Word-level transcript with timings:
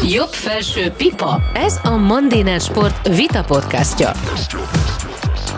Jobb 0.00 0.28
felső 0.28 0.90
pipa. 0.96 1.42
Ez 1.54 1.80
a 1.82 1.96
Mandiner 1.96 2.60
Sport 2.60 3.16
Vita 3.16 3.44
podcastja. 3.44 4.10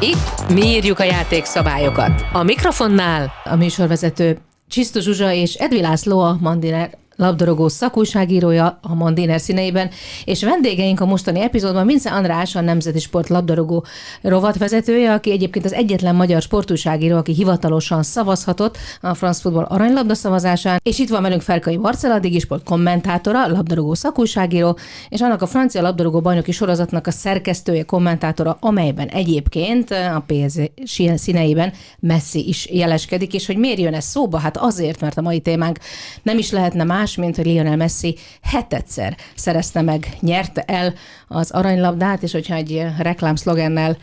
Itt 0.00 0.53
mi 0.54 0.67
írjuk 0.67 0.99
a 0.99 1.04
játékszabályokat. 1.04 2.25
A 2.33 2.43
mikrofonnál 2.43 3.33
a 3.45 3.57
műsorvezető 3.57 4.39
Csisztus 4.69 5.05
Zsuzsa 5.05 5.33
és 5.33 5.55
Edvi 5.55 5.81
László 5.81 6.21
a 6.21 6.37
Mandiner 6.41 6.91
labdarúgó 7.16 7.69
szakújságírója 7.69 8.79
a 8.82 8.95
Mandiner 8.95 9.41
színeiben, 9.41 9.91
és 10.25 10.45
vendégeink 10.45 11.00
a 11.00 11.07
mostani 11.07 11.40
epizódban 11.40 11.86
Vince 11.86 12.11
András, 12.11 12.54
a 12.54 12.61
Nemzeti 12.61 12.98
Sport 12.98 13.29
labdarúgó 13.29 13.84
rovatvezetője, 14.22 15.12
aki 15.12 15.30
egyébként 15.30 15.64
az 15.64 15.72
egyetlen 15.72 16.14
magyar 16.14 16.43
sportújságíró, 16.43 17.16
aki 17.16 17.32
hivatalosan 17.32 18.03
szavazhatott 18.03 18.77
a 19.00 19.14
France 19.14 19.40
Football 19.40 19.64
aranylabda 19.64 20.14
szavazásán, 20.14 20.80
és 20.82 20.98
itt 20.98 21.08
van 21.08 21.22
velünk 21.22 21.43
Ferkai 21.43 21.77
Marcela, 21.77 22.18
Digisport 22.18 22.64
kommentátora, 22.64 23.46
labdarúgó 23.46 23.94
szakújságíró, 23.94 24.79
és 25.08 25.21
annak 25.21 25.43
a 25.43 25.46
francia 25.46 25.82
labdarúgó 25.82 26.21
bajnoki 26.21 26.53
sorozatnak 26.53 27.07
a 27.07 27.11
szerkesztője, 27.11 27.82
kommentátora, 27.82 28.57
amelyben 28.61 29.08
egyébként 29.08 29.90
a 29.90 30.25
PSG 30.26 30.71
színeiben 31.14 31.72
Messi 31.99 32.48
is 32.48 32.70
jeleskedik, 32.70 33.34
és 33.34 33.47
hogy 33.47 33.56
miért 33.56 33.78
jön 33.78 33.94
ez 33.94 34.05
szóba? 34.05 34.39
Hát 34.39 34.56
azért, 34.56 35.00
mert 35.00 35.19
a 35.19 35.22
mai 35.22 35.41
témánk 35.41 35.78
nem 36.22 36.39
is 36.39 36.50
lehetne 36.50 36.84
más, 36.84 37.03
más, 37.05 37.17
mint 37.17 37.36
hogy 37.36 37.47
Lionel 37.47 37.77
Messi 37.77 38.17
hetedszer 38.42 39.17
szerezte 39.34 39.83
meg, 39.83 40.17
nyerte 40.20 40.62
el 40.62 40.94
az 41.28 41.50
aranylabdát, 41.50 42.22
és 42.22 42.33
hogyha 42.33 42.55
egy 42.55 42.86
reklámszlogennel 42.98 43.97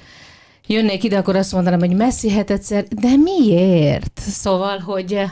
jönnék 0.68 1.04
ide, 1.04 1.18
akkor 1.18 1.36
azt 1.36 1.52
mondanám, 1.52 1.80
hogy 1.80 1.96
Messi 1.96 2.32
hetedszer, 2.32 2.84
de 2.84 3.16
miért? 3.16 4.20
Szóval, 4.20 4.78
hogy 4.80 5.14
eh, 5.14 5.30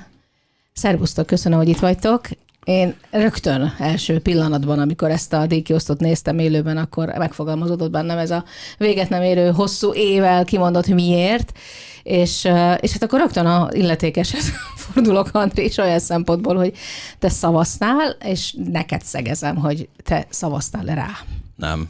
szervusztok, 0.73 1.25
köszönöm, 1.25 1.57
hogy 1.57 1.69
itt 1.69 1.79
vagytok. 1.79 2.27
Én 2.63 2.95
rögtön 3.11 3.73
első 3.79 4.19
pillanatban, 4.19 4.79
amikor 4.79 5.09
ezt 5.09 5.33
a 5.33 5.45
díjkiosztót 5.45 5.99
néztem 5.99 6.39
élőben, 6.39 6.77
akkor 6.77 7.13
megfogalmazódott 7.17 7.91
bennem 7.91 8.17
ez 8.17 8.31
a 8.31 8.43
véget 8.77 9.09
nem 9.09 9.21
érő 9.21 9.51
hosszú 9.51 9.93
ével 9.93 10.45
kimondott 10.45 10.87
miért, 10.87 11.57
és, 12.03 12.43
és 12.79 12.91
hát 12.91 13.03
akkor 13.03 13.19
rögtön 13.19 13.45
a 13.45 13.67
illetékeshez 13.71 14.51
fordulok, 14.93 15.29
Andrés, 15.31 15.77
olyan 15.77 15.99
szempontból, 15.99 16.55
hogy 16.55 16.73
te 17.19 17.29
szavaztál, 17.29 18.15
és 18.23 18.55
neked 18.71 19.01
szegezem, 19.01 19.55
hogy 19.55 19.89
te 20.03 20.25
szavaztál 20.29 20.85
rá. 20.85 21.09
Nem. 21.55 21.89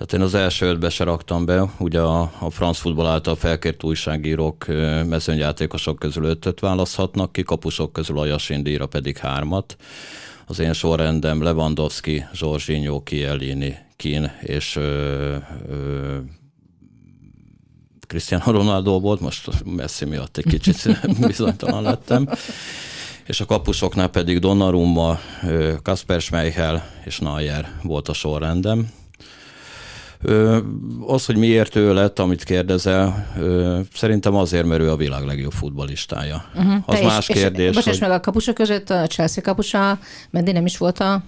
Tehát 0.00 0.14
én 0.14 0.20
az 0.20 0.34
első 0.34 0.66
ötbe 0.66 0.90
se 0.90 1.04
raktam 1.04 1.44
be, 1.44 1.70
ugye 1.78 2.00
a, 2.00 2.32
a 2.38 2.50
France 2.50 2.80
Football 2.80 3.06
által 3.06 3.36
felkért 3.36 3.84
újságírók 3.84 4.66
mezőnyjátékosok 5.06 5.98
közül 5.98 6.24
ötöt 6.24 6.60
választhatnak 6.60 7.32
ki, 7.32 7.42
kapusok 7.42 7.92
közül 7.92 8.18
a 8.18 8.24
Jasin 8.24 8.62
díjra 8.62 8.86
pedig 8.86 9.16
hármat. 9.16 9.76
Az 10.46 10.58
én 10.58 10.72
sorrendem 10.72 11.42
Lewandowski, 11.42 12.24
Zsorzsinyó, 12.32 13.02
Kielini, 13.02 13.76
Kin 13.96 14.32
és 14.40 14.76
ö, 14.76 15.36
ö, 15.68 16.16
Cristiano 18.06 18.50
Ronaldo 18.50 19.00
volt, 19.00 19.20
most 19.20 19.64
Messi 19.64 20.04
miatt 20.04 20.36
egy 20.36 20.46
kicsit 20.46 21.00
bizonytalan 21.26 21.82
lettem. 21.82 22.28
És 23.26 23.40
a 23.40 23.44
kapusoknál 23.44 24.08
pedig 24.08 24.38
Donnarumma, 24.38 25.18
Kasper 25.82 26.20
Schmeichel 26.20 26.90
és 27.04 27.18
Neuer 27.18 27.78
volt 27.82 28.08
a 28.08 28.12
sorrendem. 28.12 28.98
Az, 31.06 31.26
hogy 31.26 31.36
miért 31.36 31.76
ő 31.76 31.94
lett, 31.94 32.18
amit 32.18 32.44
kérdezel, 32.44 33.26
szerintem 33.94 34.34
azért, 34.34 34.66
mert 34.66 34.80
ő 34.80 34.90
a 34.90 34.96
világ 34.96 35.24
legjobb 35.24 35.52
futballistája. 35.52 36.44
Uh-huh. 36.54 36.74
Az 36.86 36.98
Te 36.98 37.04
más 37.04 37.28
és, 37.28 37.36
kérdés. 37.36 37.68
És, 37.68 37.74
bocsáss 37.74 37.98
hogy... 37.98 38.08
meg, 38.08 38.18
a 38.18 38.20
kapusok 38.20 38.54
között 38.54 38.90
a 38.90 39.06
Chelsea 39.06 39.42
kapusa 39.42 39.98
Mendy 40.30 40.52
nem 40.52 40.66
is 40.66 40.78
volt 40.78 40.98
a 40.98 41.22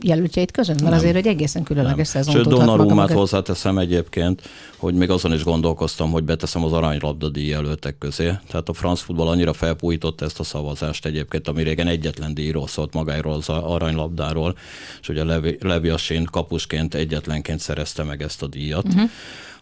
jelöltjeit 0.00 0.50
között? 0.50 0.80
Mert 0.80 0.90
nem. 0.90 0.98
azért 0.98 1.16
egy 1.16 1.26
egészen 1.26 1.62
különleges 1.62 2.08
szezon 2.08 2.34
Sőt, 2.34 2.48
Donnarumát 2.48 3.12
hozzáteszem 3.12 3.78
egyébként, 3.78 4.42
hogy 4.76 4.94
még 4.94 5.10
azon 5.10 5.32
is 5.32 5.44
gondolkoztam, 5.44 6.10
hogy 6.10 6.24
beteszem 6.24 6.64
az 6.64 6.72
aranylabda 6.72 7.28
díj 7.28 7.48
jelöltek 7.48 7.98
közé. 7.98 8.32
Tehát 8.48 8.68
a 8.68 8.72
franc 8.72 9.00
futball 9.00 9.28
annyira 9.28 9.52
felpújított 9.52 10.20
ezt 10.20 10.40
a 10.40 10.44
szavazást 10.44 11.06
egyébként, 11.06 11.48
ami 11.48 11.62
régen 11.62 11.86
egyetlen 11.86 12.34
díjról 12.34 12.66
szólt 12.66 12.94
magáról 12.94 13.32
az 13.32 13.48
aranylabdáról, 13.48 14.56
és 15.00 15.08
ugye 15.08 15.24
Levi, 15.24 15.56
Levi 15.60 15.88
Asin 15.88 16.24
kapusként 16.24 16.94
egyetlenként 16.94 17.60
szerezte 17.60 18.02
meg 18.02 18.22
ezt 18.22 18.42
a 18.42 18.46
díjat. 18.46 18.84
Uh-huh 18.84 19.10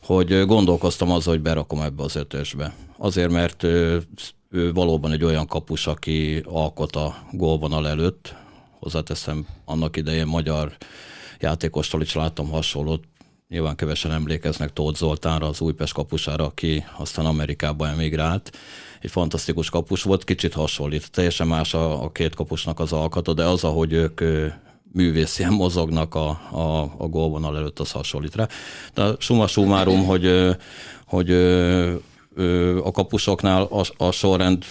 hogy 0.05 0.47
gondolkoztam 0.47 1.11
azzal, 1.11 1.33
hogy 1.33 1.43
berakom 1.43 1.81
ebbe 1.81 2.03
az 2.03 2.17
ötösbe. 2.17 2.75
Azért, 2.97 3.31
mert 3.31 3.63
ő, 3.63 4.03
ő 4.51 4.73
valóban 4.73 5.13
egy 5.13 5.25
olyan 5.25 5.47
kapus, 5.47 5.87
aki 5.87 6.43
alkot 6.45 6.97
a 6.97 7.17
gólvonal 7.31 7.89
előtt, 7.89 8.35
hozzáteszem, 8.83 9.47
annak 9.65 9.97
idején 9.97 10.27
magyar 10.27 10.77
játékostól 11.41 12.03
is 12.03 12.15
láttam 12.15 12.51
hasonlót, 12.51 13.05
nyilván 13.49 13.77
kevesen 13.77 14.13
emlékeznek 14.13 14.73
Tóth 14.73 14.99
Zoltánra, 14.99 15.47
az 15.47 15.61
Újpest 15.61 15.93
kapusára, 15.93 16.45
aki 16.45 16.85
aztán 16.97 17.27
Amerikába 17.27 17.89
emigrált. 17.89 18.51
Egy 19.01 19.11
fantasztikus 19.11 19.71
kapus 19.71 20.03
volt, 20.03 20.25
kicsit 20.25 20.53
hasonlít. 20.53 21.11
Teljesen 21.11 21.47
más 21.47 21.75
a, 21.75 22.05
a 22.05 22.11
két 22.11 22.35
kapusnak 22.35 22.81
az 22.81 22.93
alkata, 22.93 23.35
de 23.35 23.45
az, 23.45 23.65
ahogy 23.65 23.93
ők 23.93 24.21
művészien 24.93 25.53
mozognak 25.53 26.15
a, 26.15 26.29
a, 26.51 26.95
a 26.99 27.07
gólvonal 27.07 27.57
előtt, 27.57 27.79
az 27.79 27.91
hasonlít 27.91 28.35
rá. 28.35 28.49
De 28.95 29.15
summa 29.19 29.47
summarum, 29.47 30.05
hogy, 30.05 30.57
hogy 31.07 31.31
a 32.83 32.91
kapusoknál 32.91 33.63
a, 33.63 34.05
a 34.05 34.11
sorrend 34.11 34.65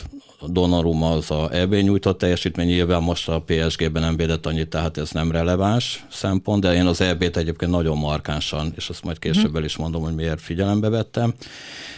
Donnarumma 0.47 1.11
az 1.11 1.31
a 1.31 1.49
EB 1.53 1.73
nyújtott 1.73 2.17
teljesítmény, 2.17 2.67
nyilván 2.67 3.01
most 3.01 3.29
a 3.29 3.43
PSG-ben 3.45 4.01
nem 4.01 4.15
védett 4.15 4.45
annyit, 4.45 4.67
tehát 4.67 4.97
ez 4.97 5.11
nem 5.11 5.31
releváns 5.31 6.05
szempont, 6.11 6.61
de 6.61 6.73
én 6.73 6.85
az 6.85 7.01
EB-t 7.01 7.37
egyébként 7.37 7.71
nagyon 7.71 7.97
markánsan, 7.97 8.73
és 8.75 8.89
azt 8.89 9.03
majd 9.03 9.19
később 9.19 9.55
el 9.55 9.63
is 9.63 9.77
mondom, 9.77 10.03
hogy 10.03 10.15
miért 10.15 10.41
figyelembe 10.41 10.89
vettem. 10.89 11.33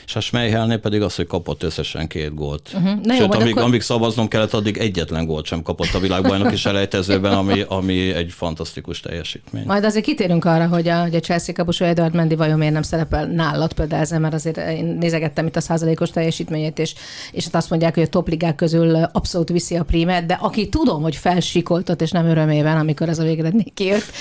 És 0.05 0.15
a 0.15 0.19
Schmeichelnél 0.19 0.77
pedig 0.77 1.01
az, 1.01 1.15
hogy 1.15 1.27
kapott 1.27 1.63
összesen 1.63 2.07
két 2.07 2.33
gólt. 2.33 2.69
Uh-huh. 2.73 3.01
Na 3.03 3.13
Sőt, 3.13 3.33
jó, 3.33 3.39
amíg, 3.39 3.51
akkor... 3.51 3.63
amíg 3.63 3.81
szavaznom 3.81 4.27
kellett, 4.27 4.53
addig 4.53 4.77
egyetlen 4.77 5.25
gólt 5.25 5.45
sem 5.45 5.61
kapott 5.61 5.93
a 5.93 5.99
világbajnok 5.99 6.51
is 6.51 6.65
elejtezőben, 6.71 7.33
ami, 7.33 7.63
ami 7.67 8.13
egy 8.13 8.31
fantasztikus 8.31 8.99
teljesítmény. 8.99 9.63
Majd 9.65 9.83
azért 9.83 10.05
kitérünk 10.05 10.45
arra, 10.45 10.67
hogy 10.67 10.87
a, 10.87 11.01
hogy 11.01 11.15
a 11.15 11.19
Chelsea 11.19 11.53
kapusú 11.53 11.85
Edward 11.85 12.15
Mendy 12.15 12.35
vajon 12.35 12.57
miért 12.57 12.73
nem 12.73 12.81
szerepel 12.81 13.25
nálad 13.25 13.73
például 13.73 14.19
mert 14.19 14.33
azért 14.33 14.57
én 14.57 14.85
nézegettem 14.85 15.47
itt 15.47 15.55
a 15.55 15.61
százalékos 15.61 16.09
teljesítményét, 16.09 16.79
és, 16.79 16.93
és 17.31 17.47
azt 17.51 17.69
mondják, 17.69 17.93
hogy 17.93 18.03
a 18.03 18.07
top 18.07 18.27
ligák 18.33 18.55
közül 18.55 18.95
abszolút 18.95 19.49
viszi 19.49 19.75
a 19.75 19.83
prímet, 19.83 20.25
de 20.25 20.33
aki 20.41 20.69
tudom, 20.69 21.01
hogy 21.01 21.16
felsikoltott, 21.16 22.01
és 22.01 22.11
nem 22.11 22.25
örömében, 22.25 22.77
amikor 22.77 23.09
ez 23.09 23.19
a 23.19 23.23
végeredmény 23.23 23.71
kijött, 23.73 24.11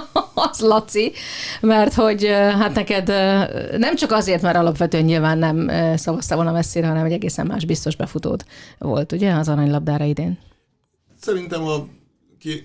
az 0.50 0.60
Laci, 0.60 1.12
mert 1.60 1.94
hogy 1.94 2.26
hát 2.58 2.74
neked 2.74 3.08
nem 3.78 3.94
csak 3.94 4.10
azért, 4.12 4.42
mert 4.42 4.56
alapvetően 4.56 5.04
nyilván 5.04 5.38
nem 5.38 5.70
szavazta 5.96 6.34
volna 6.34 6.52
messzire, 6.52 6.86
hanem 6.86 7.04
egy 7.04 7.12
egészen 7.12 7.46
más 7.46 7.64
biztos 7.64 7.96
befutód 7.96 8.44
volt, 8.78 9.12
ugye, 9.12 9.32
az 9.32 9.48
aranylabdára 9.48 10.04
idén? 10.04 10.38
Szerintem 11.20 11.62
a 11.62 11.86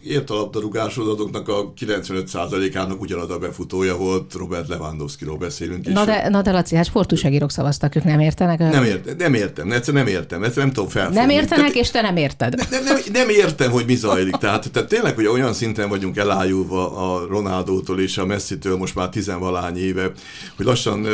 ért 0.03 0.29
a 0.29 0.33
labdarúgásodatoknak 0.33 1.47
a 1.47 1.73
95%-ának 1.79 3.01
ugyanaz 3.01 3.29
a 3.29 3.37
befutója 3.37 3.97
volt, 3.97 4.33
Robert 4.33 4.67
Lewandowski-ról 4.67 5.37
beszélünk. 5.37 5.85
Na 5.85 6.05
de, 6.05 6.29
na 6.29 6.41
de 6.41 6.51
Laci, 6.51 6.75
hát 6.75 6.85
sportúságírók 6.85 7.51
szavaztak, 7.51 7.95
ők 7.95 8.03
nem 8.03 8.19
értenek? 8.19 8.59
Nem 8.59 8.83
értem, 8.83 9.15
nem 9.17 9.33
értem, 9.33 9.71
egyszerűen 9.71 10.03
nem 10.03 10.13
értem, 10.13 10.43
egyszerűen 10.43 10.65
nem 10.65 10.75
tudom 10.75 10.89
felfogni. 10.89 11.19
Nem 11.19 11.29
értenek, 11.29 11.57
tehát, 11.57 11.75
és 11.75 11.91
te 11.91 12.01
nem 12.01 12.17
érted. 12.17 12.55
Nem, 12.69 12.83
nem, 12.83 12.97
nem 13.13 13.29
értem, 13.29 13.71
hogy 13.71 13.85
mi 13.85 13.95
zajlik. 13.95 14.35
Tehát, 14.35 14.71
tehát 14.71 14.89
tényleg, 14.89 15.15
hogy 15.15 15.25
olyan 15.25 15.53
szinten 15.53 15.89
vagyunk 15.89 16.17
elájulva 16.17 16.97
a 16.97 17.25
Ronaldótól 17.25 17.99
és 17.99 18.17
a 18.17 18.25
Messi-től 18.25 18.77
most 18.77 18.95
már 18.95 19.09
tizenvalány 19.09 19.77
éve, 19.77 20.11
hogy 20.55 20.65
lassan 20.65 21.07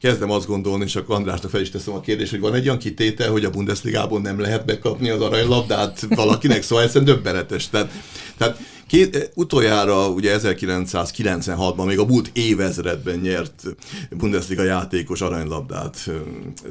kezdem 0.00 0.30
azt 0.30 0.46
gondolni, 0.46 0.84
és 0.84 0.96
akkor 0.96 1.14
Andrásnak 1.14 1.50
fel 1.50 1.60
is 1.60 1.70
teszem 1.70 1.94
a 1.94 2.00
kérdést, 2.00 2.30
hogy 2.30 2.40
van 2.40 2.54
egy 2.54 2.66
olyan 2.66 2.78
kitétel, 2.78 3.30
hogy 3.30 3.44
a 3.44 3.50
Bundesligából 3.50 4.20
nem 4.20 4.40
lehet 4.40 4.64
bekapni 4.64 5.08
az 5.08 5.20
aranylabdát 5.20 6.06
valakinek, 6.08 6.62
szóval 6.62 6.84
ez 6.84 6.92
döbbenetes. 6.92 7.68
Tehát, 7.68 7.90
tehát 8.36 8.58
Két, 8.86 9.30
utoljára 9.34 10.08
ugye 10.08 10.38
1996-ban, 10.42 11.86
még 11.86 11.98
a 11.98 12.04
múlt 12.04 12.30
évezredben 12.32 13.18
nyert 13.18 13.62
Bundesliga 14.10 14.62
játékos 14.62 15.20
aranylabdát 15.20 16.10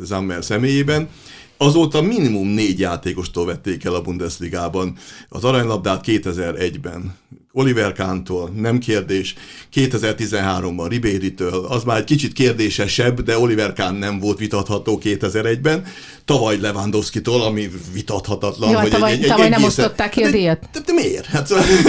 Zammer 0.02 0.44
személyében. 0.44 1.10
Azóta 1.58 2.02
minimum 2.02 2.48
négy 2.48 2.80
játékostól 2.80 3.46
vették 3.46 3.84
el 3.84 3.94
a 3.94 4.02
Bundesligában 4.02 4.98
az 5.30 5.44
aranylabdát 5.44 6.04
2001-ben. 6.08 7.16
Oliver 7.58 7.94
Kahntól, 7.94 8.50
nem 8.56 8.80
kérdés. 8.80 9.36
2013-ban 9.74 10.86
Ribéritől, 10.90 11.66
az 11.70 11.84
már 11.84 11.98
egy 11.98 12.04
kicsit 12.04 12.34
kérdésesebb, 12.34 13.22
de 13.22 13.38
Oliver 13.38 13.74
Kahn 13.74 13.96
nem 13.96 14.20
volt 14.20 14.38
vitatható 14.38 15.02
2001-ben. 15.04 15.86
Tavaly 16.26 16.60
Lewandowski-tól, 16.60 17.42
ami 17.42 17.70
vitathatatlan. 17.94 18.72
Jó, 18.72 18.80
hogy 18.80 18.90
tavaly, 18.90 19.12
egy, 19.12 19.22
egy, 19.22 19.28
tavaly 19.28 19.46
egy 19.46 19.52
nem 19.52 19.64
egészen... 19.64 19.86
osztották 19.86 20.10
ki 20.10 20.24
a 20.24 20.32
díjat. 20.32 20.60
De, 20.60 20.68
de, 20.74 20.80
de 20.86 20.94
miért? 20.94 21.26
Hát, 21.26 21.48
de 21.48 21.56
miért? 21.56 21.84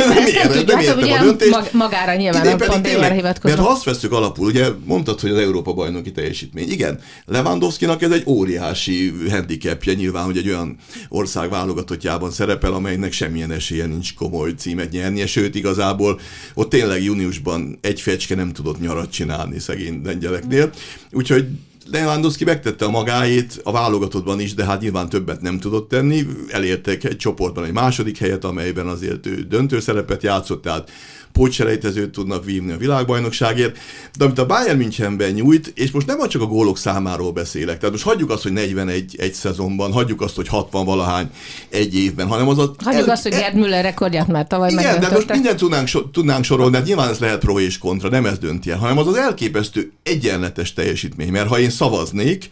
Nem, 0.45 0.65
nem 0.67 0.79
értem 0.79 1.21
a 1.21 1.25
döntést. 1.25 1.73
Magára 1.73 2.15
nyilván 2.15 2.47
a 2.47 2.57
pandémiára 2.57 3.15
hivatkozom. 3.15 3.57
Mert 3.57 3.69
ha 3.69 3.75
azt 3.75 3.85
veszük 3.85 4.13
alapul, 4.13 4.47
ugye 4.47 4.67
mondtad, 4.85 5.21
hogy 5.21 5.31
az 5.31 5.39
Európa 5.39 5.73
bajnoki 5.73 6.13
teljesítmény. 6.13 6.71
Igen, 6.71 7.01
Lewandowski-nak 7.25 8.03
ez 8.03 8.11
egy 8.11 8.23
óriási 8.27 9.13
handicapje, 9.31 9.95
nyilván, 9.95 10.25
hogy 10.25 10.37
egy 10.37 10.49
olyan 10.49 10.77
ország 11.09 11.51
válogatottjában 11.51 12.31
szerepel, 12.31 12.73
amelynek 12.73 13.13
semmilyen 13.13 13.51
esélye 13.51 13.87
nincs 13.87 14.15
komoly 14.15 14.51
címet 14.59 14.91
nyernie, 14.91 15.27
sőt 15.27 15.56
igazából 15.57 16.21
ott 16.55 16.71
tényleg 16.71 17.03
júniusban 17.03 17.79
egy 17.81 18.01
fecske 18.01 18.35
nem 18.35 18.53
tudott 18.53 18.81
nyarat 18.81 19.11
csinálni 19.11 19.59
szegény 19.59 20.01
lengyeleknél. 20.05 20.71
Úgyhogy 21.13 21.47
Lewandowski 21.91 22.45
megtette 22.45 22.85
a 22.85 22.91
magáét 22.91 23.61
a 23.65 23.73
válogatottban 23.73 24.41
is, 24.41 24.55
de 24.55 24.65
hát 24.65 24.81
nyilván 24.81 25.09
többet 25.09 25.41
nem 25.41 25.59
tudott 25.59 25.89
tenni. 25.89 26.27
Elértek 26.49 27.05
egy 27.05 27.17
csoportban 27.17 27.65
egy 27.65 27.73
második 27.73 28.19
helyet, 28.19 28.45
amelyben 28.45 28.87
azért 28.87 29.27
ő 29.27 29.47
döntő 29.49 29.81
szerepet 29.81 30.23
játszott, 30.23 30.63
tehát 30.63 30.91
pótselejtezőt 31.37 32.11
tudnak 32.11 32.45
vívni 32.45 32.73
a 32.73 32.77
világbajnokságért, 32.77 33.79
de 34.19 34.25
amit 34.25 34.39
a 34.39 34.47
Bayern 34.47 34.79
Münchenben 34.79 35.33
nyújt, 35.33 35.73
és 35.75 35.91
most 35.91 36.07
nem 36.07 36.29
csak 36.29 36.43
a 36.43 36.47
gólok 36.47 36.79
számáról 36.79 37.33
beszélek, 37.33 37.79
tehát 37.79 37.91
most 37.91 38.05
hagyjuk 38.05 38.31
azt, 38.31 38.43
hogy 38.43 38.53
41 38.53 39.15
egy 39.19 39.33
szezonban, 39.33 39.93
hagyjuk 39.93 40.21
azt, 40.21 40.37
hogy 40.37 40.49
60 40.49 40.85
valahány 40.85 41.31
egy 41.69 41.95
évben, 41.95 42.27
hanem 42.27 42.49
az 42.49 42.59
a... 42.59 42.75
Hagyjuk 42.85 43.07
el, 43.07 43.11
azt, 43.11 43.23
hogy 43.23 43.33
Gerd 43.33 43.55
Müller 43.55 43.85
rekordját 43.85 44.27
már 44.27 44.47
tavaly 44.47 44.71
Igen, 44.73 45.01
de 45.01 45.11
most 45.11 45.33
mindent 45.33 45.59
tudnánk, 45.59 45.87
so, 45.87 46.11
tudnánk 46.11 46.45
sorolni, 46.45 46.71
de 46.71 46.77
hát 46.77 46.87
nyilván 46.87 47.09
ez 47.09 47.19
lehet 47.19 47.39
pro 47.39 47.61
és 47.61 47.79
kontra, 47.79 48.09
nem 48.09 48.27
ez 48.27 48.39
dönti 48.39 48.71
el, 48.71 48.79
hanem 48.79 48.99
az 48.99 49.07
az 49.07 49.17
elképesztő 49.17 49.93
egyenletes 50.03 50.73
teljesítmény, 50.73 51.31
mert 51.31 51.49
ha 51.49 51.59
én 51.59 51.71
szavaznék, 51.71 52.49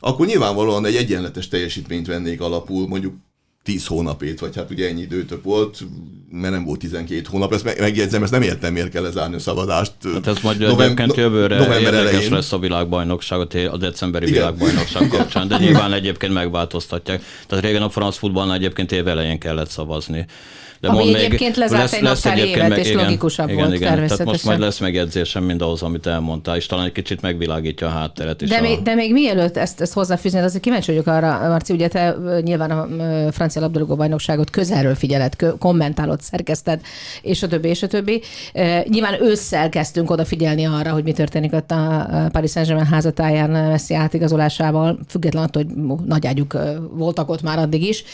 akkor 0.00 0.26
nyilvánvalóan 0.26 0.86
egy 0.86 0.96
egyenletes 0.96 1.48
teljesítményt 1.48 2.06
vennék 2.06 2.40
alapul, 2.40 2.88
mondjuk 2.88 3.14
10 3.62 3.86
hónapét, 3.86 4.40
vagy 4.40 4.56
hát 4.56 4.70
ugye 4.70 4.88
ennyi 4.88 5.00
időtök 5.00 5.44
volt, 5.44 5.84
mert 6.30 6.52
nem 6.52 6.64
volt 6.64 6.78
12 6.78 7.22
hónap, 7.30 7.52
ezt 7.52 7.78
megjegyzem, 7.78 8.22
ezt 8.22 8.32
nem 8.32 8.42
értem, 8.42 8.72
miért 8.72 8.88
kell 8.88 9.02
lezárni 9.02 9.34
a 9.34 9.38
szavazást. 9.38 9.92
Hát 10.12 10.26
ez 10.26 10.36
majd 10.42 10.58
november, 10.58 10.84
egyébként 10.86 11.16
jövőre 11.16 11.56
november 11.56 11.92
érdekes 11.92 12.12
elején. 12.12 12.32
lesz 12.32 12.52
a 12.52 12.58
világbajnokság, 12.58 13.40
a 13.70 13.76
decemberi 13.76 14.26
Igen. 14.26 14.38
világbajnokság 14.38 15.08
kapcsán, 15.08 15.48
de 15.48 15.56
nyilván 15.58 15.92
egyébként 15.92 16.32
megváltoztatják. 16.32 17.22
Tehát 17.46 17.64
régen 17.64 17.82
a 17.82 17.88
franc 17.88 18.16
futballnál 18.16 18.56
egyébként 18.56 18.92
év 18.92 19.08
elején 19.08 19.38
kellett 19.38 19.70
szavazni. 19.70 20.26
De 20.80 20.88
ami 20.88 20.98
mond 20.98 21.14
egyébként 21.14 21.56
lezárt 21.56 21.82
lesz, 21.82 21.92
egy 21.92 22.02
lesz 22.02 22.24
évet, 22.24 22.68
meg, 22.68 22.78
és 22.78 22.88
igen, 22.88 23.04
logikusabb 23.04 23.48
igen, 23.48 23.60
volt 23.60 23.74
igen, 23.74 24.06
Tehát 24.06 24.24
most 24.24 24.44
majd 24.44 24.58
lesz 24.58 24.78
megjegyzésem 24.78 25.44
mindahhoz, 25.44 25.82
amit 25.82 26.06
elmondtál, 26.06 26.56
és 26.56 26.66
talán 26.66 26.84
egy 26.84 26.92
kicsit 26.92 27.20
megvilágítja 27.20 27.86
a 27.86 27.90
hátteret 27.90 28.42
is. 28.42 28.48
De, 28.48 28.56
a... 28.56 28.60
még, 28.60 28.82
de 28.82 28.94
még 28.94 29.12
mielőtt 29.12 29.56
ezt, 29.56 29.80
ezt 29.80 29.92
hozzáfűzni, 29.92 30.38
azért 30.38 30.62
kíváncsi 30.62 30.90
vagyok 30.90 31.06
arra, 31.06 31.48
Marci, 31.48 31.72
ugye 31.72 31.88
te 31.88 32.16
nyilván 32.40 32.70
a 32.70 32.88
francia 33.32 33.60
labdarúgó 33.60 33.96
bajnokságot 33.96 34.50
közelről 34.50 34.94
figyeled, 34.94 35.36
kommentálod, 35.58 36.19
szerkeszted, 36.22 36.80
és 37.22 37.42
a 37.42 37.48
többi, 37.48 37.68
és 37.68 37.82
a 37.82 37.86
többi. 37.86 38.22
Nyilván 38.84 39.22
ősszel 39.22 39.68
kezdtünk 39.68 40.10
odafigyelni 40.10 40.64
arra, 40.64 40.92
hogy 40.92 41.04
mi 41.04 41.12
történik 41.12 41.52
ott 41.52 41.70
a 41.70 42.28
Paris 42.32 42.50
Saint-Germain 42.50 42.88
házatáján 42.88 43.50
Messi 43.50 43.94
átigazolásával, 43.94 44.98
függetlenül 45.08 45.48
attól, 45.48 45.64
hogy 45.64 46.06
nagy 46.06 46.26
ágyuk 46.26 46.58
voltak 46.92 47.30
ott 47.30 47.42
már 47.42 47.58
addig 47.58 47.82
is. 47.82 48.04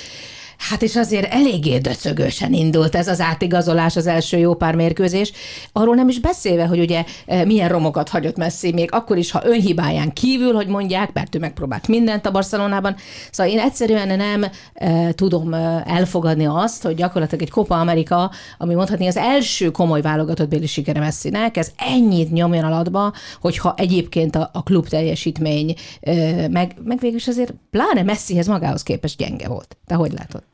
Hát 0.59 0.83
és 0.83 0.97
azért 0.97 1.33
eléggé 1.33 1.79
döcögősen 1.79 2.53
indult 2.53 2.95
ez 2.95 3.09
az 3.09 3.21
átigazolás, 3.21 3.97
az 3.97 4.07
első 4.07 4.37
jó 4.37 4.55
pár 4.55 4.75
mérkőzés. 4.75 5.33
Arról 5.73 5.95
nem 5.95 6.09
is 6.09 6.21
beszélve, 6.21 6.67
hogy 6.67 6.79
ugye 6.79 7.05
eh, 7.27 7.45
milyen 7.45 7.69
romokat 7.69 8.09
hagyott 8.09 8.37
Messi, 8.37 8.73
még 8.73 8.93
akkor 8.93 9.17
is, 9.17 9.31
ha 9.31 9.47
önhibáján 9.47 10.13
kívül, 10.13 10.55
hogy 10.55 10.67
mondják, 10.67 11.13
mert 11.13 11.35
ő 11.35 11.39
megpróbált 11.39 11.89
mindent 11.89 12.27
a 12.27 12.31
Barcelonában. 12.31 12.97
Szóval 13.31 13.53
én 13.53 13.59
egyszerűen 13.59 14.17
nem 14.17 14.45
e, 14.75 15.13
tudom 15.13 15.55
eh, 15.55 15.83
elfogadni 15.85 16.47
azt, 16.47 16.83
hogy 16.83 16.95
gyakorlatilag 16.95 17.43
egy 17.43 17.51
Copa 17.51 17.81
Amerika, 17.81 18.31
ami 18.59 18.75
mondhatni 18.75 19.07
az 19.07 19.17
első 19.17 19.71
komoly 19.71 20.01
válogatott 20.01 20.49
béli 20.49 20.67
sikere 20.67 21.01
Messinek, 21.01 21.57
ez 21.57 21.73
ennyit 21.77 22.33
nyomjon 22.33 22.65
alatba, 22.65 23.13
hogyha 23.41 23.75
egyébként 23.77 24.37
a, 24.37 24.51
a 24.53 24.63
klub 24.63 24.89
teljesítmény, 24.89 25.75
e, 26.01 26.13
meg, 26.49 26.75
meg 26.85 26.99
végül 26.99 27.17
is 27.17 27.29
azért 27.29 27.55
pláne 27.71 28.03
Messihez 28.03 28.47
magához 28.47 28.83
képest 28.83 29.17
gyenge 29.17 29.49
volt. 29.49 29.77
Te 29.87 29.95
hogy 29.95 30.13
látod? 30.13 30.46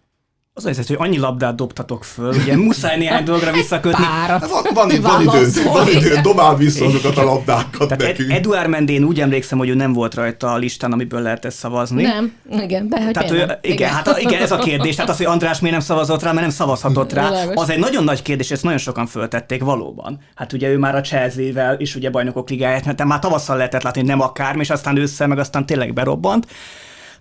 Az 0.55 0.65
az, 0.67 0.87
hogy 0.87 0.97
annyi 0.99 1.19
labdát 1.19 1.55
dobtatok 1.55 2.05
föl, 2.05 2.35
ugye 2.35 2.57
muszáj 2.57 2.99
néhány 2.99 3.25
dolgra 3.25 3.53
visszakötni. 3.61 4.05
Párat. 4.05 4.49
Van, 4.49 4.63
van, 4.75 5.01
van, 5.01 5.21
idő, 5.23 5.63
van 5.65 5.89
idő, 5.89 6.21
dobál 6.23 6.57
vissza 6.57 6.85
azokat 6.85 7.17
a 7.17 7.25
labdákat 7.25 7.89
Tehát 7.89 7.99
nekünk. 7.99 8.31
Ed- 8.31 8.37
Eduard 8.39 8.69
Mendén 8.69 9.05
úgy 9.05 9.21
emlékszem, 9.21 9.59
hogy 9.59 9.69
ő 9.69 9.75
nem 9.75 9.93
volt 9.93 10.15
rajta 10.15 10.53
a 10.53 10.57
listán, 10.57 10.93
amiből 10.93 11.21
lehet 11.21 11.45
ezt 11.45 11.57
szavazni. 11.57 12.03
Nem, 12.03 12.33
igen, 12.61 12.89
de 12.89 13.03
hogy 13.03 13.13
Tehát 13.13 13.31
ő, 13.31 13.35
igen, 13.37 13.59
igen, 13.61 13.91
hát 13.91 14.19
igen, 14.21 14.43
ez 14.43 14.53
a 14.53 14.59
kérdés. 14.59 14.95
Tehát 14.95 15.11
az, 15.11 15.17
hogy 15.17 15.27
András 15.27 15.61
miért 15.61 15.77
nem 15.77 15.85
szavazott 15.87 16.23
rá, 16.23 16.31
mert 16.31 16.41
nem 16.47 16.55
szavazhatott 16.55 17.13
rá, 17.13 17.31
az 17.55 17.71
egy 17.71 17.79
nagyon 17.79 18.05
nagy 18.05 18.23
kérdés, 18.23 18.51
ezt 18.51 18.63
nagyon 18.63 18.79
sokan 18.79 19.07
föltették 19.07 19.63
valóban. 19.63 20.19
Hát 20.35 20.53
ugye 20.53 20.69
ő 20.69 20.79
már 20.79 20.95
a 20.95 21.01
Chelsea-vel 21.01 21.81
is 21.81 21.95
ugye 21.95 22.11
bajnokok 22.11 22.51
ligáját, 22.51 22.85
mert 22.85 23.05
már 23.05 23.19
tavasszal 23.19 23.57
lehetett 23.57 23.83
látni, 23.83 24.01
hogy 24.01 24.09
nem 24.09 24.21
akármi, 24.21 24.61
és 24.61 24.71
aztán 24.71 24.97
ősszel, 24.97 25.27
meg 25.27 25.39
aztán 25.39 25.67
tényleg 25.67 25.93
berobbant. 25.93 26.47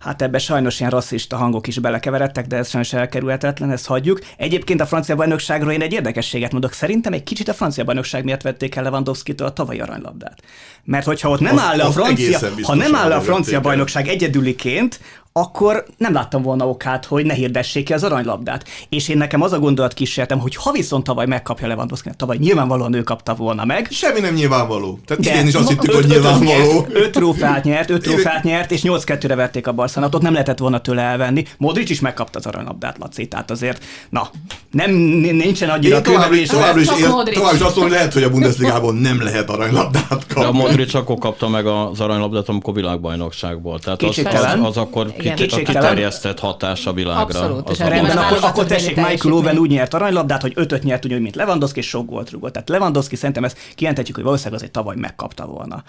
Hát 0.01 0.21
ebbe 0.21 0.37
sajnos 0.37 0.79
ilyen 0.79 0.91
rasszista 0.91 1.37
hangok 1.37 1.67
is 1.67 1.79
belekeveredtek, 1.79 2.47
de 2.47 2.55
ez 2.57 2.69
sajnos 2.69 2.93
elkerülhetetlen, 2.93 3.71
ezt 3.71 3.85
hagyjuk. 3.85 4.19
Egyébként 4.37 4.81
a 4.81 4.85
francia 4.85 5.15
bajnokságról 5.15 5.71
én 5.71 5.81
egy 5.81 5.93
érdekességet 5.93 6.51
mondok. 6.51 6.73
Szerintem 6.73 7.13
egy 7.13 7.23
kicsit 7.23 7.47
a 7.47 7.53
francia 7.53 7.83
bajnokság 7.83 8.23
miatt 8.23 8.41
vették 8.41 8.75
el 8.75 8.83
Lewandowski-től 8.83 9.47
a 9.47 9.53
tavalyi 9.53 9.79
aranylabdát. 9.79 10.41
Mert 10.83 11.05
hogyha 11.05 11.29
ott 11.29 11.39
nem 11.39 11.55
az, 11.55 11.61
áll 11.61 11.77
le 11.77 11.83
a 11.83 11.91
francia, 11.91 12.39
ha 12.61 12.75
nem 12.75 12.95
áll 12.95 13.07
le 13.09 13.15
a 13.15 13.21
francia 13.21 13.61
bajnokság 13.61 14.07
egyedüliként, 14.07 14.99
akkor 15.33 15.85
nem 15.97 16.13
láttam 16.13 16.41
volna 16.41 16.69
okát, 16.69 17.05
hogy 17.05 17.25
ne 17.25 17.33
hirdessék 17.33 17.85
ki 17.85 17.93
az 17.93 18.03
aranylabdát. 18.03 18.67
És 18.89 19.07
én 19.07 19.17
nekem 19.17 19.41
az 19.41 19.51
a 19.51 19.59
gondolat 19.59 19.93
kísértem, 19.93 20.39
hogy 20.39 20.55
ha 20.55 20.71
viszont 20.71 21.03
tavaly 21.03 21.25
megkapja 21.25 21.67
Lewandowski, 21.67 22.09
tavaly 22.17 22.37
nyilvánvalóan 22.37 22.93
ő 22.93 23.03
kapta 23.03 23.35
volna 23.35 23.65
meg. 23.65 23.87
Semmi 23.91 24.19
nem 24.19 24.33
nyilvánvaló. 24.33 24.99
Tehát 25.05 25.23
De, 25.23 25.39
én 25.39 25.47
is 25.47 25.53
azt 25.53 25.69
hittük, 25.69 25.91
hogy 25.91 26.07
nyilvánvaló. 26.07 26.87
Öt 26.93 27.11
trófeát 27.11 27.63
nyert, 27.63 27.89
öt 27.89 28.01
trófeát 28.07 28.43
nyert, 28.43 28.71
és 28.71 28.81
8-2-re 28.83 29.35
verték 29.35 29.67
a 29.67 29.71
Barcelonatot, 29.71 30.21
nem 30.21 30.31
lehetett 30.31 30.57
volna 30.57 30.81
tőle 30.81 31.01
elvenni. 31.01 31.45
Modric 31.57 31.89
is 31.89 31.99
megkapta 31.99 32.39
az 32.39 32.45
aranylabdát, 32.45 32.97
Laci, 32.97 33.27
tehát 33.27 33.51
azért, 33.51 33.83
na, 34.09 34.29
nem, 34.71 34.91
nincsen 34.91 35.69
annyira 35.69 36.01
továbbra 36.01 36.35
is, 36.35 36.49
továbbra 36.49 36.81
is, 36.81 36.87
továbbra 36.87 37.31
is 37.31 37.39
azt 37.39 37.59
mondom, 37.61 37.81
hogy 37.81 37.91
lehet, 37.91 38.13
hogy 38.13 38.23
a 38.23 38.29
Bundesligában 38.29 38.95
nem 38.95 39.23
lehet 39.23 39.49
aranylabdát 39.49 40.07
kapni. 40.09 40.41
De 40.41 40.47
a 40.47 40.51
Modric 40.51 40.93
akkor 40.93 41.17
kapta 41.17 41.49
meg 41.49 41.65
az 41.65 41.99
aranylabdát, 41.99 42.49
amikor 42.49 42.73
világbajnokságból. 42.73 43.79
Tehát 43.79 44.01
az, 44.01 44.17
az, 44.17 44.57
az, 44.61 44.77
akkor 44.77 45.13
kicsit 45.21 45.67
a 45.67 45.71
kiterjesztett 45.71 46.39
hatás 46.39 46.85
a 46.85 46.93
világra. 46.93 47.21
Abszolút. 47.21 47.69
Az 47.69 47.79
és 47.79 47.87
rendben, 47.87 48.17
akkor, 48.17 48.37
akkor 48.41 48.65
tessék, 48.65 48.95
Michael 48.95 49.33
Owen 49.33 49.57
úgy 49.57 49.69
nyert 49.69 49.93
aranylabdát, 49.93 50.41
hogy 50.41 50.51
ötöt 50.55 50.83
nyert 50.83 51.05
úgy, 51.05 51.19
mint 51.19 51.35
Lewandowski, 51.35 51.79
és 51.79 51.87
sok 51.87 52.09
volt 52.09 52.31
rúgott. 52.31 52.53
Tehát 52.53 52.69
Lewandowski 52.69 53.15
szerintem 53.15 53.43
ezt 53.43 53.57
kijelentetjük, 53.75 54.15
hogy 54.15 54.25
valószínűleg 54.25 54.57
azért 54.59 54.73
tavaly 54.73 54.95
megkapta 54.95 55.45
volna. 55.45 55.83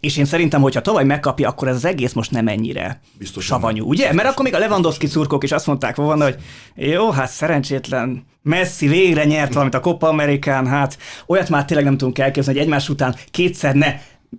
És 0.00 0.16
én 0.16 0.24
szerintem, 0.24 0.60
hogyha 0.60 0.80
tavaly 0.80 1.04
megkapja, 1.04 1.48
akkor 1.48 1.68
ez 1.68 1.74
az 1.74 1.84
egész 1.84 2.12
most 2.12 2.30
nem 2.30 2.48
ennyire 2.48 3.00
Biztos 3.18 3.44
savanyú, 3.44 3.78
nem. 3.78 3.88
ugye? 3.88 4.12
Mert 4.12 4.28
akkor 4.28 4.44
még 4.44 4.54
a 4.54 4.58
Lewandowski 4.58 5.06
szurkok 5.06 5.42
is 5.44 5.52
azt 5.52 5.66
mondták 5.66 5.96
volna, 5.96 6.24
hogy 6.24 6.36
jó, 6.74 7.10
hát 7.10 7.30
szerencsétlen 7.30 8.24
Messi 8.42 8.88
végre 8.88 9.24
nyert 9.24 9.52
valamit 9.52 9.74
a 9.74 9.80
Copa 9.80 10.08
Amerikán, 10.08 10.66
hát 10.66 10.98
olyat 11.26 11.48
már 11.48 11.64
tényleg 11.64 11.86
nem 11.86 11.96
tudunk 11.96 12.18
elképzelni, 12.18 12.58
hogy 12.58 12.68
egymás 12.68 12.88
után 12.88 13.16
kétszer 13.30 13.74
ne 13.74 13.94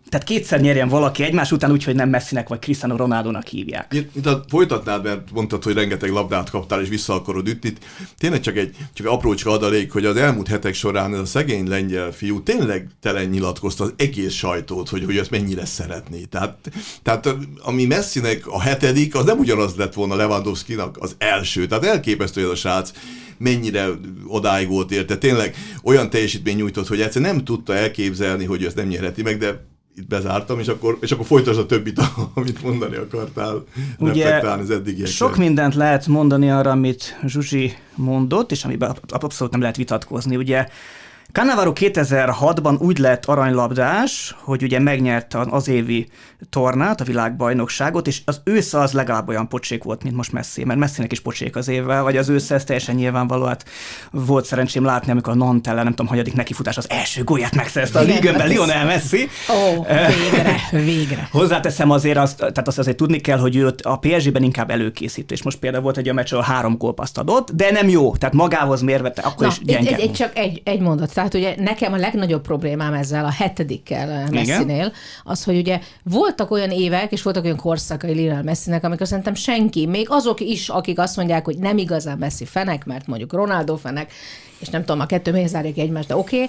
tehát 0.09 0.25
kétszer 0.25 0.61
nyerjen 0.61 0.87
valaki 0.87 1.23
egymás 1.23 1.51
után 1.51 1.71
úgy, 1.71 1.83
hogy 1.83 1.95
nem 1.95 2.09
Messinek 2.09 2.47
vagy 2.47 2.59
Cristiano 2.59 2.95
Ronaldo-nak 2.95 3.47
hívják. 3.47 3.93
Mint 4.13 4.29
folytatnád, 4.49 5.03
mert 5.03 5.31
mondtad, 5.31 5.63
hogy 5.63 5.73
rengeteg 5.73 6.09
labdát 6.09 6.49
kaptál 6.49 6.81
és 6.81 6.89
vissza 6.89 7.13
akarod 7.13 7.47
ütni. 7.47 7.73
Tényleg 8.17 8.39
csak 8.39 8.57
egy 8.57 8.75
csak 8.93 9.07
aprócska 9.07 9.51
adalék, 9.51 9.91
hogy 9.91 10.05
az 10.05 10.15
elmúlt 10.15 10.47
hetek 10.47 10.73
során 10.73 11.13
ez 11.13 11.19
a 11.19 11.25
szegény 11.25 11.67
lengyel 11.67 12.11
fiú 12.11 12.43
tényleg 12.43 12.87
tele 13.01 13.25
nyilatkozta 13.25 13.83
az 13.83 13.93
egész 13.95 14.33
sajtót, 14.33 14.89
hogy, 14.89 15.05
hogy 15.05 15.17
ezt 15.17 15.31
mennyire 15.31 15.65
szeretné. 15.65 16.23
Tehát, 16.23 16.57
tehát 17.03 17.35
ami 17.61 17.85
Messinek 17.85 18.47
a 18.47 18.61
hetedik, 18.61 19.15
az 19.15 19.25
nem 19.25 19.39
ugyanaz 19.39 19.75
lett 19.75 19.93
volna 19.93 20.15
Lewandowski-nak 20.15 20.97
az 20.99 21.15
első. 21.17 21.67
Tehát 21.67 21.85
elképesztő 21.85 22.43
ez 22.43 22.49
a 22.49 22.55
srác 22.55 22.91
mennyire 23.37 23.87
odáig 24.27 24.67
volt 24.67 24.91
érte. 24.91 25.17
Tényleg 25.17 25.55
olyan 25.83 26.09
teljesítmény 26.09 26.55
nyújtott, 26.55 26.87
hogy 26.87 27.01
egyszer 27.01 27.21
nem 27.21 27.43
tudta 27.43 27.75
elképzelni, 27.75 28.45
hogy 28.45 28.63
ezt 28.63 28.75
nem 28.75 28.87
nyerheti 28.87 29.21
meg, 29.21 29.37
de 29.37 29.65
itt 29.95 30.07
bezártam, 30.07 30.59
és 30.59 30.67
akkor, 30.67 30.97
és 31.01 31.11
akkor 31.11 31.25
folytasd 31.25 31.59
a 31.59 31.65
többit, 31.65 32.01
amit 32.33 32.63
mondani 32.63 32.95
akartál, 32.95 33.63
Ugye, 33.99 34.35
az 34.39 34.69
eddigiekre. 34.69 35.11
Sok 35.11 35.37
mindent 35.37 35.75
lehet 35.75 36.07
mondani 36.07 36.51
arra, 36.51 36.71
amit 36.71 37.19
Zsuzsi 37.25 37.73
mondott, 37.95 38.51
és 38.51 38.63
amiben 38.63 38.95
abszolút 39.07 39.51
nem 39.51 39.61
lehet 39.61 39.77
vitatkozni. 39.77 40.35
Ugye 40.35 40.67
Cannavaro 41.31 41.71
2006-ban 41.75 42.79
úgy 42.79 42.97
lett 42.97 43.25
aranylabdás, 43.25 44.35
hogy 44.39 44.63
ugye 44.63 44.79
megnyerte 44.79 45.39
az 45.49 45.67
évi 45.67 46.07
tornát, 46.49 47.01
a 47.01 47.03
világbajnokságot, 47.03 48.07
és 48.07 48.21
az 48.25 48.41
ősze 48.43 48.79
az 48.79 48.91
legalább 48.91 49.27
olyan 49.27 49.47
pocsék 49.47 49.83
volt, 49.83 50.03
mint 50.03 50.15
most 50.15 50.31
Messi, 50.31 50.63
mert 50.63 50.79
Messinek 50.79 51.11
is 51.11 51.19
pocsék 51.19 51.55
az 51.55 51.67
évvel, 51.67 52.03
vagy 52.03 52.17
az 52.17 52.29
ősze, 52.29 52.55
ez 52.55 52.63
teljesen 52.63 52.95
nyilvánvaló, 52.95 53.45
hát 53.45 53.65
volt 54.11 54.45
szerencsém 54.45 54.85
látni, 54.85 55.11
amikor 55.11 55.33
a 55.33 55.35
Nantella, 55.35 55.83
nem 55.83 55.91
tudom, 55.91 56.07
hanyadik 56.07 56.33
nekifutás 56.33 56.77
az 56.77 56.89
első 56.89 57.23
gólját 57.23 57.55
megszerezte 57.55 57.99
a 57.99 58.01
ligönben 58.01 58.47
Lionel 58.47 58.85
Messi. 58.85 59.27
Ó, 59.49 59.83
végre, 59.83 60.55
végre. 60.71 61.27
Hozzáteszem 61.31 61.89
azért, 61.91 62.17
azt, 62.17 62.37
tehát 62.37 62.67
azt 62.67 62.77
azért 62.77 62.97
tudni 62.97 63.19
kell, 63.19 63.39
hogy 63.39 63.55
ő 63.55 63.75
a 63.81 63.99
PSG-ben 63.99 64.43
inkább 64.43 64.69
előkészítő, 64.69 65.33
és 65.33 65.43
most 65.43 65.57
például 65.57 65.83
volt 65.83 65.97
egy 65.97 66.09
a 66.09 66.13
meccs, 66.13 66.33
ahol 66.33 66.45
három 66.45 66.77
gólpaszt 66.77 67.17
adott, 67.17 67.51
de 67.51 67.71
nem 67.71 67.89
jó, 67.89 68.15
tehát 68.15 68.35
magához 68.35 68.81
mérve, 68.81 69.13
akkor 69.15 69.45
Na, 69.45 69.47
is 69.47 69.59
gyenge. 69.63 69.95
Egy, 69.95 69.99
egy, 69.99 70.11
csak 70.11 70.37
egy, 70.37 70.61
egy 70.63 70.79
mondat, 70.79 71.09
tehát 71.17 71.33
ugye 71.33 71.55
nekem 71.57 71.93
a 71.93 71.97
legnagyobb 71.97 72.41
problémám 72.41 72.93
ezzel 72.93 73.25
a 73.25 73.31
hetedikkel 73.31 74.27
Messinél, 74.31 74.91
az, 75.23 75.43
hogy 75.43 75.57
ugye 75.57 75.79
voltak 76.03 76.51
olyan 76.51 76.71
évek, 76.71 77.11
és 77.11 77.21
voltak 77.21 77.43
olyan 77.43 77.57
korszakai 77.57 78.13
Lionel 78.13 78.43
Messinek, 78.43 78.83
amikor 78.83 79.07
szerintem 79.07 79.33
senki, 79.33 79.85
még 79.85 80.07
azok 80.09 80.39
is, 80.39 80.69
akik 80.69 80.99
azt 80.99 81.15
mondják, 81.15 81.45
hogy 81.45 81.57
nem 81.57 81.77
igazán 81.77 82.17
Messi 82.17 82.45
fenek, 82.45 82.85
mert 82.85 83.07
mondjuk 83.07 83.33
Ronaldo 83.33 83.75
fenek, 83.75 84.11
és 84.59 84.67
nem 84.69 84.85
tudom, 84.85 84.99
a 84.99 85.05
kettő 85.05 85.31
még 85.31 85.47
zárják 85.47 85.77
egymást, 85.77 86.07
de 86.07 86.15
oké. 86.15 86.35
Okay. 86.35 86.47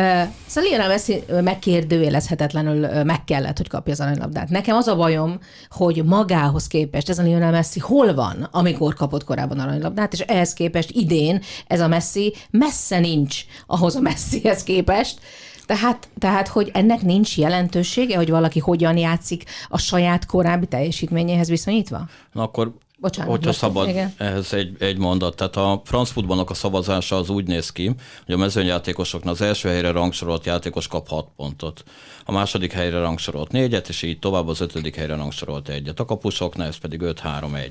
Uh, 0.00 0.28
szóval 0.46 0.70
Lionel 0.70 0.88
Messi 0.88 1.22
megkérdőjelezhetetlenül 1.42 3.02
meg 3.02 3.24
kellett, 3.24 3.56
hogy 3.56 3.68
kapja 3.68 3.92
az 3.92 4.00
aranylabdát. 4.00 4.48
Nekem 4.48 4.76
az 4.76 4.86
a 4.86 4.96
bajom, 4.96 5.38
hogy 5.70 6.04
magához 6.04 6.66
képest 6.66 7.08
ez 7.08 7.18
a 7.18 7.22
Lionel 7.22 7.50
Messi 7.50 7.80
hol 7.80 8.14
van, 8.14 8.48
amikor 8.50 8.94
kapott 8.94 9.24
korábban 9.24 9.58
aranylabdát, 9.58 10.12
és 10.12 10.20
ehhez 10.20 10.52
képest 10.52 10.90
idén 10.90 11.42
ez 11.66 11.80
a 11.80 11.88
Messi 11.88 12.34
messze 12.50 12.98
nincs 12.98 13.44
ahhoz 13.66 13.94
a 13.94 14.00
Messihez 14.00 14.62
képest, 14.62 15.20
tehát, 15.66 16.08
tehát, 16.18 16.48
hogy 16.48 16.70
ennek 16.74 17.02
nincs 17.02 17.38
jelentősége, 17.38 18.16
hogy 18.16 18.30
valaki 18.30 18.58
hogyan 18.58 18.96
játszik 18.96 19.44
a 19.68 19.78
saját 19.78 20.26
korábbi 20.26 20.66
teljesítményéhez 20.66 21.48
viszonyítva? 21.48 22.08
Na 22.32 22.42
akkor 22.42 22.74
Bocsánat, 22.98 23.30
Hogyha 23.30 23.52
szabad 23.52 23.88
igen. 23.88 24.12
ehhez 24.16 24.52
egy, 24.52 24.76
egy 24.78 24.98
mondat. 24.98 25.36
Tehát 25.36 25.56
a 25.56 25.82
franc 25.84 26.10
futballnak 26.10 26.50
a 26.50 26.54
szavazása 26.54 27.16
az 27.16 27.30
úgy 27.30 27.46
néz 27.46 27.72
ki, 27.72 27.90
hogy 28.24 28.34
a 28.34 28.36
mezőnyjátékosoknak 28.36 29.34
az 29.34 29.40
első 29.40 29.68
helyre 29.68 29.90
rangsorolt 29.90 30.46
játékos 30.46 30.88
kap 30.88 31.08
6 31.08 31.28
pontot, 31.36 31.84
a 32.24 32.32
második 32.32 32.72
helyre 32.72 32.98
rangsorolt 32.98 33.50
4-et, 33.52 33.88
és 33.88 34.02
így 34.02 34.18
tovább 34.18 34.48
az 34.48 34.60
ötödik 34.60 34.96
helyre 34.96 35.16
rangsorolt 35.16 35.68
egyet. 35.68 36.00
A 36.00 36.04
kapusoknál 36.04 36.66
ez 36.66 36.76
pedig 36.76 37.00
5-3-1. 37.04 37.70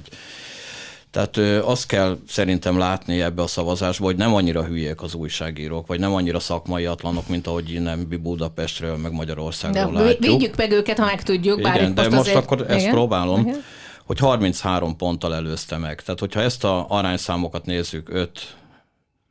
Tehát 1.11 1.37
azt 1.63 1.85
kell 1.85 2.17
szerintem 2.27 2.77
látni 2.77 3.21
ebbe 3.21 3.41
a 3.41 3.47
szavazásba, 3.47 4.05
hogy 4.05 4.15
nem 4.15 4.33
annyira 4.33 4.63
hülyék 4.63 5.01
az 5.01 5.13
újságírók, 5.13 5.87
vagy 5.87 5.99
nem 5.99 6.13
annyira 6.13 6.39
szakmai 6.39 6.85
atlanok, 6.85 7.27
mint 7.27 7.47
ahogy 7.47 7.73
innen 7.73 8.07
Budapestről, 8.21 8.97
meg 8.97 9.11
Magyarországról 9.11 9.91
de 9.91 9.99
látjuk. 9.99 10.31
Védjük 10.31 10.55
meg 10.55 10.71
őket, 10.71 10.99
ha 10.99 11.05
meg 11.05 11.23
tudjuk. 11.23 11.61
Bár 11.61 11.75
Igen, 11.75 11.93
de 11.93 12.01
most, 12.01 12.15
most 12.15 12.35
akkor 12.35 12.59
igen? 12.59 12.75
ezt 12.75 12.89
próbálom. 12.89 13.39
Igen? 13.39 13.63
Hogy 14.05 14.19
33 14.19 14.95
ponttal 14.95 15.35
előzte 15.35 15.77
meg. 15.77 16.01
Tehát, 16.01 16.19
hogyha 16.19 16.41
ezt 16.41 16.63
a 16.63 16.85
arányszámokat 16.89 17.65
nézzük, 17.65 18.09
5 18.09 18.57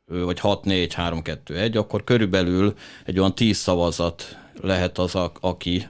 vagy 0.05 0.39
6, 0.39 0.63
4, 0.63 0.93
3, 0.93 1.21
2, 1.21 1.57
1, 1.57 1.77
akkor 1.77 2.03
körülbelül 2.03 2.73
egy 3.05 3.19
olyan 3.19 3.35
10 3.35 3.57
szavazat 3.57 4.37
lehet 4.61 4.97
az, 4.97 5.15
aki 5.39 5.87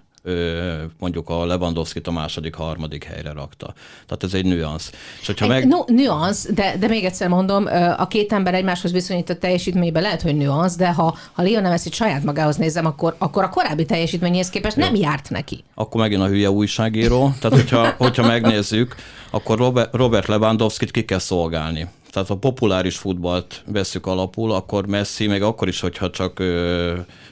mondjuk 1.00 1.30
a 1.30 1.46
Lewandowski-t 1.46 2.08
a 2.08 2.12
második, 2.12 2.56
harmadik 2.56 3.04
helyre 3.04 3.32
rakta. 3.32 3.74
Tehát 4.06 4.24
ez 4.24 4.34
egy 4.34 4.46
nüansz. 4.46 4.92
És 5.22 5.28
hogyha 5.28 5.46
egy 5.46 5.52
meg... 5.52 5.68
no, 5.68 5.84
nüansz, 5.88 6.48
de, 6.54 6.76
de 6.80 6.88
még 6.88 7.04
egyszer 7.04 7.28
mondom, 7.28 7.66
a 7.98 8.08
két 8.08 8.34
ember 8.34 8.54
egymáshoz 8.54 8.92
viszonyított 8.92 9.40
teljesítményben 9.40 10.02
lehet, 10.02 10.22
hogy 10.22 10.36
nüansz, 10.36 10.76
de 10.76 10.94
ha, 10.94 11.18
ha 11.34 11.42
Lionel 11.42 11.72
messi 11.72 11.92
saját 11.92 12.24
magához 12.24 12.56
nézem, 12.56 12.86
akkor, 12.86 13.16
akkor 13.18 13.44
a 13.44 13.50
korábbi 13.50 13.86
teljesítményhez 13.86 14.50
képest 14.50 14.76
nem 14.76 14.96
járt 14.96 15.30
neki. 15.30 15.64
Akkor 15.74 16.02
megint 16.02 16.22
a 16.22 16.28
hülye 16.28 16.52
újságíró. 16.52 17.34
Tehát, 17.40 17.58
hogyha, 17.58 17.94
hogyha 17.98 18.28
megnézzük, 18.28 18.96
akkor 19.30 19.58
Robert, 19.58 19.96
Robert 19.96 20.28
Lewandowski-t 20.28 20.92
ki 20.92 21.06
kell 21.06 21.20
szolgálni 21.20 21.88
tehát 22.16 22.30
a 22.30 22.36
populáris 22.36 22.98
futballt 22.98 23.64
veszük 23.66 24.06
alapul, 24.06 24.52
akkor 24.52 24.86
Messi, 24.86 25.28
még 25.28 25.42
akkor 25.42 25.68
is, 25.68 25.80
hogyha 25.80 26.10
csak 26.10 26.44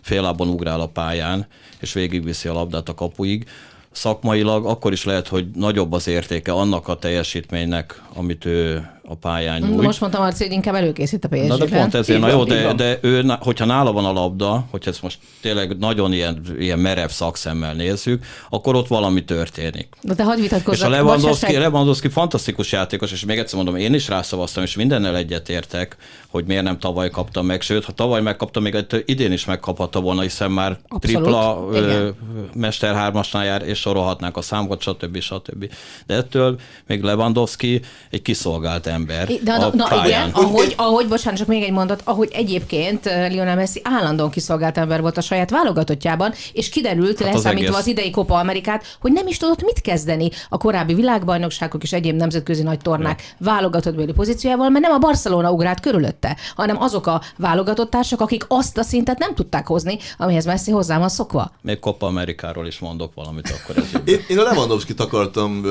félában 0.01 0.47
ugrál 0.47 0.81
a 0.81 0.87
pályán, 0.87 1.47
és 1.79 1.93
végigviszi 1.93 2.47
a 2.47 2.53
labdát 2.53 2.89
a 2.89 2.93
kapuig, 2.93 3.45
szakmailag 3.91 4.65
akkor 4.65 4.91
is 4.91 5.03
lehet, 5.03 5.27
hogy 5.27 5.47
nagyobb 5.55 5.91
az 5.91 6.07
értéke 6.07 6.51
annak 6.51 6.87
a 6.87 6.95
teljesítménynek, 6.95 8.01
amit 8.13 8.45
ő 8.45 8.89
a 9.07 9.15
pályán 9.15 9.61
nyújt. 9.61 9.81
Most 9.81 9.99
mondtam 9.99 10.21
Marci, 10.21 10.43
hogy 10.43 10.53
inkább 10.53 10.75
előkészít 10.75 11.25
a 11.25 11.27
psg 11.27 11.47
Na 11.47 11.57
de 11.57 11.65
pont 11.65 11.93
ezért, 11.93 12.19
na 12.19 12.29
jó, 12.29 12.43
de, 12.43 12.73
de 12.73 12.99
ő, 13.01 13.25
hogyha 13.39 13.65
nála 13.65 13.91
van 13.91 14.05
a 14.05 14.11
labda, 14.11 14.65
hogyha 14.71 14.89
ezt 14.89 15.01
most 15.01 15.17
tényleg 15.41 15.77
nagyon 15.77 16.13
ilyen, 16.13 16.41
ilyen 16.59 16.79
merev 16.79 17.09
szakszemmel 17.09 17.73
nézzük, 17.73 18.25
akkor 18.49 18.75
ott 18.75 18.87
valami 18.87 19.23
történik. 19.23 19.87
De 20.01 20.15
te 20.15 20.23
hagyj 20.23 20.47
És 20.71 20.81
a 20.81 20.89
Lewandowski, 20.89 21.57
Lewandowski 21.57 22.07
fantasztikus 22.07 22.71
játékos, 22.71 23.11
és 23.11 23.25
még 23.25 23.37
egyszer 23.37 23.55
mondom, 23.55 23.75
én 23.75 23.93
is 23.93 24.07
rászavaztam, 24.07 24.63
és 24.63 24.75
mindennel 24.75 25.15
egyetértek, 25.15 25.97
hogy 26.27 26.45
miért 26.45 26.63
nem 26.63 26.79
tavaly 26.79 27.09
kaptam 27.09 27.45
meg, 27.45 27.61
sőt, 27.61 27.85
ha 27.85 27.91
tavaly 27.91 28.21
megkaptam, 28.21 28.63
még 28.63 28.85
idén 29.05 29.31
is 29.31 29.45
megkaphatta 29.45 30.01
volna, 30.01 30.21
hiszen 30.21 30.51
már 30.51 30.77
Abszolút. 30.87 31.01
tripla 31.01 31.67
ö, 31.71 32.09
Mester 32.53 32.95
hármasnál 32.95 33.45
jár, 33.45 33.67
és 33.67 33.79
sorolhatnánk 33.79 34.37
a 34.37 34.41
számokat, 34.41 34.81
stb. 34.81 35.19
stb. 35.19 35.71
De 36.05 36.15
ettől 36.15 36.59
még 36.87 37.01
Lewandowski 37.01 37.81
egy 38.09 38.21
kiszolgált 38.21 38.87
ember 38.93 39.27
de, 39.43 39.51
a 39.51 39.57
na, 39.57 39.71
na 39.73 40.05
igen, 40.05 40.29
ahogy, 40.29 40.73
ahogy, 40.77 41.07
bocsánat, 41.07 41.39
csak 41.39 41.47
még 41.47 41.63
egy 41.63 41.71
mondat, 41.71 42.01
ahogy 42.03 42.29
egyébként 42.33 43.05
Lionel 43.05 43.55
Messi 43.55 43.81
állandóan 43.83 44.29
kiszolgált 44.29 44.77
ember 44.77 45.01
volt 45.01 45.17
a 45.17 45.21
saját 45.21 45.49
válogatottjában, 45.49 46.33
és 46.53 46.69
kiderült, 46.69 47.23
hát 47.23 47.33
leszámítva 47.33 47.73
az, 47.73 47.79
az 47.79 47.87
idei 47.87 48.09
Copa 48.09 48.39
Amerikát, 48.39 48.97
hogy 49.01 49.11
nem 49.11 49.27
is 49.27 49.37
tudott 49.37 49.63
mit 49.63 49.81
kezdeni 49.81 50.29
a 50.49 50.57
korábbi 50.57 50.93
világbajnokságok 50.93 51.83
és 51.83 51.93
egyéb 51.93 52.15
nemzetközi 52.15 52.63
nagy 52.63 52.79
tornák 52.79 53.21
ja. 53.21 53.45
válogatottbeli 53.45 54.11
pozíciójával, 54.11 54.69
mert 54.69 54.85
nem 54.85 54.93
a 54.93 54.97
Barcelona 54.97 55.51
ugrált 55.51 55.79
körülötte, 55.79 56.37
hanem 56.55 56.81
azok 56.81 57.07
a 57.07 57.21
válogatott 57.37 57.89
társak, 57.89 58.21
akik 58.21 58.45
azt 58.47 58.77
a 58.77 58.83
szintet 58.83 59.17
nem 59.17 59.33
tudták 59.35 59.67
hozni, 59.67 59.97
amihez 60.17 60.45
Messi 60.45 60.71
hozzá 60.71 60.99
van 60.99 61.09
szokva. 61.09 61.51
Még 61.61 61.79
Copa 61.79 62.07
Amerikáról 62.07 62.67
is 62.67 62.79
mondok 62.79 63.13
valamit 63.13 63.49
akkor. 63.49 63.83
Ez 63.83 64.01
én, 64.13 64.19
én 64.27 64.39
a 64.39 64.43
Lewandowski-t 64.43 64.99
akartam 64.99 65.61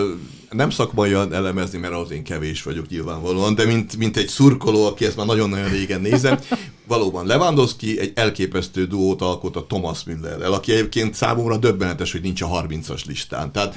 nem 0.52 0.70
szakmaian 0.70 1.34
elemezni, 1.34 1.78
mert 1.78 1.94
az 1.94 2.10
én 2.10 2.24
kevés 2.24 2.62
vagyok 2.62 2.88
nyilvánvalóan, 2.88 3.54
de 3.54 3.64
mint, 3.64 3.96
mint 3.96 4.16
egy 4.16 4.28
szurkoló, 4.28 4.86
aki 4.86 5.04
ezt 5.04 5.16
már 5.16 5.26
nagyon-nagyon 5.26 5.68
régen 5.68 6.00
nézem, 6.00 6.38
valóban 6.86 7.26
Lewandowski 7.26 8.00
egy 8.00 8.12
elképesztő 8.14 8.86
duót 8.86 9.22
alkot 9.22 9.56
a 9.56 9.66
Thomas 9.66 10.04
Müllerrel, 10.04 10.52
aki 10.52 10.72
egyébként 10.72 11.14
számomra 11.14 11.56
döbbenetes, 11.56 12.12
hogy 12.12 12.20
nincs 12.20 12.42
a 12.42 12.46
30-as 12.46 13.04
listán. 13.06 13.52
Tehát 13.52 13.74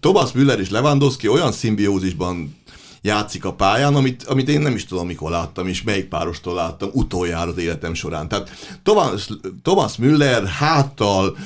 Thomas 0.00 0.32
Müller 0.32 0.60
és 0.60 0.70
Lewandowski 0.70 1.28
olyan 1.28 1.52
szimbiózisban 1.52 2.58
játszik 3.02 3.44
a 3.44 3.52
pályán, 3.52 3.94
amit, 3.94 4.22
amit 4.22 4.48
én 4.48 4.60
nem 4.60 4.74
is 4.74 4.84
tudom, 4.84 5.06
mikor 5.06 5.30
láttam, 5.30 5.66
és 5.66 5.82
melyik 5.82 6.04
párostól 6.04 6.54
láttam 6.54 6.88
utoljára 6.92 7.50
az 7.50 7.58
életem 7.58 7.94
során. 7.94 8.28
Tehát 8.28 8.50
Thomas, 8.82 9.28
Thomas 9.62 9.96
Müller 9.96 10.46
háttal, 10.46 11.36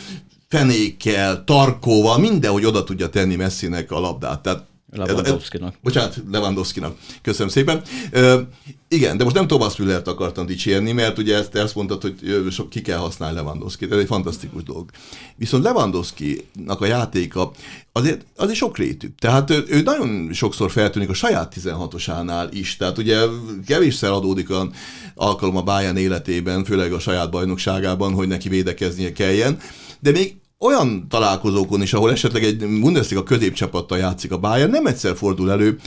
fenékkel, 0.55 1.45
tarkóval, 1.45 2.19
mindenhogy 2.19 2.65
oda 2.65 2.85
tudja 2.85 3.09
tenni 3.09 3.37
Messinek 3.37 3.91
a 3.91 4.01
labdát. 4.01 4.43
Tehát 4.43 4.65
Lewandowski-nak. 4.93 5.75
Bocsánat, 5.83 6.23
Lewandowski-nak. 6.31 6.97
Köszönöm 7.23 7.49
szépen. 7.49 7.83
Uh, 8.13 8.41
igen, 8.89 9.17
de 9.17 9.25
most 9.25 9.37
nem 9.37 9.47
Thomas 9.47 9.77
Müllert 9.77 10.09
akartam 10.09 10.47
dicsérni, 10.47 10.93
mert 10.93 11.19
ugye 11.19 11.37
ezt, 11.37 11.55
ezt 11.55 11.75
mondtad, 11.75 12.03
hogy 12.03 12.47
sok, 12.51 12.71
ki 12.71 12.83
kell 12.83 12.99
használni 12.99 13.37
Lewandowski-t, 13.37 13.93
ez 13.93 13.99
egy 13.99 14.07
fantasztikus 14.07 14.63
dolog. 14.63 14.91
Viszont 15.37 15.65
Lewandowski-nak 15.65 16.81
a 16.81 16.87
játéka 16.87 17.51
azért, 17.93 18.27
azért 18.37 18.59
sokrétű. 18.59 19.09
Tehát 19.19 19.51
ő, 19.51 19.65
ő 19.69 19.83
nagyon 19.83 20.33
sokszor 20.33 20.71
feltűnik 20.71 21.09
a 21.09 21.15
saját 21.15 21.55
16-osánál 21.61 22.49
is. 22.51 22.77
Tehát 22.77 22.99
ugye 22.99 23.19
kevésszer 23.67 24.11
adódik 24.11 24.51
a 24.51 24.69
alkalom 25.15 25.57
a 25.57 25.63
Bayern 25.63 25.97
életében, 25.97 26.65
főleg 26.65 26.93
a 26.93 26.99
saját 26.99 27.31
bajnokságában, 27.31 28.13
hogy 28.13 28.29
neki 28.29 28.49
védekeznie 28.49 29.13
kelljen, 29.13 29.59
de 30.01 30.11
még 30.11 30.35
olyan 30.65 31.07
találkozókon 31.09 31.83
is, 31.83 31.93
ahol 31.93 32.11
esetleg 32.11 32.45
egy 32.45 32.81
Bundesliga 32.81 33.23
középcsapattal 33.23 33.99
játszik 33.99 34.33
a 34.33 34.39
Bayern, 34.39 34.71
nem 34.71 34.87
egyszer 34.87 35.17
fordul 35.17 35.51
elő, 35.51 35.79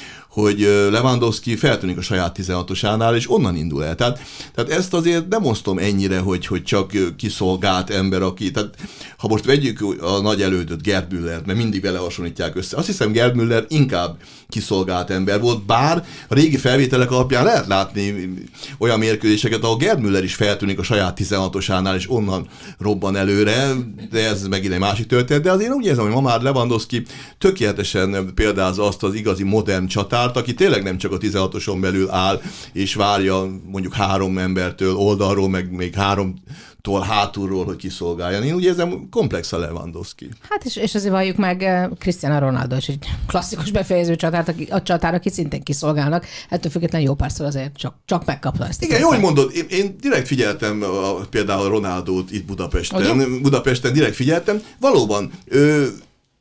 hogy 0.42 0.60
Lewandowski 0.92 1.56
feltűnik 1.56 1.98
a 1.98 2.02
saját 2.02 2.38
16-osánál, 2.42 3.16
és 3.16 3.32
onnan 3.32 3.56
indul 3.56 3.84
el. 3.84 3.96
Tehát, 3.96 4.20
tehát 4.56 4.72
ezt 4.72 4.94
azért 4.94 5.28
nem 5.28 5.46
osztom 5.46 5.78
ennyire, 5.78 6.20
hogy, 6.20 6.46
hogy 6.46 6.64
csak 6.64 6.92
kiszolgált 7.18 7.90
ember, 7.90 8.22
aki, 8.22 8.52
tehát 8.52 8.76
ha 9.18 9.28
most 9.28 9.46
vegyük 9.46 9.82
a 10.02 10.22
nagy 10.22 10.42
elődöt, 10.42 10.82
Gerd 10.82 11.14
Müller, 11.14 11.42
mert 11.46 11.58
mindig 11.58 11.82
vele 11.82 11.98
hasonlítják 11.98 12.56
össze, 12.56 12.78
azt 12.78 12.86
hiszem 12.86 13.12
Gerd 13.12 13.36
Müller 13.36 13.66
inkább 13.68 14.18
kiszolgált 14.50 15.10
ember 15.10 15.42
volt, 15.42 15.66
bár 15.66 16.06
a 16.28 16.34
régi 16.34 16.58
felvételek 16.58 17.12
alapján 17.12 17.44
lehet 17.44 17.68
látni 17.68 18.34
olyan 18.78 19.00
mérkőzéseket, 19.00 19.64
ahol 19.64 19.78
Gerd 19.78 20.02
Müller 20.02 20.24
is 20.24 20.36
feltűnik 20.36 20.80
a 20.80 20.84
saját 20.84 21.20
16-osánál, 21.22 21.96
és 21.96 22.10
onnan 22.10 22.48
robban 22.80 23.16
előre, 23.16 23.74
de 24.12 24.28
ez 24.28 24.48
megint 24.48 24.74
egy 24.74 24.80
másik 24.80 25.08
történet, 25.08 25.44
de 25.44 25.52
azért 25.52 25.74
úgy 25.74 25.86
érzem, 25.86 26.04
hogy 26.04 26.14
ma 26.14 26.22
már 26.22 26.42
Lewandowski 26.42 27.04
tökéletesen 27.38 28.32
példázza 28.36 28.88
azt 28.88 29.04
az 29.04 29.14
igazi 29.14 29.44
modern 29.44 29.88
csatárt, 30.28 30.38
aki 30.38 30.54
tényleg 30.54 30.84
nem 30.84 30.98
csak 30.98 31.12
a 31.12 31.18
16-oson 31.18 31.78
belül 31.82 32.10
áll, 32.10 32.42
és 32.74 32.96
várja 32.96 33.48
mondjuk 33.66 33.94
három 33.94 34.38
embertől 34.38 34.96
oldalról, 34.96 35.50
meg 35.50 35.72
még 35.72 35.96
három 35.96 36.34
tól 36.82 37.02
hátulról, 37.02 37.66
hogy 37.66 37.76
kiszolgáljon. 37.76 38.44
Én 38.44 38.54
úgy 38.54 38.64
érzem, 38.64 39.08
komplex 39.12 39.54
a 39.54 39.58
Lewandowski. 39.58 40.30
Hát 40.50 40.66
és, 40.66 40.76
és 40.76 40.96
azért 40.96 41.12
valljuk 41.12 41.38
meg 41.38 41.64
eh, 41.64 41.88
Cristiano 42.00 42.40
Ronaldo 42.40 42.76
is 42.76 42.88
egy 42.88 43.06
klasszikus 43.28 43.72
befejező 43.72 44.16
csatárt, 44.16 44.48
aki, 44.48 44.68
a 44.70 44.82
csatár, 44.82 45.14
aki 45.14 45.30
szintén 45.30 45.64
kiszolgálnak. 45.64 46.26
Ettől 46.50 46.72
függetlenül 46.72 47.08
jó 47.08 47.14
párszor 47.14 47.46
azért 47.46 47.78
csak, 47.78 47.96
csak 48.06 48.26
megkapta 48.26 48.68
ezt. 48.68 48.84
Igen, 48.84 49.00
jó, 49.00 49.08
hogy 49.08 49.20
mondod. 49.20 49.52
Én, 49.56 49.66
én 49.70 49.96
direkt 50.00 50.28
figyeltem 50.28 50.84
a, 50.84 51.14
például 51.30 51.70
Ronaldót 51.70 52.32
itt 52.32 52.46
Budapesten. 52.46 53.18
Ugye? 53.18 53.40
Budapesten 53.42 53.94
direkt 53.94 54.16
figyeltem. 54.16 54.62
Valóban, 54.80 55.32
ő, 55.46 55.90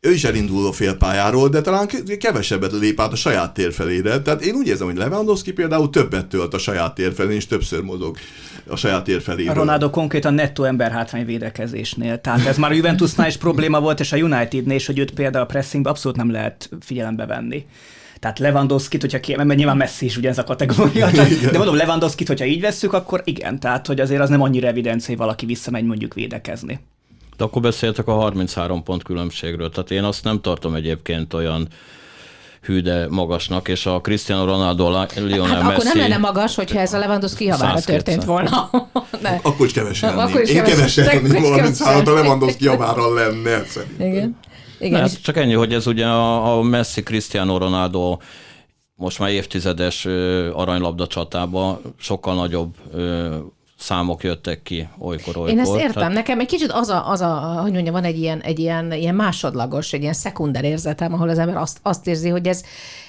ő 0.06 0.12
is 0.12 0.24
elindul 0.24 0.66
a 0.66 0.72
félpályáról, 0.72 1.48
de 1.48 1.60
talán 1.60 1.88
kevesebbet 2.18 2.72
lép 2.72 3.00
át 3.00 3.12
a 3.12 3.16
saját 3.16 3.54
tér 3.54 3.72
felére. 3.72 4.20
Tehát 4.20 4.44
én 4.44 4.54
úgy 4.54 4.66
érzem, 4.66 4.86
hogy 4.86 4.96
Lewandowski 4.96 5.52
például 5.52 5.90
többet 5.90 6.26
tölt 6.26 6.54
a 6.54 6.58
saját 6.58 6.94
tér 6.94 7.12
felé, 7.14 7.34
és 7.34 7.46
többször 7.46 7.82
mozog 7.82 8.16
a 8.68 8.76
saját 8.76 9.04
tér 9.04 9.20
felé. 9.20 9.46
A 9.46 9.52
Ronaldo 9.52 9.90
konkrétan 9.90 10.34
nettó 10.34 10.64
ember 10.64 10.90
hátrány 10.90 11.24
védekezésnél. 11.24 12.20
Tehát 12.20 12.46
ez 12.46 12.56
már 12.56 12.70
a 12.70 12.74
Juventusnál 12.74 13.28
is 13.28 13.36
probléma 13.36 13.80
volt, 13.80 14.00
és 14.00 14.12
a 14.12 14.16
Unitednél 14.16 14.76
is, 14.76 14.86
hogy 14.86 14.98
őt 14.98 15.10
például 15.10 15.44
a 15.44 15.46
pressingbe 15.46 15.90
abszolút 15.90 16.16
nem 16.16 16.30
lehet 16.30 16.70
figyelembe 16.80 17.26
venni. 17.26 17.64
Tehát 18.20 18.38
Lewandowski-t, 18.38 19.00
hogyha 19.00 19.20
ki, 19.20 19.36
mert 19.36 19.54
nyilván 19.54 19.76
Messi 19.76 20.04
is 20.04 20.16
ugye 20.16 20.28
ez 20.28 20.38
a 20.38 20.44
kategória, 20.44 21.12
csak, 21.12 21.28
de 21.28 21.58
mondom 21.58 21.76
Lewandowski-t, 21.76 22.28
hogyha 22.28 22.44
így 22.44 22.60
vesszük, 22.60 22.92
akkor 22.92 23.22
igen, 23.24 23.60
tehát 23.60 23.86
hogy 23.86 24.00
azért 24.00 24.20
az 24.20 24.28
nem 24.28 24.42
annyira 24.42 24.66
evidencia, 24.66 25.08
hogy 25.08 25.16
valaki 25.16 25.46
visszamegy 25.46 25.84
mondjuk 25.84 26.14
védekezni. 26.14 26.80
De 27.36 27.44
akkor 27.44 27.62
beszéltek 27.62 28.06
a 28.06 28.12
33 28.12 28.82
pont 28.82 29.02
különbségről. 29.02 29.70
Tehát 29.70 29.90
én 29.90 30.04
azt 30.04 30.24
nem 30.24 30.40
tartom 30.40 30.74
egyébként 30.74 31.34
olyan 31.34 31.68
hű, 32.62 32.80
de 32.80 33.06
magasnak, 33.08 33.68
és 33.68 33.86
a 33.86 34.00
Cristiano 34.00 34.44
Ronaldo, 34.44 35.04
Lionel 35.14 35.54
hát 35.54 35.62
Messi... 35.62 35.72
akkor 35.72 35.84
nem 35.84 35.96
lenne 35.96 36.16
magas, 36.16 36.54
hogyha 36.54 36.78
ez 36.78 36.92
a 36.92 36.98
Lewandowski 36.98 37.44
javára 37.44 37.80
történt 37.80 38.24
volna. 38.24 38.70
ne. 39.22 39.38
Akkor 39.42 39.66
is 39.66 39.72
kevesen 39.72 40.18
Akkor 40.18 40.40
is 40.40 40.50
Én 40.50 40.62
kevesen 40.62 41.04
lennék 41.04 41.44
33, 41.44 42.14
a 42.14 42.20
Lewandowski 42.20 42.64
javára 42.64 43.14
lenne. 43.14 43.64
Szerintem. 43.64 44.06
Igen. 44.06 44.36
Igen. 44.78 45.02
Ez 45.02 45.20
csak 45.20 45.36
ennyi, 45.36 45.52
hogy 45.52 45.74
ez 45.74 45.86
ugye 45.86 46.06
a, 46.06 46.58
a 46.58 46.62
Messi, 46.62 47.02
Cristiano 47.02 47.58
Ronaldo 47.58 48.18
most 48.94 49.18
már 49.18 49.30
évtizedes 49.30 50.04
aranylabda 50.52 51.06
csatába 51.06 51.80
sokkal 51.98 52.34
nagyobb 52.34 52.74
számok 53.78 54.22
jöttek 54.22 54.62
ki 54.62 54.88
olykor, 54.98 55.36
olykor. 55.36 55.48
Én 55.48 55.58
ezt 55.58 55.74
értem. 55.74 55.92
Tehát... 55.92 56.12
Nekem 56.12 56.40
egy 56.40 56.46
kicsit 56.46 56.72
az 56.72 56.88
a, 56.88 57.10
az 57.10 57.20
a 57.20 57.58
hogy 57.62 57.72
mondjam, 57.72 57.94
van 57.94 58.04
egy 58.04 58.18
ilyen, 58.18 58.40
egy 58.40 58.58
ilyen, 58.58 58.92
ilyen 58.92 59.14
másodlagos, 59.14 59.92
egy 59.92 60.00
ilyen 60.00 60.12
szekunder 60.12 60.64
érzetem, 60.64 61.12
ahol 61.12 61.28
az 61.28 61.38
ember 61.38 61.56
azt, 61.56 61.78
azt 61.82 62.06
érzi, 62.06 62.28
hogy 62.28 62.46
ez, 62.48 62.64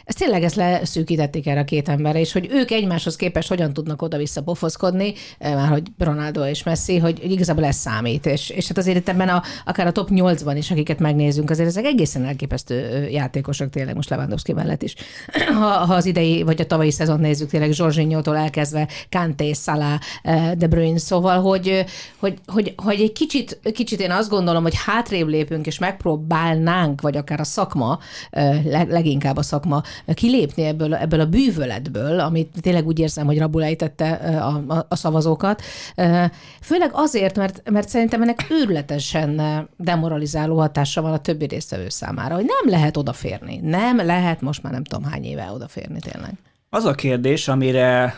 ez 0.07 0.15
tényleg 0.15 0.43
ezt 0.43 0.55
leszűkítették 0.55 1.47
erre 1.47 1.59
a 1.59 1.63
két 1.63 1.89
emberre, 1.89 2.19
és 2.19 2.31
hogy 2.31 2.47
ők 2.51 2.71
egymáshoz 2.71 3.15
képest 3.15 3.47
hogyan 3.47 3.73
tudnak 3.73 4.01
oda-vissza 4.01 4.41
pofozkodni, 4.41 5.13
eh, 5.37 5.55
már 5.55 5.67
hogy 5.67 5.83
Ronaldo 5.97 6.45
és 6.45 6.63
Messi, 6.63 6.97
hogy, 6.97 7.19
hogy 7.19 7.31
igazából 7.31 7.65
ez 7.65 7.75
számít. 7.75 8.25
És, 8.25 8.49
és 8.49 8.67
hát 8.67 8.77
azért 8.77 8.97
itt 8.97 9.09
ebben 9.09 9.29
a, 9.29 9.43
akár 9.65 9.87
a 9.87 9.91
top 9.91 10.09
8-ban 10.11 10.53
is, 10.57 10.71
akiket 10.71 10.99
megnézünk, 10.99 11.49
azért 11.49 11.67
ezek 11.67 11.85
egészen 11.85 12.25
elképesztő 12.25 13.07
játékosok 13.09 13.69
tényleg 13.69 13.95
most 13.95 14.09
Lewandowski 14.09 14.53
mellett 14.53 14.83
is. 14.83 14.95
Ha, 15.57 15.67
ha 15.67 15.93
az 15.93 16.05
idei 16.05 16.43
vagy 16.43 16.61
a 16.61 16.65
tavalyi 16.65 16.91
szezon 16.91 17.19
nézzük, 17.19 17.49
tényleg 17.49 17.71
Zsorzsinyótól 17.71 18.37
elkezdve 18.37 18.87
Kanté, 19.09 19.53
Salah, 19.53 19.99
eh, 20.23 20.51
De 20.51 20.67
Bruyne, 20.67 20.97
szóval, 20.97 21.41
hogy, 21.41 21.85
hogy, 22.17 22.37
hogy, 22.45 22.73
hogy 22.75 23.01
egy 23.01 23.11
kicsit, 23.11 23.59
kicsit 23.73 24.01
én 24.01 24.11
azt 24.11 24.29
gondolom, 24.29 24.63
hogy 24.63 24.75
hátrébb 24.85 25.27
lépünk, 25.27 25.65
és 25.65 25.79
megpróbálnánk, 25.79 27.01
vagy 27.01 27.17
akár 27.17 27.39
a 27.39 27.43
szakma, 27.43 27.99
eh, 28.29 28.85
leginkább 28.87 29.37
a 29.37 29.41
szakma 29.41 29.81
kilépni 30.13 30.63
ebből, 30.63 30.95
ebből 30.95 31.19
a 31.19 31.25
bűvöletből, 31.25 32.19
amit 32.19 32.49
tényleg 32.61 32.87
úgy 32.87 32.99
érzem, 32.99 33.25
hogy 33.25 33.37
Rabul 33.37 33.63
ejtette 33.63 34.11
a, 34.41 34.63
a, 34.67 34.85
a 34.89 34.95
szavazókat. 34.95 35.61
Főleg 36.61 36.89
azért, 36.93 37.35
mert, 37.35 37.69
mert 37.69 37.89
szerintem 37.89 38.21
ennek 38.21 38.45
őrületesen 38.49 39.41
demoralizáló 39.77 40.57
hatása 40.57 41.01
van 41.01 41.13
a 41.13 41.19
többi 41.19 41.45
résztvevő 41.45 41.89
számára, 41.89 42.35
hogy 42.35 42.45
nem 42.45 42.73
lehet 42.73 42.97
odaférni. 42.97 43.59
Nem 43.63 43.97
lehet 43.97 44.41
most 44.41 44.63
már 44.63 44.73
nem 44.73 44.83
tudom 44.83 45.03
hány 45.03 45.23
éve 45.23 45.51
odaférni 45.53 45.99
tényleg. 45.99 46.33
Az 46.69 46.85
a 46.85 46.93
kérdés, 46.93 47.47
amire 47.47 48.15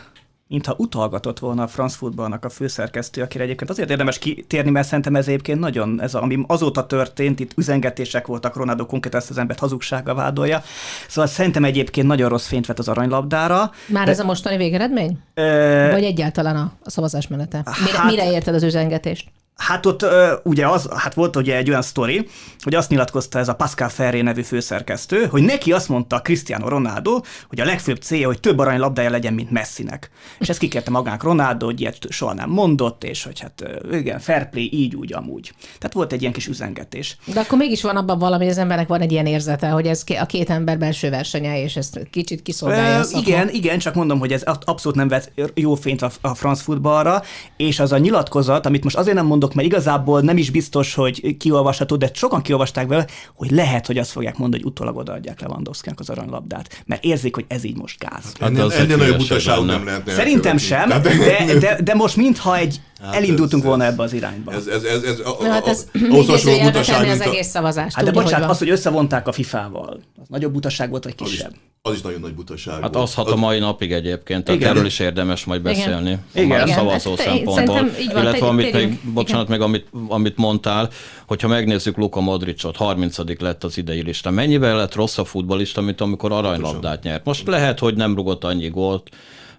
mintha 0.50 0.74
utalgatott 0.78 1.38
volna 1.38 1.62
a 1.62 1.66
France 1.66 1.96
Footballnak 1.96 2.44
a 2.44 2.48
főszerkesztő, 2.48 3.22
akire 3.22 3.44
egyébként 3.44 3.70
azért 3.70 3.90
érdemes 3.90 4.18
kitérni, 4.18 4.70
mert 4.70 4.86
szerintem 4.86 5.16
ez 5.16 5.28
egyébként 5.28 5.60
nagyon, 5.60 6.02
ez 6.02 6.14
ami 6.14 6.44
azóta 6.46 6.86
történt, 6.86 7.40
itt 7.40 7.52
üzengetések 7.56 8.26
voltak, 8.26 8.56
Ronaldo 8.56 8.86
konkrét 8.86 9.14
ezt 9.14 9.30
az 9.30 9.38
embert 9.38 9.58
hazugsága 9.58 10.14
vádolja. 10.14 10.62
Szóval 11.08 11.30
szerintem 11.30 11.64
egyébként 11.64 12.06
nagyon 12.06 12.28
rossz 12.28 12.46
fényt 12.46 12.66
vett 12.66 12.78
az 12.78 12.88
aranylabdára. 12.88 13.70
Már 13.86 14.04
de, 14.04 14.10
ez 14.10 14.20
a 14.20 14.24
mostani 14.24 14.56
végeredmény? 14.56 15.18
Ö, 15.34 15.88
Vagy 15.90 16.04
egyáltalán 16.04 16.56
a, 16.56 16.72
a 16.84 16.90
szavazás 16.90 17.28
menete? 17.28 17.62
Mire, 17.84 17.98
hát, 17.98 18.10
mire 18.10 18.32
érted 18.32 18.54
az 18.54 18.62
üzengetést? 18.62 19.28
Hát 19.60 19.86
ott 19.86 20.06
ugye 20.42 20.66
az, 20.66 20.88
hát 20.96 21.14
volt 21.14 21.36
ugye 21.36 21.56
egy 21.56 21.68
olyan 21.68 21.82
sztori, 21.82 22.28
hogy 22.62 22.74
azt 22.74 22.90
nyilatkozta 22.90 23.38
ez 23.38 23.48
a 23.48 23.54
Pascal 23.54 23.88
Ferré 23.88 24.20
nevű 24.20 24.42
főszerkesztő, 24.42 25.26
hogy 25.26 25.42
neki 25.42 25.72
azt 25.72 25.88
mondta 25.88 26.20
Cristiano 26.20 26.68
Ronaldo, 26.68 27.20
hogy 27.48 27.60
a 27.60 27.64
legfőbb 27.64 27.96
célja, 27.96 28.26
hogy 28.26 28.40
több 28.40 28.58
aranylabdája 28.58 29.10
legyen, 29.10 29.34
mint 29.34 29.50
Messinek. 29.50 30.10
És 30.38 30.48
ezt 30.48 30.58
kikérte 30.58 30.90
magának 30.90 31.22
Ronaldo, 31.22 31.66
hogy 31.66 31.80
ilyet 31.80 31.98
soha 32.08 32.34
nem 32.34 32.50
mondott, 32.50 33.04
és 33.04 33.24
hogy 33.24 33.40
hát 33.40 33.64
igen, 33.92 34.18
fair 34.18 34.48
play, 34.48 34.72
így, 34.72 34.94
úgy, 34.94 35.12
amúgy. 35.12 35.52
Tehát 35.78 35.92
volt 35.92 36.12
egy 36.12 36.20
ilyen 36.20 36.32
kis 36.32 36.46
üzengetés. 36.46 37.16
De 37.24 37.40
akkor 37.40 37.58
mégis 37.58 37.82
van 37.82 37.96
abban 37.96 38.18
valami, 38.18 38.42
hogy 38.42 38.52
az 38.52 38.58
embernek 38.58 38.88
van 38.88 39.00
egy 39.00 39.12
ilyen 39.12 39.26
érzete, 39.26 39.68
hogy 39.68 39.86
ez 39.86 40.04
a 40.20 40.26
két 40.26 40.50
ember 40.50 40.78
belső 40.78 41.10
versenye, 41.10 41.62
és 41.62 41.76
ezt 41.76 42.00
kicsit 42.10 42.42
kiszolgálja. 42.42 42.98
Ö, 42.98 43.18
igen, 43.18 43.48
igen, 43.48 43.78
csak 43.78 43.94
mondom, 43.94 44.18
hogy 44.18 44.32
ez 44.32 44.42
abszolút 44.64 44.98
nem 44.98 45.08
vett 45.08 45.32
jó 45.54 45.74
fényt 45.74 46.02
a, 46.02 46.10
a 46.20 46.34
France 46.34 46.62
futballra, 46.62 47.22
és 47.56 47.80
az 47.80 47.92
a 47.92 47.98
nyilatkozat, 47.98 48.66
amit 48.66 48.84
most 48.84 48.96
azért 48.96 49.16
nem 49.16 49.26
mondok, 49.26 49.49
mert 49.54 49.66
igazából 49.66 50.20
nem 50.20 50.36
is 50.36 50.50
biztos, 50.50 50.94
hogy 50.94 51.36
kiolvasható, 51.36 51.96
de 51.96 52.10
sokan 52.14 52.42
kiolvasták 52.42 52.86
vele, 52.86 53.06
hogy 53.34 53.50
lehet, 53.50 53.86
hogy 53.86 53.98
azt 53.98 54.10
fogják 54.10 54.38
mondani, 54.38 54.62
hogy 54.62 54.70
utólag 54.72 54.96
odaadják 54.96 55.40
lewandowski 55.40 55.90
az 55.96 56.10
aranylabdát, 56.10 56.82
mert 56.86 57.04
érzik, 57.04 57.34
hogy 57.34 57.44
ez 57.48 57.64
így 57.64 57.76
most 57.76 57.98
gáz. 57.98 58.32
Hát 58.40 58.48
ennél, 58.48 58.72
ennél 58.72 58.96
nagyobb 58.96 59.18
butaság 59.18 59.64
nem 59.64 59.84
lehet. 59.84 60.10
Szerintem 60.10 60.56
sem, 60.56 60.88
de, 60.88 61.58
de, 61.58 61.78
de 61.82 61.94
most 61.94 62.16
mintha 62.16 62.56
egy 62.56 62.80
Hát 63.02 63.14
elindultunk 63.14 63.62
ez, 63.62 63.68
volna 63.68 63.84
ebbe 63.84 64.02
az 64.02 64.12
irányba. 64.12 64.52
Ez, 64.52 64.66
ez, 64.66 64.82
ez, 64.82 65.02
ez, 65.02 65.18
a, 65.18 65.44
hát 65.44 65.66
ez 65.66 65.86
ahhoz 66.10 66.26
hasonló 66.26 66.62
butaság, 66.62 67.00
mint 67.00 67.12
az 67.12 67.20
egész 67.20 67.46
szavazást. 67.46 67.96
Hát 67.96 68.04
de 68.04 68.10
bocsánat, 68.10 68.50
az, 68.50 68.58
hogy 68.58 68.70
összevonták 68.70 69.28
a 69.28 69.32
FIFA-val, 69.32 70.00
az 70.20 70.28
nagyobb 70.28 70.52
butaság 70.52 70.90
volt, 70.90 71.04
vagy 71.04 71.14
kisebb? 71.14 71.54
Az 71.82 71.94
is 71.94 72.00
nagyon 72.00 72.20
nagy 72.20 72.34
butaság 72.34 72.80
Hát 72.82 72.96
az 72.96 73.14
hat 73.14 73.30
a 73.30 73.36
mai 73.36 73.58
napig 73.58 73.92
egyébként, 73.92 74.44
tehát 74.44 74.62
erről 74.62 74.86
is 74.86 74.98
érdemes 74.98 75.44
majd 75.44 75.62
beszélni. 75.62 76.18
Igen. 76.34 76.60
A 76.60 76.66
szavazó 76.66 77.10
hát, 77.10 77.26
szempontból. 77.26 77.90
Illetve 77.98 78.46
amit 78.46 78.72
még, 78.72 79.00
bocsánat, 79.12 79.48
meg 79.48 79.60
amit, 79.60 79.86
amit 80.08 80.36
mondtál, 80.36 80.90
hogyha 81.26 81.48
megnézzük 81.48 81.96
Luka 81.96 82.20
Modricot, 82.20 82.76
30 82.76 83.16
lett 83.38 83.64
az 83.64 83.78
idei 83.78 84.02
lista. 84.02 84.30
Mennyivel 84.30 84.76
lett 84.76 84.94
rossz 84.94 85.18
a 85.18 85.24
futbolista, 85.24 85.80
mint 85.80 86.00
amikor 86.00 86.32
aranylabdát 86.32 87.02
nyert? 87.02 87.24
Most 87.24 87.46
lehet, 87.46 87.78
hogy 87.78 87.94
nem 87.94 88.14
rugott 88.14 88.44
annyi 88.44 88.68
gólt, 88.68 89.08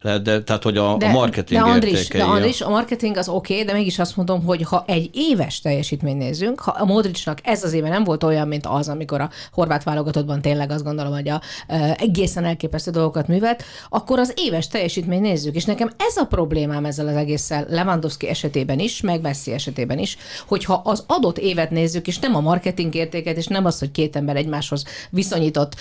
lehet, 0.02 0.22
de, 0.22 0.44
tehát 0.44 0.64
hogy 0.64 0.78
a, 0.78 0.98
de, 0.98 1.06
a 1.06 1.12
marketing 1.12 1.62
de 1.62 1.70
Andris, 1.70 2.08
de 2.08 2.24
Andris, 2.24 2.62
a 2.62 2.70
marketing 2.70 3.18
az 3.18 3.30
oké, 3.30 3.54
okay, 3.54 3.66
de 3.66 3.74
mégis 3.74 4.00
azt 4.00 4.16
mondom, 4.16 4.44
hogy 4.46 4.62
ha 4.62 4.84
egy 4.88 5.10
éves 5.14 5.62
teljesítmény 5.62 6.18
nézzünk, 6.18 6.60
ha 6.60 6.72
a 6.72 6.86
Modricnak 6.86 7.40
ez 7.44 7.64
az 7.64 7.74
éve 7.74 7.90
nem 7.90 8.04
volt 8.04 8.24
olyan, 8.24 8.48
mint 8.48 8.66
az, 8.66 8.90
amikor 8.90 9.22
a 9.22 9.30
horvát 9.52 9.84
válogatottban 9.84 10.42
tényleg 10.42 10.72
azt 10.72 10.84
gondolom, 10.84 11.14
hogy 11.14 11.30
a, 11.30 11.42
e, 11.68 11.96
egészen 12.00 12.46
elképesztő 12.46 12.92
dolgokat 12.92 13.28
művelt, 13.28 13.64
akkor 13.90 14.20
az 14.20 14.34
éves 14.36 14.68
teljesítmény 14.68 15.22
nézzük. 15.22 15.56
És 15.56 15.66
nekem 15.66 15.92
ez 15.98 16.18
a 16.18 16.26
problémám 16.26 16.86
ezzel 16.86 17.08
az 17.08 17.16
egésszel 17.16 17.66
Lewandowski 17.70 18.28
esetében 18.28 18.80
is, 18.80 19.02
meg 19.02 19.22
Messi 19.22 19.52
esetében 19.52 20.00
is, 20.00 20.18
hogyha 20.48 20.82
az 20.84 21.04
adott 21.08 21.38
évet 21.38 21.72
nézzük, 21.72 22.08
és 22.08 22.20
nem 22.20 22.36
a 22.36 22.40
marketing 22.40 22.96
értéket, 22.96 23.38
és 23.38 23.48
nem 23.48 23.66
az, 23.66 23.80
hogy 23.80 23.92
két 23.92 24.16
ember 24.16 24.36
egymáshoz 24.36 24.84
viszonyított, 25.10 25.76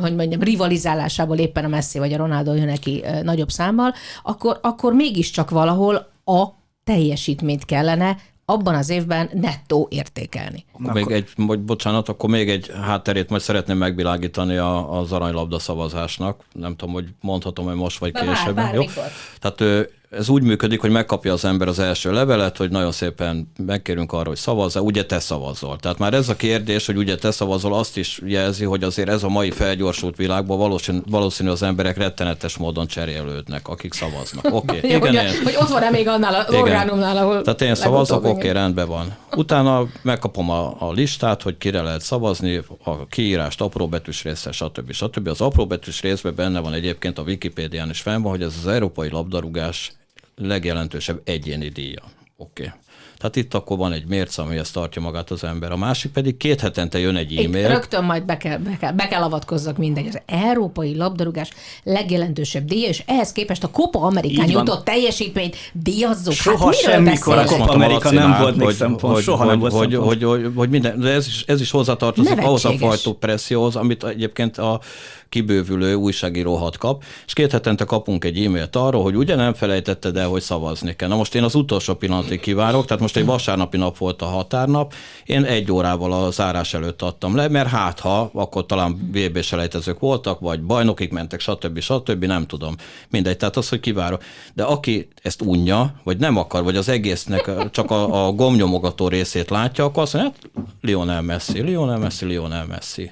hogy 0.00 0.14
mondjam, 0.14 0.40
rivalizálásából 0.40 1.38
éppen 1.38 1.64
a 1.64 1.68
Messi 1.68 1.98
vagy 1.98 2.12
a 2.12 2.16
Ronaldo 2.16 2.54
jön 2.54 2.66
neki 2.66 3.04
nagyobb 3.22 3.52
számmal, 3.54 3.94
akkor, 4.22 4.58
akkor 4.62 4.92
mégiscsak 4.92 5.50
valahol 5.50 5.94
a 6.24 6.44
teljesítményt 6.84 7.64
kellene 7.64 8.16
abban 8.44 8.74
az 8.74 8.88
évben 8.88 9.30
nettó 9.32 9.88
értékelni. 9.90 10.64
Akkor 10.78 10.92
még 10.92 11.10
egy, 11.10 11.28
vagy 11.36 11.60
bocsánat, 11.60 12.08
akkor 12.08 12.30
még 12.30 12.50
egy 12.50 12.72
hátterét 12.82 13.28
majd 13.30 13.42
szeretném 13.42 13.76
megvilágítani 13.76 14.56
a, 14.56 14.98
az 14.98 15.12
aranylabda 15.12 15.58
szavazásnak. 15.58 16.44
Nem 16.52 16.76
tudom, 16.76 16.94
hogy 16.94 17.06
mondhatom, 17.20 17.64
hogy 17.66 17.74
most 17.74 17.98
vagy 17.98 18.12
később. 18.12 18.54
Bár, 18.54 18.76
bár, 18.76 19.12
Tehát 19.40 19.88
ez 20.18 20.28
úgy 20.28 20.42
működik, 20.42 20.80
hogy 20.80 20.90
megkapja 20.90 21.32
az 21.32 21.44
ember 21.44 21.68
az 21.68 21.78
első 21.78 22.12
levelet, 22.12 22.56
hogy 22.56 22.70
nagyon 22.70 22.92
szépen 22.92 23.52
megkérünk 23.66 24.12
arra, 24.12 24.28
hogy 24.28 24.36
szavazza, 24.36 24.80
ugye 24.80 25.04
te 25.04 25.18
szavazol. 25.18 25.76
Tehát 25.76 25.98
már 25.98 26.14
ez 26.14 26.28
a 26.28 26.36
kérdés, 26.36 26.86
hogy 26.86 26.96
ugye 26.96 27.16
te 27.16 27.30
szavazol, 27.30 27.74
azt 27.74 27.96
is 27.96 28.20
jelzi, 28.24 28.64
hogy 28.64 28.82
azért 28.82 29.08
ez 29.08 29.22
a 29.22 29.28
mai 29.28 29.50
felgyorsult 29.50 30.16
világban 30.16 30.58
valószínű, 30.58 30.98
valószínű 31.10 31.50
az 31.50 31.62
emberek 31.62 31.96
rettenetes 31.96 32.56
módon 32.56 32.86
cserélődnek, 32.86 33.68
akik 33.68 33.92
szavaznak. 33.92 34.44
Oké, 34.54 34.76
okay. 34.76 34.90
igen, 34.90 35.00
hogy, 35.00 35.14
én, 35.14 35.42
hogy 35.44 35.56
ott 35.60 35.68
van-e 35.68 35.90
még 35.90 36.08
annál 36.08 36.34
az 36.34 36.54
orgánumnál, 36.54 37.16
ahol 37.16 37.42
Tehát 37.42 37.62
én 37.62 37.74
szavazok, 37.74 38.24
oké, 38.24 38.28
okay, 38.28 38.52
rendben 38.52 38.88
van. 38.88 39.14
Utána 39.36 39.86
megkapom 40.02 40.50
a, 40.50 40.63
a 40.70 40.92
listát, 40.92 41.42
hogy 41.42 41.58
kire 41.58 41.82
lehet 41.82 42.00
szavazni, 42.00 42.60
a 42.84 43.06
kiírást 43.06 43.60
apróbetűs 43.60 44.22
része, 44.22 44.52
stb. 44.52 44.92
stb. 44.92 45.26
Az 45.26 45.40
apróbetűs 45.40 46.00
részben 46.00 46.34
benne 46.34 46.60
van 46.60 46.72
egyébként 46.72 47.18
a 47.18 47.22
Wikipédián 47.22 47.90
is 47.90 48.00
fenn 48.00 48.22
van, 48.22 48.30
hogy 48.30 48.42
ez 48.42 48.54
az 48.58 48.66
európai 48.66 49.10
labdarúgás 49.10 49.92
legjelentősebb 50.36 51.20
egyéni 51.24 51.68
díja. 51.68 52.02
Oké. 52.36 52.66
Okay. 52.66 52.78
Tehát 53.18 53.36
itt 53.36 53.54
akkor 53.54 53.76
van 53.76 53.92
egy 53.92 54.06
mérce, 54.06 54.42
amihez 54.42 54.70
tartja 54.70 55.02
magát 55.02 55.30
az 55.30 55.44
ember. 55.44 55.72
A 55.72 55.76
másik 55.76 56.12
pedig 56.12 56.36
két 56.36 56.60
hetente 56.60 56.98
jön 56.98 57.16
egy 57.16 57.36
e-mail. 57.36 57.64
Itt 57.64 57.70
rögtön 57.70 58.04
majd 58.04 58.24
be 58.24 58.36
kell, 58.36 58.58
be 58.58 58.76
kell, 58.80 58.92
be 58.92 59.08
kell 59.08 59.22
avatkozzak 59.22 59.76
mindegy. 59.76 60.06
Az 60.06 60.18
európai 60.26 60.96
labdarúgás 60.96 61.50
legjelentősebb 61.82 62.64
díja, 62.64 62.88
és 62.88 63.02
ehhez 63.06 63.32
képest 63.32 63.64
a 63.64 63.70
Copa 63.70 64.00
Amerikán 64.00 64.50
jutott 64.50 64.84
teljesítményt 64.84 65.56
díjazzuk. 65.72 66.32
Soha 66.34 66.64
hát 66.64 66.74
semmikor 66.74 67.38
a 67.38 67.44
Copa 67.44 67.72
Amerika 67.72 68.10
nem 68.10 68.36
volt 68.40 68.56
még 68.56 68.70
szempont. 68.70 69.22
Soha 69.22 69.38
hogy, 69.38 69.46
nem 69.46 69.58
volt 69.58 69.72
hogy, 69.72 69.94
hogy, 69.94 70.22
hogy, 70.22 70.50
hogy, 70.54 70.70
minden, 70.70 71.00
de 71.00 71.08
ez 71.08 71.26
is, 71.26 71.44
ez 71.46 71.60
is 71.60 71.70
hozzátartozik 71.70 72.38
ahhoz 72.38 72.64
a 72.64 72.72
fajta 72.72 73.14
presszióhoz, 73.14 73.76
amit 73.76 74.04
egyébként 74.04 74.58
a 74.58 74.80
kibővülő 75.28 75.94
újságíró 75.94 76.54
hat 76.54 76.76
kap, 76.76 77.04
és 77.26 77.32
két 77.32 77.52
hetente 77.52 77.84
kapunk 77.84 78.24
egy 78.24 78.44
e-mailt 78.44 78.76
arról, 78.76 79.02
hogy 79.02 79.16
ugye 79.16 79.34
nem 79.34 79.54
felejtetted 79.54 80.16
el, 80.16 80.28
hogy 80.28 80.42
szavazni 80.42 80.96
kell. 80.96 81.08
Na 81.08 81.16
most 81.16 81.34
én 81.34 81.42
az 81.42 81.54
utolsó 81.54 81.94
pillanatig 81.94 82.40
kivárok, 82.40 82.84
tehát 82.86 83.02
most 83.02 83.16
egy 83.16 83.24
vasárnapi 83.24 83.76
nap 83.76 83.98
volt 83.98 84.22
a 84.22 84.26
határnap, 84.26 84.94
én 85.24 85.44
egy 85.44 85.72
órával 85.72 86.12
a 86.12 86.30
zárás 86.30 86.74
előtt 86.74 87.02
adtam 87.02 87.36
le, 87.36 87.48
mert 87.48 87.68
hát 87.68 88.00
ha, 88.00 88.30
akkor 88.34 88.66
talán 88.66 89.10
VB 89.12 89.42
selejtezők 89.42 89.98
voltak, 89.98 90.40
vagy 90.40 90.62
bajnokik 90.62 91.12
mentek, 91.12 91.40
stb. 91.40 91.80
stb. 91.80 92.24
nem 92.24 92.46
tudom. 92.46 92.74
Mindegy, 93.10 93.36
tehát 93.36 93.56
az, 93.56 93.68
hogy 93.68 93.80
kivárok. 93.80 94.22
De 94.54 94.62
aki 94.62 95.08
ezt 95.22 95.42
unja, 95.42 95.94
vagy 96.02 96.18
nem 96.18 96.36
akar, 96.36 96.62
vagy 96.62 96.76
az 96.76 96.88
egésznek 96.88 97.70
csak 97.70 97.90
a, 97.90 98.26
a 98.26 98.32
gomnyomogató 98.32 99.08
részét 99.08 99.50
látja, 99.50 99.84
akkor 99.84 100.02
azt 100.02 100.12
mondja, 100.12 100.32
hát 100.54 100.64
Lionel 100.80 101.22
Messi, 101.22 101.62
Lionel 101.62 101.98
Messi, 101.98 102.24
Lionel 102.24 102.66
Messi 102.66 103.10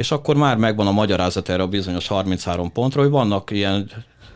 és 0.00 0.10
akkor 0.10 0.36
már 0.36 0.56
megvan 0.56 0.86
a 0.86 0.92
magyarázat 0.92 1.48
erre 1.48 1.62
a 1.62 1.66
bizonyos 1.66 2.06
33 2.06 2.72
pontra, 2.72 3.00
hogy 3.00 3.10
vannak 3.10 3.50
ilyen 3.50 3.90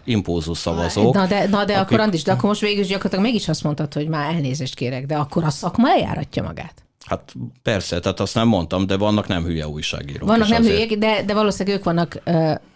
impulzus 0.04 0.58
szavazók. 0.58 1.14
Na 1.14 1.26
de, 1.26 1.48
na 1.48 1.64
de 1.64 1.72
akik... 1.72 1.86
akkor 1.86 2.00
Andis, 2.00 2.22
de 2.22 2.32
akkor 2.32 2.48
most 2.48 2.60
végül 2.60 2.84
gyakorlatilag 2.84 3.24
mégis 3.24 3.48
azt 3.48 3.62
mondtad, 3.62 3.94
hogy 3.94 4.08
már 4.08 4.34
elnézést 4.34 4.74
kérek, 4.74 5.06
de 5.06 5.16
akkor 5.16 5.44
a 5.44 5.50
szakma 5.50 5.88
eljáratja 5.88 6.42
magát. 6.42 6.74
Hát 7.06 7.32
persze, 7.62 8.00
tehát 8.00 8.20
azt 8.20 8.34
nem 8.34 8.48
mondtam, 8.48 8.86
de 8.86 8.96
vannak 8.96 9.26
nem 9.26 9.44
hülye 9.44 9.68
újságírók. 9.68 10.28
Vannak 10.28 10.48
nem 10.48 10.60
azért... 10.60 10.74
hülyék, 10.74 10.98
de, 10.98 11.22
de 11.26 11.34
valószínűleg 11.34 11.78
ők 11.78 11.84
vannak 11.84 12.20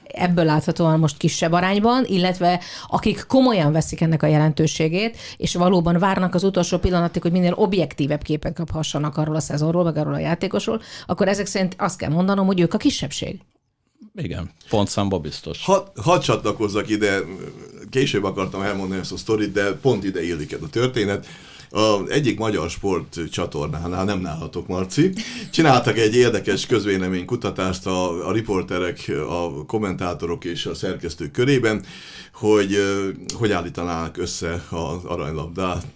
ebből 0.09 0.45
láthatóan 0.45 0.99
most 0.99 1.17
kisebb 1.17 1.53
arányban, 1.53 2.05
illetve 2.05 2.61
akik 2.87 3.25
komolyan 3.27 3.73
veszik 3.73 4.01
ennek 4.01 4.23
a 4.23 4.27
jelentőségét, 4.27 5.17
és 5.37 5.55
valóban 5.55 5.99
várnak 5.99 6.35
az 6.35 6.45
utolsó 6.45 6.79
pillanatig, 6.79 7.23
hogy 7.23 7.33
minél 7.33 7.53
objektívebb 7.53 8.23
képet 8.23 8.55
kaphassanak 8.55 9.17
arról 9.17 9.37
a 9.37 9.41
szezonról, 9.41 9.85
meg 9.85 9.97
arról 9.97 10.15
a 10.15 10.19
játékosról, 10.19 10.81
akkor 11.07 11.29
ezek 11.29 11.47
szerint 11.47 11.75
azt 11.79 11.99
kell 11.99 12.11
mondanom, 12.11 12.47
hogy 12.47 12.61
ők 12.61 12.75
a 12.75 12.79
kisebbség. 12.79 13.41
Igen, 14.15 14.51
pontszámba 14.69 15.19
biztos. 15.19 15.65
Ha, 15.65 15.93
hadd 16.03 16.21
csatlakozzak 16.21 16.89
ide, 16.89 17.19
később 17.91 18.25
akartam 18.25 18.63
elmondani 18.63 19.01
ezt 19.01 19.13
a 19.13 19.17
sztorit, 19.17 19.53
de 19.53 19.73
pont 19.73 20.05
ide 20.05 20.23
illik 20.23 20.57
a 20.63 20.69
történet. 20.69 21.27
A 21.71 22.09
egyik 22.09 22.39
magyar 22.39 22.71
sport 22.71 23.21
csatornánál, 23.31 24.05
nem 24.05 24.21
nálatok 24.21 24.67
Marci, 24.67 25.13
csináltak 25.51 25.99
egy 25.99 26.15
érdekes 26.15 26.67
közvéleménykutatást 26.67 27.87
a, 27.87 28.29
a 28.29 28.33
riporterek, 28.33 29.13
a 29.29 29.65
kommentátorok 29.67 30.45
és 30.45 30.67
a 30.67 30.75
szerkesztők 30.75 31.31
körében, 31.31 31.85
hogy 32.33 32.77
hogy 33.39 33.53
állítanák 33.53 34.17
össze 34.17 34.65
az 34.71 35.05
aranylabdát, 35.05 35.87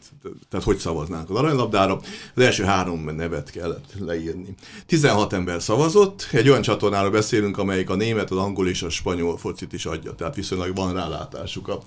tehát 0.49 0.67
hogy 0.67 0.79
szavaznánk 0.79 1.31
az 1.31 1.37
aranylabdára. 1.37 2.01
Az 2.35 2.43
első 2.43 2.65
három 2.65 3.15
nevet 3.17 3.51
kellett 3.51 3.93
leírni. 3.99 4.55
16 4.87 5.33
ember 5.33 5.63
szavazott, 5.63 6.29
egy 6.33 6.49
olyan 6.49 6.63
csatornáról 6.63 7.11
beszélünk, 7.11 7.59
amelyik 7.59 7.91
a 7.91 7.95
német, 7.95 8.31
az 8.31 8.37
angol 8.37 8.69
és 8.69 8.83
a 8.83 8.91
spanyol 8.91 9.39
focit 9.39 9.73
is 9.73 9.87
adja, 9.87 10.15
tehát 10.15 10.35
viszonylag 10.35 10.77
van 10.77 10.95
rálátásuk 10.95 11.69
a, 11.69 11.81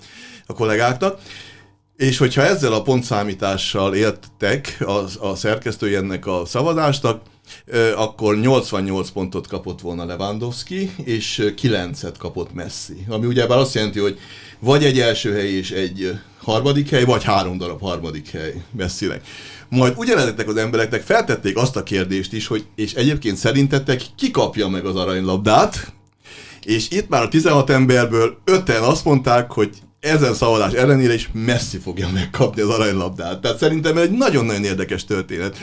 a 0.46 0.52
kollégáknak. 0.52 1.20
És 1.96 2.18
hogyha 2.18 2.42
ezzel 2.42 2.72
a 2.72 2.82
pontszámítással 2.82 3.94
éltek 3.94 4.76
a, 4.80 5.26
a 5.26 5.34
szerkesztői 5.34 5.94
ennek 5.94 6.26
a 6.26 6.42
szavazásnak, 6.46 7.22
akkor 7.96 8.36
88 8.36 9.10
pontot 9.10 9.46
kapott 9.46 9.80
volna 9.80 10.04
Lewandowski, 10.04 10.90
és 11.04 11.52
9-et 11.62 12.14
kapott 12.18 12.54
Messi. 12.54 13.04
Ami 13.08 13.26
ugye 13.26 13.44
azt 13.44 13.74
jelenti, 13.74 13.98
hogy 13.98 14.18
vagy 14.58 14.84
egy 14.84 14.98
első 14.98 15.32
hely 15.32 15.50
és 15.50 15.70
egy 15.70 16.18
harmadik 16.42 16.90
hely, 16.90 17.04
vagy 17.04 17.24
három 17.24 17.58
darab 17.58 17.80
harmadik 17.80 18.30
hely 18.30 18.62
Messinek. 18.76 19.26
Majd 19.68 19.92
ugyanezeknek 19.96 20.48
az 20.48 20.56
embereknek 20.56 21.02
feltették 21.02 21.56
azt 21.56 21.76
a 21.76 21.82
kérdést 21.82 22.32
is, 22.32 22.46
hogy 22.46 22.66
és 22.74 22.94
egyébként 22.94 23.36
szerintetek 23.36 24.02
ki 24.16 24.30
kapja 24.30 24.68
meg 24.68 24.84
az 24.84 24.96
aranylabdát, 24.96 25.92
és 26.64 26.90
itt 26.90 27.08
már 27.08 27.22
a 27.22 27.28
16 27.28 27.70
emberből 27.70 28.38
öten 28.44 28.82
azt 28.82 29.04
mondták, 29.04 29.50
hogy 29.50 29.70
ezen 30.00 30.34
szavazás 30.34 30.72
ellenére 30.72 31.14
is 31.14 31.30
messzi 31.32 31.78
fogja 31.78 32.08
megkapni 32.12 32.62
az 32.62 32.68
aranylabdát. 32.68 33.40
Tehát 33.40 33.58
szerintem 33.58 33.96
egy 33.96 34.10
nagyon-nagyon 34.10 34.64
érdekes 34.64 35.04
történet. 35.04 35.56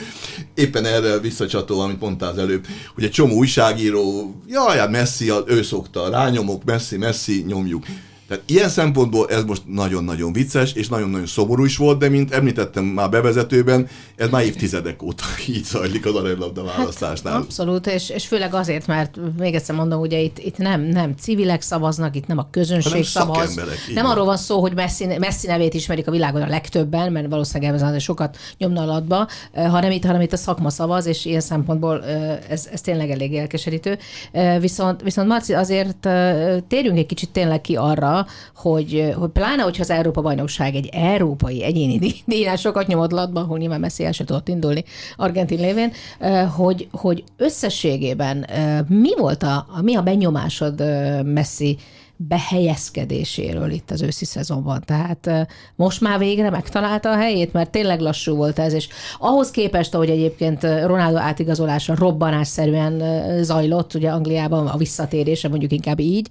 Éppen 0.56 0.86
erre 0.86 1.20
visszacsatol, 1.20 1.82
amit 1.82 2.00
mondtál 2.00 2.30
az 2.30 2.38
előbb, 2.38 2.66
hogy 2.96 3.04
egy 3.04 3.12
csomó 3.12 3.36
újságíró, 3.36 4.36
jaj, 4.48 4.78
hát 4.78 4.92
messzi, 4.92 5.32
ő 5.46 5.62
szokta, 5.62 6.10
rányomok, 6.10 6.64
messzi, 6.64 6.98
messzi, 6.98 7.44
nyomjuk. 7.48 7.86
Tehát 8.34 8.50
ilyen 8.50 8.70
szempontból 8.70 9.30
ez 9.30 9.44
most 9.44 9.62
nagyon-nagyon 9.66 10.34
vicces, 10.34 10.74
és 10.74 10.88
nagyon-nagyon 10.88 11.26
szomorú 11.26 11.66
is 11.66 11.78
volt, 11.78 11.98
de 11.98 12.10
mint 12.10 12.34
említettem 12.34 12.84
már 12.84 13.10
bevezetőben, 13.10 13.88
ez 14.16 14.30
már 14.30 14.44
évtizedek 14.44 15.04
óta 15.04 15.24
így 15.50 15.64
zajlik 15.64 16.06
az 16.06 16.16
aranylabda 16.16 16.68
hát, 16.68 16.78
választásnál. 16.78 17.34
Hát, 17.34 17.42
abszolút, 17.42 17.88
és, 17.88 18.10
és 18.10 18.28
főleg 18.28 18.54
azért, 18.54 18.88
mert 18.88 19.18
még 19.38 19.56
egyszer 19.56 19.76
mondom, 19.76 20.00
ugye 20.00 20.20
itt, 20.20 20.40
itt 20.40 20.58
nem, 20.58 20.82
nem 20.82 21.14
civilek 21.20 21.62
szavaznak, 21.62 22.16
itt 22.16 22.28
nem 22.28 22.38
a 22.38 22.48
közönség 22.52 22.92
hanem 22.92 23.04
szavaz. 23.04 23.60
Nem 23.94 24.06
arról 24.06 24.26
van 24.26 24.38
szó, 24.38 24.60
hogy 24.60 24.74
Messi, 24.74 25.06
Messi 25.20 25.48
nevét 25.48 25.74
ismerik 25.74 26.08
a 26.08 26.12
világon 26.12 26.42
a 26.42 26.48
legtöbben, 26.48 27.12
mert 27.12 27.30
valószínűleg 27.30 27.74
ebben 27.76 28.00
sokat 28.00 28.38
nyomna 28.58 28.82
alatba, 28.82 29.28
hanem 29.54 29.92
itt, 29.92 30.06
hanem 30.06 30.22
itt 30.22 30.34
a 30.34 30.38
szakma 30.38 30.70
szavaz, 30.70 31.06
és 31.06 31.26
ilyen 31.26 31.42
szempontból 31.42 32.06
ez, 32.50 32.68
ez 32.72 32.82
tényleg 32.82 33.10
elég 33.10 33.34
elkeserítő. 33.36 33.98
Viszont, 34.60 35.02
viszont 35.02 35.28
Marci, 35.28 35.54
azért 35.54 36.08
térjünk 36.68 36.98
egy 36.98 37.06
kicsit 37.06 37.30
tényleg 37.30 37.62
ki 37.62 37.76
arra, 37.76 38.23
hogy, 38.56 39.14
hogy 39.16 39.30
pláne, 39.30 39.62
hogyha 39.62 39.82
az 39.82 39.90
Európa-bajnokság 39.90 40.76
egy 40.76 40.90
európai 40.92 41.64
egyéni 41.64 42.00
díjnál 42.26 42.56
sokat 42.56 42.88
nyomott 42.88 43.12
latba, 43.12 43.40
ahol 43.40 43.58
nyilván 43.58 43.80
Messi 43.80 44.06
el 44.06 44.12
sem 44.12 44.26
tudott 44.26 44.48
indulni 44.48 44.84
Argentin 45.16 45.60
lévén, 45.60 45.92
hogy, 46.56 46.88
hogy 46.92 47.24
összességében 47.38 48.46
mi 48.88 49.16
volt 49.18 49.44
a 49.44 49.68
mi 49.82 49.96
a 49.96 50.02
benyomásod 50.02 50.84
Messi 51.26 51.78
behelyezkedéséről 52.28 53.72
itt 53.72 53.92
az 53.92 54.02
őszi 54.02 54.26
szezonban. 54.26 54.84
Tehát 54.86 55.48
most 55.76 56.02
már 56.02 56.20
végre 56.20 56.50
megtalálta 56.50 57.10
a 57.10 57.16
helyét, 57.16 57.54
mert 57.54 57.70
tényleg 57.70 58.00
lassú 58.00 58.36
volt 58.36 58.60
ez, 58.60 58.74
és 58.74 58.88
ahhoz 59.20 59.52
képest, 59.52 59.94
ahogy 59.94 60.10
egyébként 60.10 60.64
Ronaldo 60.64 61.18
átigazolása 61.18 61.96
robbanásszerűen 61.96 63.02
zajlott, 63.44 63.94
ugye 63.94 64.10
Angliában 64.10 64.68
a 64.68 64.78
visszatérése, 64.78 65.48
mondjuk 65.48 65.72
inkább 65.72 66.00
így, 66.00 66.28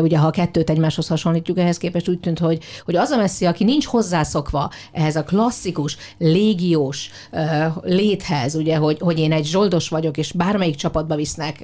ugye 0.00 0.18
ha 0.18 0.26
a 0.26 0.30
kettőt 0.30 0.70
egymáshoz 0.70 1.08
hasonlítjuk, 1.08 1.58
ehhez 1.58 1.78
képest 1.78 2.08
úgy 2.08 2.20
tűnt, 2.20 2.38
hogy, 2.38 2.62
hogy 2.84 2.96
az 2.96 3.10
a 3.10 3.16
messzi, 3.16 3.44
aki 3.44 3.64
nincs 3.64 3.86
hozzászokva 3.86 4.70
ehhez 4.92 5.16
a 5.16 5.24
klasszikus, 5.24 5.96
légiós 6.18 7.10
léthez, 7.82 8.54
ugye, 8.54 8.76
hogy, 8.76 8.98
hogy 9.00 9.18
én 9.18 9.32
egy 9.32 9.46
zsoldos 9.46 9.88
vagyok, 9.88 10.16
és 10.16 10.32
bármelyik 10.32 10.76
csapatba 10.76 11.14
visznek, 11.14 11.60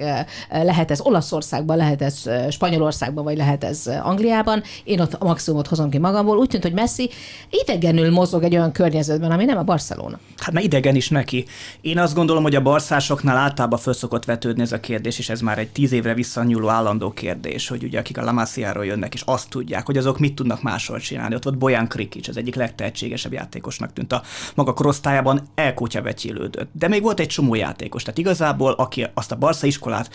lehet 0.49 0.91
ez 0.91 1.01
Olaszországban, 1.01 1.77
lehet 1.77 2.01
ez 2.01 2.29
Spanyolországban, 2.49 3.23
vagy 3.23 3.37
lehet 3.37 3.63
ez 3.65 3.87
Angliában, 4.03 4.63
én 4.83 4.99
ott 4.99 5.13
a 5.13 5.25
maximumot 5.25 5.67
hozom 5.67 5.89
ki 5.89 5.97
magamból. 5.97 6.37
Úgy 6.37 6.47
tűnt, 6.47 6.63
hogy 6.63 6.73
Messi 6.73 7.09
idegenül 7.49 8.11
mozog 8.11 8.43
egy 8.43 8.55
olyan 8.55 8.71
környezetben, 8.71 9.31
ami 9.31 9.45
nem 9.45 9.57
a 9.57 9.63
Barcelona. 9.63 10.19
Hát 10.37 10.53
mert 10.53 10.65
idegen 10.65 10.95
is 10.95 11.09
neki. 11.09 11.45
Én 11.81 11.99
azt 11.99 12.15
gondolom, 12.15 12.43
hogy 12.43 12.55
a 12.55 12.61
barszásoknál 12.61 13.37
általában 13.37 13.79
föl 13.79 13.93
szokott 13.93 14.25
vetődni 14.25 14.61
ez 14.61 14.71
a 14.71 14.79
kérdés, 14.79 15.19
és 15.19 15.29
ez 15.29 15.41
már 15.41 15.57
egy 15.57 15.71
tíz 15.71 15.91
évre 15.91 16.13
visszanyúló 16.13 16.69
állandó 16.69 17.11
kérdés, 17.11 17.67
hogy 17.67 17.83
ugye 17.83 17.99
akik 17.99 18.17
a 18.17 18.23
Lamasiáról 18.23 18.85
jönnek, 18.85 19.13
és 19.13 19.21
azt 19.25 19.49
tudják, 19.49 19.85
hogy 19.85 19.97
azok 19.97 20.19
mit 20.19 20.35
tudnak 20.35 20.61
máshol 20.61 20.99
csinálni. 20.99 21.35
Ott 21.35 21.43
volt 21.43 21.57
Bojan 21.57 21.87
Krikic, 21.87 22.27
az 22.27 22.37
egyik 22.37 22.55
legtehetségesebb 22.55 23.33
játékosnak 23.33 23.93
tűnt 23.93 24.13
a 24.13 24.21
maga 24.55 24.73
korosztályában, 24.73 25.41
elkótya 25.55 26.01
betyélődött. 26.01 26.69
De 26.71 26.87
még 26.87 27.01
volt 27.01 27.19
egy 27.19 27.27
csomó 27.27 27.55
játékos, 27.55 28.03
tehát 28.03 28.19
igazából, 28.19 28.71
aki 28.71 29.05
azt 29.13 29.31
a 29.31 29.35
Barca 29.35 29.67
iskolát 29.67 30.09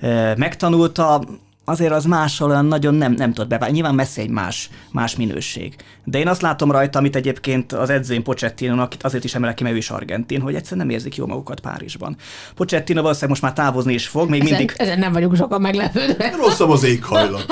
e, 0.00 0.34
megtanulta, 0.36 1.24
azért 1.64 1.92
az 1.92 2.04
máshol 2.04 2.50
olyan 2.50 2.66
nagyon 2.66 2.94
nem, 2.94 3.12
nem 3.12 3.32
tud 3.32 3.48
beválni. 3.48 3.74
Nyilván 3.74 3.94
messze 3.94 4.20
egy 4.20 4.28
más, 4.30 4.70
más 4.90 5.16
minőség. 5.16 5.74
De 6.04 6.18
én 6.18 6.28
azt 6.28 6.42
látom 6.42 6.70
rajta, 6.70 6.98
amit 6.98 7.16
egyébként 7.16 7.72
az 7.72 7.90
edzőn 7.90 8.22
Pochettino, 8.22 8.82
akit 8.82 9.02
azért 9.02 9.24
is 9.24 9.34
emelek 9.34 9.54
ki, 9.54 9.62
mert 9.62 9.74
ő 9.74 9.78
is 9.78 9.90
argentin, 9.90 10.40
hogy 10.40 10.54
egyszerűen 10.54 10.86
nem 10.86 10.96
érzik 10.96 11.16
jó 11.16 11.26
magukat 11.26 11.60
Párizsban. 11.60 12.16
Pochettino 12.54 13.00
valószínűleg 13.00 13.30
most 13.30 13.42
már 13.42 13.66
távozni 13.66 13.92
is 13.92 14.06
fog, 14.06 14.30
még 14.30 14.40
ezen, 14.42 14.56
mindig... 14.56 14.76
Ezen 14.76 14.98
nem 14.98 15.12
vagyunk 15.12 15.36
sokan 15.36 15.60
meglepődve. 15.60 16.30
Rosszabb 16.36 16.70
az 16.70 16.84
éghajlat. 16.84 17.46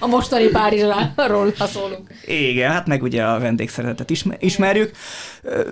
a 0.00 0.06
mostani 0.06 0.48
Párizsról, 0.48 1.52
ha 1.58 1.66
szólunk. 1.66 2.14
Igen, 2.26 2.70
hát 2.70 2.86
meg 2.86 3.02
ugye 3.02 3.22
a 3.22 3.38
vendégszeretetet 3.38 4.38
ismerjük. 4.38 4.90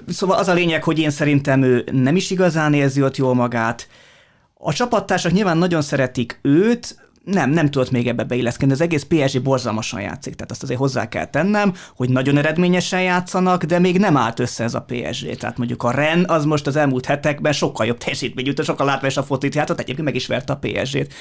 Szóval 0.08 0.38
az 0.38 0.48
a 0.48 0.52
lényeg, 0.52 0.84
hogy 0.84 0.98
én 0.98 1.10
szerintem 1.10 1.62
ő 1.62 1.84
nem 1.92 2.16
is 2.16 2.30
igazán 2.30 2.74
érzi 2.74 3.02
ott 3.02 3.16
jól 3.16 3.34
magát, 3.34 3.88
a 4.64 4.72
csapattársak 4.72 5.32
nyilván 5.32 5.58
nagyon 5.58 5.82
szeretik 5.82 6.38
őt, 6.42 6.96
nem, 7.24 7.50
nem 7.50 7.70
tudott 7.70 7.90
még 7.90 8.08
ebbe 8.08 8.24
beilleszkedni. 8.24 8.74
Az 8.74 8.80
egész 8.80 9.06
PSG 9.08 9.42
borzalmasan 9.42 10.00
játszik, 10.00 10.34
tehát 10.34 10.50
azt 10.50 10.62
azért 10.62 10.78
hozzá 10.78 11.08
kell 11.08 11.26
tennem, 11.26 11.74
hogy 11.96 12.08
nagyon 12.08 12.36
eredményesen 12.36 13.02
játszanak, 13.02 13.64
de 13.64 13.78
még 13.78 13.98
nem 13.98 14.16
állt 14.16 14.38
össze 14.38 14.64
ez 14.64 14.74
a 14.74 14.86
PSG. 14.88 15.36
Tehát 15.36 15.58
mondjuk 15.58 15.82
a 15.82 15.90
Ren 15.90 16.24
az 16.28 16.44
most 16.44 16.66
az 16.66 16.76
elmúlt 16.76 17.06
hetekben 17.06 17.52
sokkal 17.52 17.86
jobb 17.86 17.98
teljesítmény 17.98 18.46
jutott, 18.46 18.64
sokkal 18.64 18.88
a 18.88 19.22
fotit 19.22 19.54
játszott, 19.54 19.80
egyébként 19.80 20.06
meg 20.06 20.14
is 20.14 20.26
verte 20.26 20.52
a 20.52 20.56
PSG-t. 20.56 21.12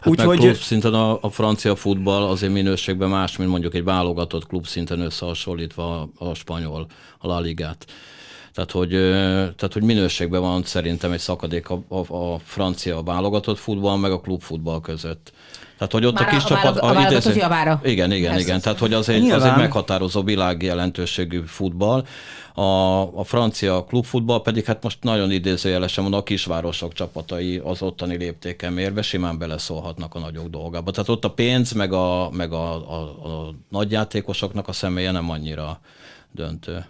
Hát 0.00 0.08
Úgyhogy... 0.08 0.38
Klub 0.38 0.54
szinten 0.54 0.94
a, 0.94 1.18
a, 1.20 1.30
francia 1.30 1.74
futball 1.74 2.22
azért 2.22 2.52
minőségben 2.52 3.08
más, 3.08 3.36
mint 3.36 3.50
mondjuk 3.50 3.74
egy 3.74 3.84
válogatott 3.84 4.46
klub 4.46 4.66
szinten 4.66 5.00
összehasonlítva 5.00 6.00
a, 6.00 6.24
a 6.28 6.34
spanyol, 6.34 6.86
a 7.18 7.26
La 7.26 7.40
Ligát. 7.40 7.86
Tehát 8.54 8.70
hogy, 8.70 8.90
tehát, 9.56 9.72
hogy 9.72 9.82
minőségben 9.82 10.40
van 10.40 10.62
szerintem 10.62 11.12
egy 11.12 11.18
szakadék 11.18 11.70
a, 11.70 11.82
a, 11.88 12.14
a 12.14 12.38
francia 12.44 13.02
válogatott 13.02 13.58
futball, 13.58 13.96
meg 13.96 14.10
a 14.10 14.20
klubfutball 14.20 14.80
között. 14.80 15.32
Tehát, 15.76 15.92
hogy 15.92 16.04
ott 16.04 16.14
Már 16.14 16.28
a 16.28 16.30
kis 16.30 16.44
a 16.44 16.46
csapat... 16.46 16.78
A, 16.78 16.96
a 16.96 17.06
idéző, 17.06 17.34
javára. 17.34 17.80
Igen, 17.84 18.12
igen, 18.12 18.38
igen. 18.38 18.56
Az. 18.56 18.62
Tehát, 18.62 18.78
hogy 18.78 18.92
az 18.92 19.08
egy, 19.08 19.30
az 19.30 19.44
egy 19.44 19.56
meghatározó 19.56 20.22
világ 20.22 20.62
jelentőségű 20.62 21.42
futball. 21.46 22.04
A, 22.54 22.62
a 23.18 23.24
francia 23.24 23.84
klubfutball 23.84 24.42
pedig, 24.42 24.64
hát 24.64 24.82
most 24.82 24.98
nagyon 25.00 25.30
idézőjelesen 25.30 26.02
mondom, 26.02 26.20
a 26.20 26.24
kisvárosok 26.24 26.92
csapatai 26.92 27.60
az 27.64 27.82
ottani 27.82 28.16
léptéken 28.16 28.72
mérve 28.72 29.02
simán 29.02 29.38
beleszólhatnak 29.38 30.14
a 30.14 30.18
nagyok 30.18 30.48
dolgába. 30.48 30.90
Tehát 30.90 31.08
ott 31.08 31.24
a 31.24 31.30
pénz, 31.30 31.72
meg 31.72 31.92
a, 31.92 32.30
meg 32.32 32.52
a, 32.52 32.72
a, 32.72 33.02
a 33.02 33.54
nagyjátékosoknak 33.68 34.68
a 34.68 34.72
személye 34.72 35.10
nem 35.10 35.30
annyira 35.30 35.80
döntő. 36.30 36.84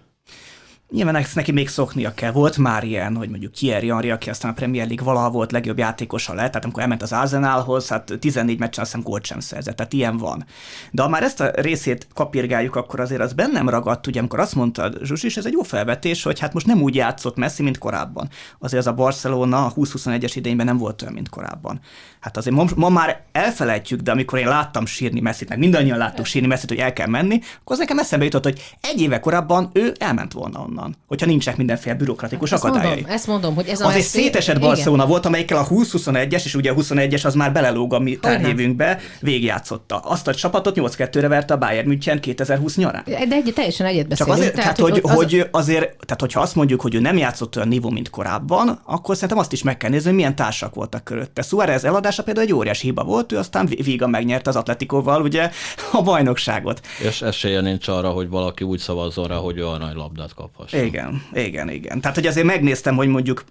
Nyilván 0.92 1.16
ezt 1.16 1.34
neki 1.34 1.52
még 1.52 1.68
szoknia 1.68 2.14
kell. 2.14 2.30
Volt 2.32 2.56
már 2.56 2.84
ilyen, 2.84 3.16
hogy 3.16 3.28
mondjuk 3.28 3.52
Thierry 3.52 3.88
Henry, 3.88 4.10
aki 4.10 4.30
aztán 4.30 4.50
a 4.50 4.54
Premier 4.54 4.86
League 4.86 5.04
valaha 5.04 5.30
volt 5.30 5.52
legjobb 5.52 5.78
játékosa 5.78 6.34
lett, 6.34 6.46
tehát 6.46 6.64
amikor 6.64 6.82
elment 6.82 7.02
az 7.02 7.12
Arsenalhoz, 7.12 7.88
hát 7.88 8.12
14 8.20 8.58
meccsen 8.58 8.82
azt 8.82 8.92
hiszem 8.92 9.06
gólt 9.10 9.24
sem 9.24 9.40
szerzett, 9.40 9.76
tehát 9.76 9.92
ilyen 9.92 10.16
van. 10.16 10.44
De 10.90 11.02
ha 11.02 11.08
már 11.08 11.22
ezt 11.22 11.40
a 11.40 11.50
részét 11.54 12.06
kapirgáljuk, 12.14 12.76
akkor 12.76 13.00
azért 13.00 13.20
az 13.20 13.32
bennem 13.32 13.68
ragadt, 13.68 14.06
ugye 14.06 14.18
amikor 14.18 14.40
azt 14.40 14.54
mondta 14.54 14.90
Zsuzsi, 15.02 15.26
és 15.26 15.36
ez 15.36 15.46
egy 15.46 15.52
jó 15.52 15.62
felvetés, 15.62 16.22
hogy 16.22 16.38
hát 16.38 16.52
most 16.52 16.66
nem 16.66 16.82
úgy 16.82 16.94
játszott 16.94 17.36
Messi, 17.36 17.62
mint 17.62 17.78
korábban. 17.78 18.28
Azért 18.58 18.86
az 18.86 18.92
a 18.92 18.94
Barcelona 18.94 19.66
a 19.66 19.72
20-21-es 19.74 20.32
idényben 20.34 20.66
nem 20.66 20.78
volt 20.78 21.02
olyan, 21.02 21.14
mint 21.14 21.28
korábban. 21.28 21.80
Hát 22.20 22.36
azért 22.36 22.56
ma, 22.56 22.64
ma 22.76 22.88
már 22.88 23.22
elfelejtjük, 23.32 24.00
de 24.00 24.10
amikor 24.10 24.38
én 24.38 24.48
láttam 24.48 24.86
sírni 24.86 25.20
Messi, 25.20 25.44
meg 25.48 25.58
mindannyian 25.58 25.98
láttuk 25.98 26.26
sírni 26.26 26.48
Messi, 26.48 26.64
hogy 26.68 26.78
el 26.78 26.92
kell 26.92 27.08
menni, 27.08 27.34
akkor 27.34 27.72
az 27.72 27.78
nekem 27.78 27.98
eszembe 27.98 28.24
jutott, 28.24 28.42
hogy 28.42 28.76
egy 28.80 29.00
éve 29.00 29.20
korábban 29.20 29.70
ő 29.72 29.92
elment 29.98 30.32
volna 30.32 30.60
onnan, 30.60 30.81
hogyha 31.06 31.26
nincsenek 31.26 31.58
mindenféle 31.58 31.94
bürokratikus 31.94 32.50
hát 32.50 32.64
akadályai. 32.64 32.94
Mondom, 32.94 33.10
ezt 33.10 33.26
mondom, 33.26 33.54
hogy 33.54 33.66
ez 33.66 33.80
a 33.80 33.86
Az 33.86 33.94
egy 33.94 34.02
szétesett 34.02 34.60
Barcelona 34.60 35.06
volt, 35.06 35.26
amelyikkel 35.26 35.58
a 35.58 35.66
20-21-es, 35.66 36.44
és 36.44 36.54
ugye 36.54 36.70
a 36.70 36.74
21-es 36.74 37.24
az 37.24 37.34
már 37.34 37.52
belelóg 37.52 37.94
a 37.94 37.98
mi 37.98 38.16
tárhévünkbe, 38.16 38.98
végigjátszotta. 39.20 39.96
Azt 39.96 40.28
a 40.28 40.34
csapatot 40.34 40.76
8-2-re 40.78 41.28
verte 41.28 41.54
a 41.54 41.58
Bayern 41.58 41.88
München 41.88 42.20
2020 42.20 42.76
nyarán. 42.76 43.02
De 43.06 43.16
egy, 43.16 43.52
teljesen 43.54 43.86
egyet 43.86 44.16
Csak 44.16 44.28
azért, 44.28 44.54
tehát, 44.54 44.78
hogy, 44.78 44.90
hogy, 44.90 45.00
az... 45.02 45.14
hogy, 45.14 45.48
azért, 45.50 45.82
tehát 45.82 46.20
hogyha 46.20 46.40
azt 46.40 46.54
mondjuk, 46.54 46.80
hogy 46.80 46.94
ő 46.94 47.00
nem 47.00 47.16
játszott 47.16 47.56
olyan 47.56 47.68
nívó, 47.68 47.90
mint 47.90 48.10
korábban, 48.10 48.80
akkor 48.84 49.14
szerintem 49.14 49.38
azt 49.38 49.52
is 49.52 49.62
meg 49.62 49.76
kell 49.76 49.90
nézni, 49.90 50.06
hogy 50.06 50.16
milyen 50.16 50.36
társak 50.36 50.74
voltak 50.74 51.04
körötte. 51.04 51.42
Suárez 51.42 51.84
eladása 51.84 52.22
például 52.22 52.46
egy 52.46 52.52
óriási 52.52 52.86
hiba 52.86 53.04
volt, 53.04 53.32
ő 53.32 53.36
aztán 53.36 53.66
vígan 53.66 54.10
megnyerte 54.10 54.50
az 54.50 54.56
Atletikóval 54.56 55.22
ugye 55.22 55.50
a 55.92 56.02
bajnokságot. 56.02 56.80
És 57.02 57.22
esélye 57.22 57.60
nincs 57.60 57.88
arra, 57.88 58.10
hogy 58.10 58.28
valaki 58.28 58.64
úgy 58.64 58.78
szavazzon 58.78 59.26
rá, 59.26 59.36
hogy 59.36 59.58
ő 59.58 59.64
labdát 59.94 60.34
kaphassa. 60.72 60.86
Igen, 60.86 61.22
igen, 61.32 61.70
igen. 61.70 62.00
Tehát, 62.00 62.16
hogy 62.16 62.26
azért 62.26 62.46
megnéztem, 62.46 62.96
hogy 62.96 63.08
mondjuk 63.08 63.44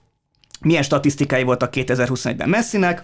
milyen 0.61 0.83
statisztikái 0.83 1.43
voltak 1.43 1.73
2021-ben 1.75 2.49
Messinek, 2.49 3.03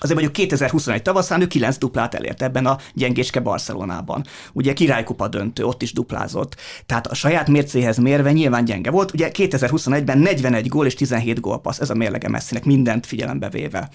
Azért 0.00 0.20
mondjuk 0.20 0.32
2021 0.48 1.02
tavaszán 1.02 1.40
ő 1.40 1.46
9 1.46 1.78
duplát 1.78 2.14
elért 2.14 2.42
ebben 2.42 2.66
a 2.66 2.78
gyengéske 2.94 3.40
Barcelonában. 3.40 4.24
Ugye 4.52 4.72
királykupa 4.72 5.28
döntő, 5.28 5.64
ott 5.64 5.82
is 5.82 5.92
duplázott. 5.92 6.56
Tehát 6.86 7.06
a 7.06 7.14
saját 7.14 7.48
mércéhez 7.48 7.96
mérve 7.96 8.32
nyilván 8.32 8.64
gyenge 8.64 8.90
volt. 8.90 9.12
Ugye 9.12 9.30
2021-ben 9.32 10.18
41 10.18 10.68
gól 10.68 10.86
és 10.86 10.94
17 10.94 11.40
gólpassz, 11.40 11.80
ez 11.80 11.90
a 11.90 11.94
mérlege 11.94 12.28
messzinek 12.28 12.64
mindent 12.64 13.06
figyelembe 13.06 13.48
véve. 13.48 13.88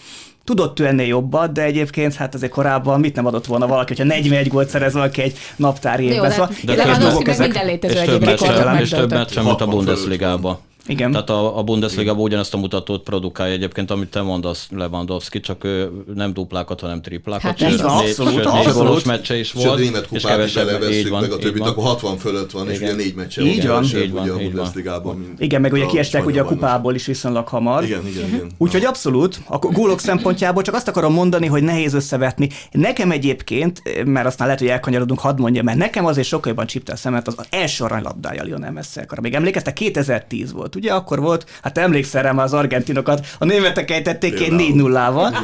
Tudott 0.44 0.80
ő 0.80 0.86
ennél 0.86 1.08
jobbat, 1.08 1.52
de 1.52 1.64
egyébként 1.64 2.14
hát 2.14 2.34
azért 2.34 2.52
korábban 2.52 3.00
mit 3.00 3.16
nem 3.16 3.26
adott 3.26 3.46
volna 3.46 3.68
valaki, 3.68 3.94
hogyha 3.96 4.14
41 4.14 4.48
gólt 4.48 4.70
szerez 4.70 4.94
valaki 4.94 5.22
egy 5.22 5.38
naptári 5.56 6.04
évben. 6.04 6.32
Szóval, 6.32 6.50
de, 6.64 6.76
de, 6.76 6.84
de, 6.84 6.98
de, 6.98 7.24
de, 7.24 7.38
minden 7.38 7.66
létező 7.66 8.00
és 8.00 8.06
több 8.06 8.26
meccsen, 8.26 8.78
és 8.80 8.90
több 8.90 9.12
meccsen, 9.12 9.44
mint 9.44 9.62
a 9.62 9.68
Bundesliga-ban. 9.68 10.60
Igen. 10.92 11.12
Tehát 11.12 11.30
a, 11.30 11.58
a 11.58 11.64
bundesliga 11.64 12.14
ugyanezt 12.14 12.54
a 12.54 12.58
mutatót 12.58 13.04
produkálja 13.04 13.54
egyébként, 13.54 13.92
amit 13.92 14.10
te 14.10 14.22
mondasz 14.22 14.68
Lewandowski, 14.72 15.40
csak 15.40 15.64
ő 15.64 15.92
nem 16.16 16.34
duplákat, 16.34 16.80
hanem 16.80 17.02
triplákat. 17.02 17.42
Hát 17.42 17.70
sőt, 17.70 17.82
van, 17.82 17.98
abszolút, 17.98 18.34
sőt, 18.34 18.52
négy 18.52 18.74
gólos 18.74 19.04
meccse 19.04 19.40
is 19.40 19.52
volt. 19.52 19.68
Sőt, 19.68 19.78
német 19.80 20.08
kupát 20.08 20.46
is 20.46 20.54
belevesszük 20.54 21.20
meg 21.20 21.32
a 21.32 21.38
többit, 21.38 21.66
akkor 21.66 21.84
60 21.84 22.18
fölött 22.18 22.52
van, 22.52 22.70
és 22.70 22.78
ugye 22.78 22.96
négy 22.96 23.16
meccse 23.16 23.42
így 23.42 23.68
van, 23.68 23.84
így 23.84 24.12
van, 24.12 24.24
ugye 24.24 24.32
a 24.32 24.38
Bundesligában. 24.38 25.34
Igen, 25.38 25.62
meg 25.62 25.74
ugye 25.74 25.86
kiestek 25.86 26.26
ugye 26.26 26.42
a 26.42 26.46
kupából 26.46 26.96
is 26.96 27.06
viszonylag 27.06 27.48
hamar. 27.48 27.84
Igen, 27.84 28.08
igen, 28.08 28.28
igen. 28.28 28.52
Úgyhogy 28.58 28.86
abszolút, 28.86 29.42
a 29.48 29.58
gólok 29.58 30.00
szempontjából 30.00 30.64
csak 30.64 30.76
azt 30.76 30.88
akarom 30.88 31.14
mondani, 31.14 31.48
hogy 31.48 31.64
nehéz 31.64 31.94
összevetni. 31.94 32.50
Nekem 32.72 33.12
egyébként, 33.12 34.06
mert 34.06 34.26
aztán 34.26 34.48
lehet, 34.48 34.62
hogy 34.62 34.72
elkanyarodunk, 34.72 35.20
hadd 35.20 35.40
mondja, 35.40 35.64
mert 35.64 35.78
nekem 35.78 36.06
azért 36.06 36.28
sokkal 36.28 36.50
jobban 36.50 36.66
csipte 36.66 36.92
a 36.92 36.96
szemet 36.96 37.28
az, 37.28 37.34
az 37.38 37.46
első 37.50 37.84
aranylabdája 37.84 38.44
Lionel 38.44 38.72
messi 38.72 39.00
Még 39.22 39.34
emlékeztek, 39.34 39.74
2010 39.74 40.52
volt, 40.52 40.76
ugye? 40.82 40.94
Akkor 40.94 41.20
volt 41.20 41.50
Hát 41.62 41.78
emlékszel 41.78 42.24
rá 42.24 42.32
az 42.32 42.54
argentinokat, 42.54 43.28
a 43.40 43.46
németek 43.46 43.92
ejtették 43.92 44.34
ki 44.34 44.50
4 44.50 44.76
0 44.76 45.12
val 45.12 45.36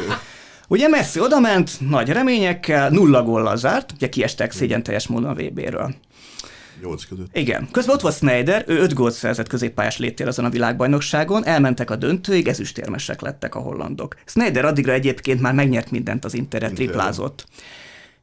Ugye 0.69 0.88
Messi 0.88 1.19
odament, 1.19 1.71
nagy 1.80 2.10
reményekkel, 2.10 2.89
nulla 2.89 3.23
góllal 3.23 3.58
zárt, 3.58 3.91
ugye 3.95 4.10
kiestek 4.10 4.52
szégyen 4.52 4.84
teljes 4.84 5.08
módon 5.08 5.30
a 5.30 5.34
VB-ről. 5.34 5.95
8 6.82 7.06
között. 7.06 7.38
Igen. 7.38 7.67
Közben 7.71 7.95
ott 7.95 8.02
volt 8.02 8.15
Snyder, 8.15 8.63
ő 8.67 8.80
5 8.80 8.93
gólt 8.93 9.13
szerzett 9.13 9.47
középpályás 9.47 9.97
léttél 9.97 10.28
azon 10.28 10.45
a 10.45 10.50
világbajnokságon, 10.50 11.45
elmentek 11.45 11.89
a 11.89 11.95
döntőig, 11.95 12.47
ezüstérmesek 12.47 13.21
lettek 13.21 13.56
a 13.56 13.60
hollandok. 13.60 14.15
Snyder 14.26 14.65
addigra 14.65 14.91
egyébként 14.91 15.41
már 15.41 15.54
megnyert 15.54 15.91
mindent 15.91 16.26
az 16.26 16.34
Interret, 16.34 16.73
triplázott. 16.73 17.45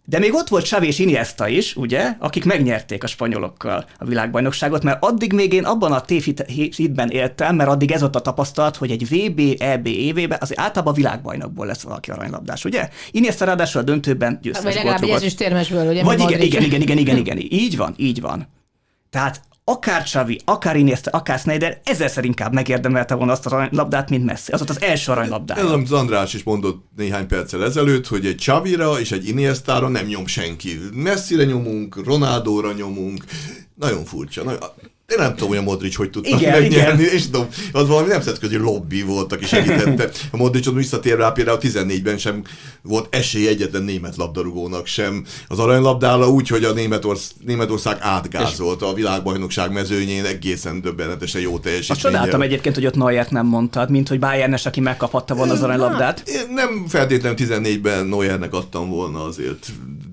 De 0.07 0.19
még 0.19 0.35
ott 0.35 0.49
volt 0.49 0.63
Xavi 0.63 0.87
és 0.87 0.99
Iniesta 0.99 1.49
is, 1.49 1.77
ugye, 1.77 2.15
akik 2.19 2.45
megnyerték 2.45 3.05
a 3.05 3.07
spanyolokkal 3.07 3.85
a 3.99 4.05
világbajnokságot, 4.05 4.83
mert 4.83 5.05
addig 5.05 5.33
még 5.33 5.53
én 5.53 5.65
abban 5.65 5.93
a 5.93 6.01
tévhitben 6.01 7.11
éltem, 7.11 7.57
mert 7.57 7.71
addig 7.71 7.91
ez 7.91 8.03
ott 8.03 8.17
a 8.17 8.21
tapasztalat, 8.21 8.77
hogy 8.77 8.91
egy 8.91 9.09
VB, 9.09 9.63
EB 9.63 9.87
évében 9.87 10.39
azért 10.41 10.61
általában 10.61 10.95
világbajnokból 10.95 11.67
lesz 11.67 11.83
valaki 11.83 12.11
aranylabdás, 12.11 12.65
ugye? 12.65 12.89
Iniesta 13.11 13.45
ráadásul 13.45 13.81
a 13.81 13.85
döntőben 13.85 14.39
győztes 14.43 14.65
Vagy 14.65 14.75
legalább 14.75 15.03
egy 15.03 15.09
ezüstérmesből, 15.09 15.91
ugye? 15.91 16.03
Vagy 16.03 16.21
igen, 16.21 16.41
igen, 16.41 16.63
igen, 16.63 16.81
igen, 16.81 16.99
igen, 16.99 17.17
igen, 17.17 17.39
így 17.39 17.77
van, 17.77 17.95
így 17.97 18.21
van. 18.21 18.49
Tehát 19.11 19.41
akár 19.65 20.03
Xavi, 20.03 20.41
akár 20.45 20.77
Iniesta, 20.77 21.11
akár 21.11 21.39
Snyder 21.39 21.81
ezerszer 21.85 22.25
inkább 22.25 22.53
megérdemelte 22.53 23.15
volna 23.15 23.33
azt 23.33 23.47
a 23.47 23.69
labdát, 23.71 24.11
mint 24.11 24.25
Messi. 24.25 24.53
Az 24.53 24.61
ott 24.61 24.71
az 24.71 24.83
első 24.83 25.13
aranylabdája. 25.13 25.65
Ez, 25.65 25.71
amit 25.71 25.91
az 25.91 25.99
András 25.99 26.35
is 26.35 26.43
mondott 26.43 26.85
néhány 26.97 27.27
perccel 27.27 27.65
ezelőtt, 27.65 28.07
hogy 28.07 28.27
egy 28.27 28.37
Xavira 28.37 29.01
és 29.01 29.13
egy 29.13 29.29
Iniestára 29.29 29.89
nem 29.89 30.07
nyom 30.07 30.27
senki. 30.27 30.79
Messzire 30.93 31.45
nyomunk, 31.45 32.05
Ronaldóra 32.05 32.73
nyomunk, 32.73 33.25
nagyon 33.75 34.05
furcsa. 34.05 34.43
Nagyon, 34.43 34.61
én 35.19 35.25
nem 35.25 35.35
tudom, 35.35 35.49
hogy 35.49 35.59
a 35.59 35.63
Modric 35.63 35.97
hogy 35.97 36.11
tudta 36.11 36.37
igen, 36.37 36.61
megnyerni, 36.61 37.03
igen. 37.03 37.15
és 37.15 37.25
tudom, 37.25 37.47
az 37.73 37.89
valami 37.89 38.09
nemzetközi 38.09 38.57
lobby 38.57 39.03
volt, 39.03 39.33
aki 39.33 39.45
segítette. 39.45 40.11
A 40.31 40.37
Modricot 40.37 40.75
visszatér 40.75 41.17
rá, 41.17 41.31
például 41.31 41.59
14-ben 41.61 42.19
sem 42.19 42.43
volt 42.83 43.15
esély 43.15 43.49
egyetlen 43.49 43.83
német 43.83 44.17
labdarúgónak 44.17 44.87
sem. 44.87 45.25
Az 45.49 45.59
aranylabdála 45.59 46.29
úgy, 46.29 46.49
hogy 46.49 46.65
a 46.65 46.73
Németorsz, 46.73 47.33
Németország 47.45 47.97
átgázolta 48.01 48.89
a 48.89 48.93
világbajnokság 48.93 49.73
mezőnyén 49.73 50.25
egészen 50.25 50.81
döbbenetesen 50.81 51.41
jó 51.41 51.59
teljesítménnyel. 51.59 52.07
Azt 52.07 52.21
csodáltam 52.21 52.43
egyébként, 52.43 52.75
hogy 52.75 52.87
ott 52.87 52.95
Neuert 52.95 53.31
nem 53.31 53.47
mondtad, 53.47 53.91
mint 53.91 54.09
hogy 54.09 54.19
Bayernes, 54.19 54.67
aki 54.67 54.81
megkaphatta 54.81 55.35
volna 55.35 55.53
az 55.53 55.63
aranylabdát. 55.63 56.23
Én 56.27 56.55
nem 56.55 56.85
feltétlenül 56.89 57.39
14-ben 57.41 58.07
Neuernek 58.07 58.55
adtam 58.55 58.91
volna 58.91 59.25
azért, 59.25 59.67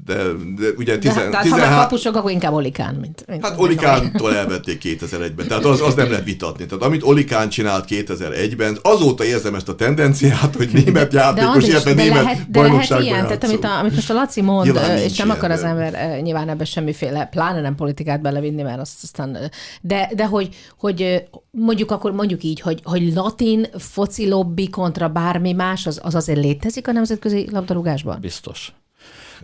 de, 0.06 0.16
de 0.58 0.68
ugye 0.78 0.98
10, 0.98 1.14
de, 1.14 1.30
13... 1.30 1.42
Tehát 1.42 1.74
ha 1.74 1.82
kapusok, 1.82 2.16
akkor 2.16 2.32
inkább 2.32 2.54
Olikán, 2.54 2.96
mint, 2.96 3.24
mint 3.28 3.46
Hát 3.46 3.60
Olikántól 3.60 4.36
elvették 4.36 4.82
2001-ben. 4.84 5.48
Tehát 5.48 5.66
az, 5.66 5.82
az 5.82 5.94
nem 5.94 6.10
lehet 6.10 6.26
vitatni. 6.26 6.66
Tehát 6.66 6.84
amit 6.84 7.04
Olikán 7.04 7.50
csinált 7.50 7.86
2001-ben, 7.90 8.78
azóta 8.82 9.24
érzem 9.24 9.56
ezt 9.56 9.70
a 9.70 9.76
tendenciát, 9.76 10.56
hogy 10.56 10.70
német 10.74 11.14
játékos, 11.14 11.68
illetve 11.68 11.94
német 11.94 12.24
lehet, 12.24 12.52
de 12.52 12.62
lehet 12.62 13.00
ilyen, 13.00 13.22
tehát 13.22 13.44
amit, 13.44 13.64
a, 13.64 13.78
amit 13.78 13.96
most 13.96 14.10
a 14.10 14.14
Laci 14.14 14.42
mond, 14.42 14.66
nyilván 14.66 14.98
és 14.98 15.18
nem 15.18 15.30
akar 15.30 15.52
az 15.52 15.64
ember 15.64 16.20
nyilván 16.22 16.50
ebbe 16.50 16.66
semmiféle, 16.66 17.26
pláne 17.26 17.62
nem 17.62 17.76
politikát 17.76 18.22
belevinni, 18.22 18.62
mert 18.62 18.80
azt 18.80 19.04
aztán, 19.04 19.38
de, 19.82 20.12
de 20.16 20.26
hogy, 20.26 20.56
hogy 20.78 21.24
mondjuk 21.52 21.92
akkor 21.92 22.12
mondjuk 22.12 22.44
így, 22.44 22.60
hogy, 22.60 22.80
hogy 22.84 23.14
latin 23.14 23.68
foci 23.78 24.30
lobby 24.30 24.70
kontra 24.70 25.08
bármi 25.10 25.54
más, 25.54 25.88
az, 25.88 26.00
az 26.04 26.16
azért 26.16 26.40
létezik 26.40 26.88
a 26.88 26.92
nemzetközi 26.92 27.48
labdarúgásban? 27.52 28.20
Biztos. 28.22 28.74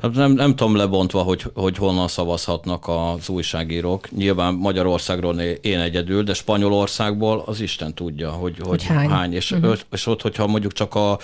Hát 0.02 0.14
nem, 0.14 0.32
nem 0.32 0.56
tudom 0.56 0.76
lebontva, 0.76 1.22
hogy, 1.22 1.44
hogy 1.54 1.78
honnan 1.78 2.08
szavazhatnak 2.08 2.88
az 2.88 3.30
újságírók. 3.30 4.12
Nyilván 4.12 4.54
Magyarországról 4.54 5.40
én 5.40 5.80
egyedül, 5.80 6.24
de 6.24 6.34
Spanyolországból 6.34 7.44
az 7.46 7.60
Isten 7.60 7.94
tudja, 7.94 8.32
hogy, 8.32 8.56
hogy, 8.58 8.68
hogy 8.68 8.84
hány. 8.84 9.10
hány. 9.10 9.34
És, 9.34 9.52
uh-huh. 9.52 9.78
és 9.92 10.06
ott, 10.08 10.22
hogyha 10.22 10.48
mondjuk 10.48 10.74
csak 10.74 10.96
a, 10.96 11.20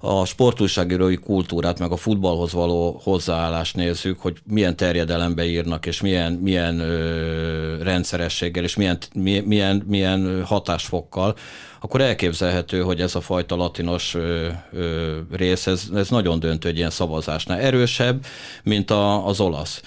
a 0.00 0.24
sportújságírói 0.24 1.16
kultúrát, 1.16 1.78
meg 1.78 1.90
a 1.90 1.96
futballhoz 1.96 2.52
való 2.52 3.00
hozzáállást 3.04 3.76
nézzük, 3.76 4.20
hogy 4.20 4.36
milyen 4.44 4.76
terjedelembe 4.76 5.44
írnak, 5.44 5.86
és 5.86 6.00
milyen, 6.00 6.32
milyen 6.32 6.80
ö, 6.80 7.82
rendszerességgel, 7.82 8.64
és 8.64 8.76
milyen, 8.76 8.98
milyen, 9.44 9.82
milyen 9.86 10.44
hatásfokkal, 10.44 11.34
akkor 11.82 12.00
elképzelhető, 12.00 12.80
hogy 12.80 13.00
ez 13.00 13.14
a 13.14 13.20
fajta 13.20 13.56
latinos 13.56 14.14
ö, 14.14 14.48
ö, 14.72 15.18
rész, 15.32 15.66
ez, 15.66 15.82
ez 15.94 16.08
nagyon 16.08 16.38
döntő 16.38 16.68
egy 16.68 16.76
ilyen 16.76 16.90
szavazásnál. 16.90 17.58
Erősebb, 17.58 18.24
mint 18.62 18.90
a, 18.90 19.26
az 19.26 19.40
olasz. 19.40 19.82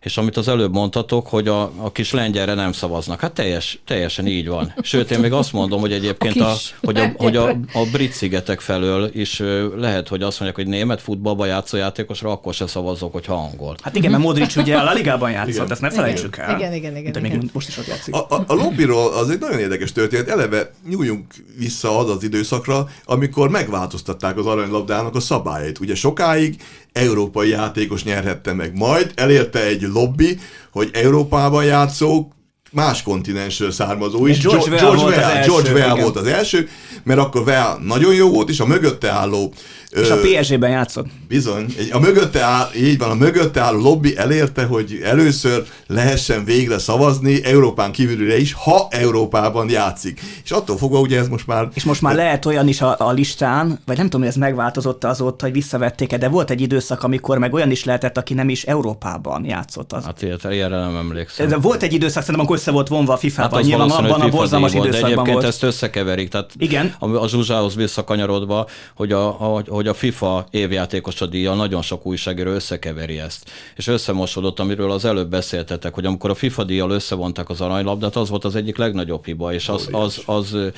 És 0.00 0.16
amit 0.16 0.36
az 0.36 0.48
előbb 0.48 0.72
mondtatok, 0.72 1.26
hogy 1.26 1.48
a, 1.48 1.62
a 1.62 1.92
kis 1.92 2.12
lengyelre 2.12 2.54
nem 2.54 2.72
szavaznak. 2.72 3.20
Hát 3.20 3.32
teljes, 3.32 3.78
teljesen 3.84 4.26
így 4.26 4.48
van. 4.48 4.74
Sőt, 4.82 5.10
én 5.10 5.18
még 5.18 5.32
azt 5.32 5.52
mondom, 5.52 5.80
hogy 5.80 5.92
egyébként 5.92 6.40
a, 6.40 6.50
a 6.50 6.56
hogy, 6.82 6.98
a, 6.98 7.12
hogy 7.16 7.36
a, 7.36 7.48
a 7.48 7.86
brit 7.92 8.12
szigetek 8.12 8.60
felől 8.60 9.10
is 9.14 9.42
lehet, 9.76 10.08
hogy 10.08 10.22
azt 10.22 10.40
mondják, 10.40 10.66
hogy 10.66 10.74
német 10.74 11.00
futballba 11.00 11.46
játszó 11.46 11.76
játékosra 11.76 12.30
akkor 12.30 12.54
se 12.54 12.66
szavazok, 12.66 13.12
hogyha 13.12 13.34
angol. 13.34 13.76
Hát 13.82 13.96
igen, 13.96 14.10
mert 14.10 14.22
Modric 14.22 14.56
ugye 14.56 14.76
a 14.76 14.84
La 14.84 14.92
Ligában 14.92 15.30
játszott, 15.30 15.54
igen. 15.54 15.70
ezt 15.70 15.80
ne 15.80 15.90
felejtsük 15.90 16.36
el. 16.36 16.56
Igen, 16.56 16.74
igen, 16.74 16.96
igen. 16.96 17.12
De 17.12 17.20
még 17.20 17.32
igen. 17.32 17.50
most 17.52 17.68
is 17.68 17.78
ott 17.78 17.86
játszik. 17.86 18.14
A, 18.14 18.26
a, 18.28 18.44
a 18.46 18.54
lobbyról 18.54 19.12
az 19.12 19.30
egy 19.30 19.38
nagyon 19.38 19.58
érdekes 19.58 19.92
történet. 19.92 20.28
Eleve 20.28 20.70
nyúljunk 20.88 21.34
vissza 21.58 21.98
az 21.98 22.10
az 22.10 22.22
időszakra, 22.22 22.88
amikor 23.04 23.48
megváltoztatták 23.48 24.38
az 24.38 24.46
aranylabdának 24.46 25.14
a 25.14 25.20
szabályait. 25.20 25.78
Ugye 25.78 25.94
sokáig 25.94 26.62
európai 26.98 27.48
játékos 27.48 28.04
nyerhette 28.04 28.52
meg. 28.52 28.76
Majd 28.76 29.12
elérte 29.14 29.64
egy 29.64 29.82
lobby, 29.82 30.38
hogy 30.70 30.90
Európában 30.92 31.64
játszók 31.64 32.32
más 32.72 33.02
kontinensről 33.02 33.70
származó 33.70 34.26
is. 34.26 34.38
George 34.38 34.70
Weah 34.70 34.96
volt, 34.96 35.16
az 35.16 35.22
első, 35.22 35.48
George 35.50 35.72
Weah 35.72 36.00
volt 36.00 36.16
az 36.16 36.26
első, 36.26 36.68
mert 37.02 37.20
akkor 37.20 37.42
Weah 37.42 37.80
nagyon 37.80 38.14
jó 38.14 38.30
volt, 38.30 38.48
és 38.48 38.60
a 38.60 38.66
mögötte 38.66 39.10
álló 39.10 39.52
és 39.90 40.10
a 40.10 40.16
PSG-ben 40.16 40.70
játszott. 40.70 41.06
Bizony. 41.28 41.74
A 41.92 41.98
mögötte 41.98 42.42
áll, 42.42 42.68
így 42.76 42.98
van, 42.98 43.10
a 43.10 43.14
mögötte 43.14 43.60
álló 43.60 43.80
lobby 43.80 44.16
elérte, 44.16 44.64
hogy 44.64 45.00
először 45.04 45.66
lehessen 45.86 46.44
végre 46.44 46.78
szavazni 46.78 47.44
Európán 47.44 47.92
kívülre 47.92 48.38
is, 48.38 48.52
ha 48.52 48.86
Európában 48.90 49.70
játszik. 49.70 50.20
És 50.44 50.50
attól 50.50 50.76
fogva 50.76 51.00
ugye 51.00 51.18
ez 51.18 51.28
most 51.28 51.46
már... 51.46 51.68
És 51.74 51.84
most 51.84 52.02
már 52.02 52.14
lehet 52.14 52.46
olyan 52.46 52.68
is 52.68 52.80
a, 52.80 52.96
a 52.98 53.12
listán, 53.12 53.80
vagy 53.86 53.96
nem 53.96 54.04
tudom, 54.04 54.20
hogy 54.20 54.30
ez 54.30 54.36
megváltozott 54.36 55.04
azóta, 55.04 55.44
hogy 55.44 55.54
visszavették-e, 55.54 56.18
de 56.18 56.28
volt 56.28 56.50
egy 56.50 56.60
időszak, 56.60 57.02
amikor 57.02 57.38
meg 57.38 57.54
olyan 57.54 57.70
is 57.70 57.84
lehetett, 57.84 58.18
aki 58.18 58.34
nem 58.34 58.48
is 58.48 58.64
Európában 58.64 59.44
játszott. 59.44 59.92
Az. 59.92 60.04
Hát 60.04 60.22
ilyenre 60.50 60.78
nem 60.78 60.96
emlékszem. 60.96 61.48
De 61.48 61.56
volt 61.56 61.82
egy 61.82 61.92
időszak, 61.92 62.22
szerintem, 62.22 62.40
amikor 62.40 62.58
össze 62.68 62.76
volt 62.76 62.88
vonva 62.88 63.12
a 63.12 63.16
FIFA-ban. 63.16 63.58
Hát 63.58 63.68
Nyilván 63.68 63.90
abban 63.90 64.20
a 64.20 64.28
borzalmas 64.28 64.74
időszakban 64.74 65.00
de 65.00 65.06
egyébként 65.06 65.32
volt. 65.32 65.46
ezt 65.46 65.62
összekeverik. 65.62 66.28
Tehát 66.28 66.50
Igen. 66.58 66.94
A, 66.98 67.08
a 67.16 67.28
Zsuzsához 67.28 67.74
visszakanyarodva, 67.74 68.66
hogy 68.94 69.12
a, 69.12 69.56
a, 69.56 69.62
hogy 69.66 69.88
a 69.88 69.94
FIFA 69.94 70.46
évjátékos 70.50 71.20
a 71.20 71.26
díja, 71.26 71.54
nagyon 71.54 71.82
sok 71.82 72.06
újságíró 72.06 72.50
összekeveri 72.50 73.18
ezt. 73.18 73.50
És 73.76 73.86
összemosodott, 73.86 74.60
amiről 74.60 74.90
az 74.90 75.04
előbb 75.04 75.30
beszéltetek, 75.30 75.94
hogy 75.94 76.04
amikor 76.04 76.30
a 76.30 76.34
FIFA 76.34 76.64
díjjal 76.64 76.90
összevonták 76.90 77.48
az 77.48 77.60
aranylabdát, 77.60 78.16
az 78.16 78.28
volt 78.28 78.44
az 78.44 78.56
egyik 78.56 78.76
legnagyobb 78.76 79.24
hiba, 79.24 79.52
és 79.52 79.68
az, 79.68 79.88
az, 79.92 80.22
az, 80.26 80.54
az 80.54 80.72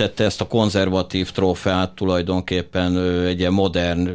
tette 0.00 0.24
ezt 0.24 0.40
a 0.40 0.46
konzervatív 0.46 1.30
trófeát 1.30 1.90
tulajdonképpen 1.90 2.98
egy 3.26 3.38
ilyen 3.38 3.52
modern 3.52 4.08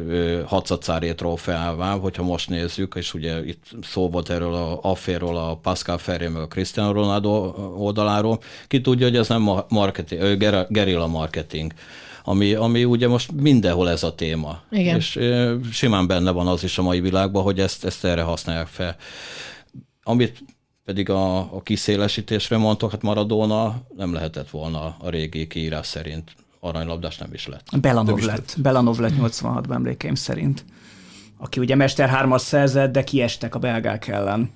hatszatszári 0.46 1.14
trófeává, 1.14 1.92
hogyha 1.92 2.22
most 2.22 2.48
nézzük, 2.48 2.94
és 2.96 3.14
ugye 3.14 3.44
itt 3.44 3.64
szó 3.82 4.08
volt 4.10 4.30
erről 4.30 4.54
a 4.54 4.78
afféről, 4.82 5.36
a 5.36 5.56
Pascal 5.62 5.98
Ferré 5.98 6.28
meg 6.28 6.42
a 6.42 6.46
Cristiano 6.46 6.92
Ronaldo 6.96 7.54
oldaláról. 7.76 8.38
Ki 8.66 8.80
tudja, 8.80 9.06
hogy 9.06 9.16
ez 9.16 9.28
nem 9.28 9.50
marketing, 9.68 10.36
gerilla 10.68 11.06
marketing 11.06 11.72
ami, 12.28 12.54
ami 12.54 12.84
ugye 12.84 13.08
most 13.08 13.32
mindenhol 13.32 13.90
ez 13.90 14.02
a 14.02 14.14
téma. 14.14 14.60
Igen. 14.70 14.96
És 14.96 15.16
e, 15.16 15.56
simán 15.72 16.06
benne 16.06 16.30
van 16.30 16.46
az 16.46 16.64
is 16.64 16.78
a 16.78 16.82
mai 16.82 17.00
világban, 17.00 17.42
hogy 17.42 17.60
ezt, 17.60 17.84
ezt 17.84 18.04
erre 18.04 18.22
használják 18.22 18.66
fel. 18.66 18.96
Amit 20.02 20.44
pedig 20.84 21.10
a, 21.10 21.38
a 21.38 21.62
kiszélesítésre 21.62 22.56
mondtok, 22.56 22.90
hát 22.90 23.02
Maradona 23.02 23.82
nem 23.96 24.12
lehetett 24.12 24.50
volna 24.50 24.96
a 24.98 25.08
régi 25.08 25.46
kiírás 25.46 25.86
szerint. 25.86 26.32
Aranylabdás 26.60 27.18
nem 27.18 27.32
is 27.32 27.46
lett. 27.46 27.80
Belanov 27.80 28.18
lett. 28.18 28.26
lett. 28.26 28.54
Belanov 28.58 28.98
lett 28.98 29.12
86-ban 29.20 29.74
emlékeim 29.74 30.14
szerint. 30.14 30.64
Aki 31.38 31.60
ugye 31.60 31.74
Mester 31.74 32.08
3 32.08 32.38
szerzett, 32.38 32.92
de 32.92 33.04
kiestek 33.04 33.54
a 33.54 33.58
belgák 33.58 34.08
ellen. 34.08 34.50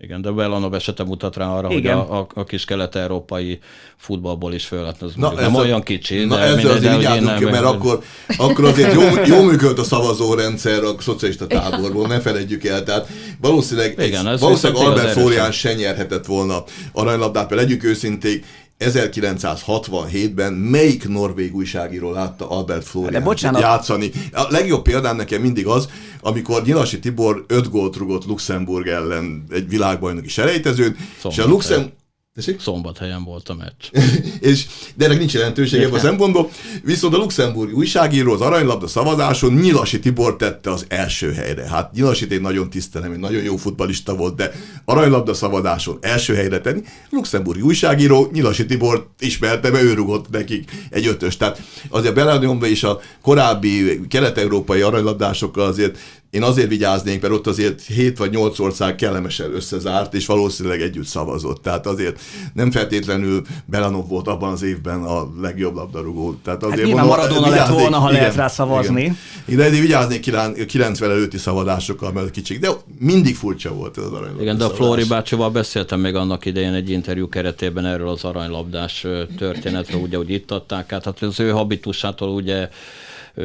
Igen, 0.00 0.20
de 0.20 0.30
Belanov 0.30 0.74
esete 0.74 1.04
mutat 1.04 1.36
rá 1.36 1.46
arra, 1.46 1.70
Igen. 1.70 1.96
hogy 1.96 2.08
a, 2.08 2.18
a, 2.18 2.26
a 2.34 2.44
kis 2.44 2.64
kelet-európai 2.64 3.58
futballból 3.96 4.52
is 4.52 4.66
föl. 4.66 4.84
Az 5.00 5.12
na, 5.14 5.32
nem 5.32 5.56
a, 5.56 5.58
olyan 5.58 5.82
kicsi, 5.82 6.24
na 6.24 6.36
de 6.36 6.42
ezzel 6.42 6.70
azért 6.70 6.96
vigyázzunk 6.96 7.38
ki, 7.38 7.44
mert 7.44 7.64
akkor, 7.64 8.02
akkor 8.36 8.64
azért 8.64 8.92
jó, 8.92 9.02
jó 9.26 9.42
működött 9.42 9.78
a 9.78 9.84
szavazórendszer 9.84 10.84
a 10.84 10.94
szocialista 11.00 11.46
táborból, 11.46 12.06
ne 12.06 12.20
felejtjük 12.20 12.64
el. 12.64 12.82
Tehát 12.82 13.08
valószínűleg, 13.40 13.98
Igen, 13.98 14.26
ez 14.26 14.40
valószínűleg 14.40 14.86
Albert 14.86 15.12
Florian 15.12 15.52
se 15.52 15.74
nyerhetett 15.74 16.26
volna 16.26 16.64
aranylabdát, 16.92 17.50
mert 17.50 17.62
legyünk 17.62 17.84
őszinték, 17.84 18.44
1967-ben 18.78 20.52
melyik 20.52 21.08
norvég 21.08 21.54
újságíró 21.54 22.12
látta 22.12 22.50
Albert 22.50 22.84
Florian 22.84 23.22
játszani? 23.58 24.10
A 24.32 24.46
legjobb 24.48 24.82
példám 24.82 25.16
nekem 25.16 25.40
mindig 25.40 25.66
az, 25.66 25.88
amikor 26.20 26.62
Nyilasi 26.62 26.98
Tibor 26.98 27.44
5 27.48 27.70
gólt 27.70 27.96
rugott 27.96 28.24
Luxemburg 28.26 28.86
ellen 28.86 29.44
egy 29.50 29.68
világbajnoki 29.68 30.28
selejtezőn, 30.28 30.96
és 31.28 31.38
a 31.38 31.46
Luxemburg 31.46 31.92
Tessék? 32.38 32.60
Szombathelyen 32.60 33.24
volt 33.24 33.48
a 33.48 33.54
meccs. 33.54 34.04
és, 34.50 34.66
de 34.94 35.04
ennek 35.04 35.18
nincs 35.18 35.34
jelentősége 35.34 35.82
ebben 35.82 35.94
a 35.94 35.98
szempontból. 35.98 36.50
Viszont 36.82 37.14
a 37.14 37.16
luxemburgi 37.16 37.72
újságíró 37.72 38.32
az 38.32 38.40
aranylabda 38.40 38.86
szavazáson 38.86 39.52
Nyilasi 39.52 39.98
Tibor 39.98 40.36
tette 40.36 40.70
az 40.70 40.84
első 40.88 41.32
helyre. 41.32 41.68
Hát 41.68 41.92
Nyilasit 41.92 42.32
én 42.32 42.40
nagyon 42.40 42.70
tisztelem, 42.70 43.12
egy 43.12 43.18
nagyon 43.18 43.42
jó 43.42 43.56
futbalista 43.56 44.14
volt, 44.14 44.34
de 44.34 44.52
aranylabda 44.84 45.34
szavazáson 45.34 45.98
első 46.00 46.34
helyre 46.34 46.60
tenni. 46.60 46.82
Luxemburgi 47.10 47.60
újságíró 47.60 48.28
Nyilasi 48.32 48.66
Tibor 48.66 49.08
ismerte, 49.18 49.70
mert 49.70 49.84
ő 49.84 49.94
rugott 49.94 50.30
nekik 50.30 50.70
egy 50.90 51.06
ötös. 51.06 51.36
Tehát 51.36 51.62
azért 51.88 52.14
Beladiumban 52.14 52.68
és 52.68 52.82
a 52.82 53.00
korábbi 53.22 54.00
kelet-európai 54.08 54.80
aranylabdásokkal 54.80 55.66
azért 55.66 55.98
én 56.30 56.42
azért 56.42 56.68
vigyáznék, 56.68 57.22
mert 57.22 57.34
ott 57.34 57.46
azért 57.46 57.82
7 57.82 58.18
vagy 58.18 58.30
8 58.30 58.58
ország 58.58 58.94
kellemesen 58.94 59.54
összezárt, 59.54 60.14
és 60.14 60.26
valószínűleg 60.26 60.80
együtt 60.80 61.06
szavazott. 61.06 61.62
Tehát 61.62 61.86
azért 61.86 62.20
nem 62.54 62.70
feltétlenül 62.70 63.42
Belanov 63.66 64.08
volt 64.08 64.28
abban 64.28 64.52
az 64.52 64.62
évben 64.62 65.02
a 65.02 65.28
legjobb 65.40 65.74
labdarúgó. 65.74 66.34
Tehát 66.44 66.62
azért 66.62 66.78
hát 66.78 66.86
nyilván 66.86 67.06
Maradona 67.06 67.48
lett 67.48 67.68
volna, 67.68 67.98
ha 67.98 68.08
igen, 68.08 68.20
lehet 68.20 68.36
rá 68.36 68.48
szavazni. 68.48 69.02
Igen. 69.02 69.58
De 69.58 69.64
ezért 69.64 69.80
vigyáznék 69.82 70.20
90 70.66 71.10
előtti 71.10 71.38
szavazásokkal, 71.38 72.12
mert 72.12 72.30
kicsik. 72.30 72.58
De 72.58 72.68
mindig 72.98 73.36
furcsa 73.36 73.74
volt 73.74 73.98
ez 73.98 74.04
az 74.04 74.12
aranylabdás. 74.12 74.42
Igen, 74.42 74.58
de 74.58 74.64
a 74.64 74.70
Flóri 74.70 75.04
bácsival 75.04 75.50
beszéltem 75.50 76.00
még 76.00 76.14
annak 76.14 76.44
idején 76.44 76.72
egy 76.72 76.90
interjú 76.90 77.28
keretében 77.28 77.86
erről 77.86 78.08
az 78.08 78.24
aranylabdás 78.24 79.06
történetről, 79.38 80.00
ugye, 80.00 80.16
hogy 80.16 80.30
itt 80.30 80.50
adták 80.50 80.92
át. 80.92 81.04
Hát 81.04 81.22
az 81.22 81.40
ő 81.40 81.50
habitusától 81.50 82.28
ugye 82.28 82.68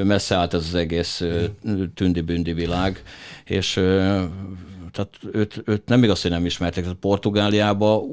messze 0.03 0.35
állt 0.35 0.53
ez 0.53 0.65
az 0.67 0.75
egész 0.75 1.23
tündi-bündi 1.95 2.53
világ, 2.53 3.03
és 3.45 3.73
tehát 4.91 5.09
őt, 5.31 5.61
őt 5.65 5.81
nem 5.85 6.03
igaz, 6.03 6.21
hogy 6.21 6.31
nem 6.31 6.45
ismerték. 6.45 6.83
Tehát 6.83 6.99
Portugáliába 6.99 8.03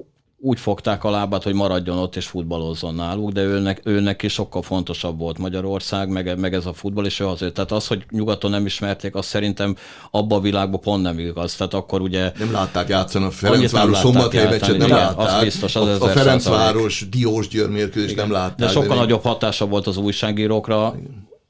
úgy 0.42 0.60
fogták 0.60 1.04
a 1.04 1.10
lábát, 1.10 1.42
hogy 1.42 1.54
maradjon 1.54 1.98
ott 1.98 2.16
és 2.16 2.26
futballozzon 2.26 2.94
náluk, 2.94 3.30
de 3.30 3.42
őnek, 3.42 3.80
őnek 3.84 4.22
is 4.22 4.32
sokkal 4.32 4.62
fontosabb 4.62 5.18
volt 5.18 5.38
Magyarország, 5.38 6.08
meg, 6.08 6.38
meg 6.38 6.54
ez 6.54 6.66
a 6.66 6.72
futball, 6.72 7.04
és 7.04 7.20
ő 7.20 7.26
azért. 7.26 7.54
Tehát 7.54 7.72
az, 7.72 7.86
hogy 7.86 8.04
nyugaton 8.10 8.50
nem 8.50 8.66
ismerték, 8.66 9.14
az 9.14 9.26
szerintem 9.26 9.76
abba 10.10 10.36
a 10.36 10.40
világban 10.40 10.80
pont 10.80 11.02
nem 11.02 11.18
igaz. 11.18 11.56
Tehát 11.56 11.74
akkor 11.74 12.00
ugye... 12.00 12.32
Nem 12.38 12.52
látták 12.52 12.88
játszani 12.88 13.24
a 13.24 13.30
Ferencváros 13.30 13.98
szombathely 13.98 14.48
meccset, 14.48 14.76
nem 14.76 14.88
látták. 14.88 15.28
Az 15.28 15.42
biztos, 15.42 15.76
az 15.76 16.02
a, 16.02 16.04
a 16.04 16.08
Ferencváros 16.08 17.08
Diós 17.10 17.48
Győr 17.48 17.68
mérkőzést 17.68 18.16
nem 18.16 18.30
látták. 18.30 18.58
De 18.58 18.68
sokkal 18.68 18.88
de 18.88 18.94
nagyobb 18.94 19.22
hatása 19.22 19.66
volt 19.66 19.86
az 19.86 19.96
újságírókra, 19.96 20.94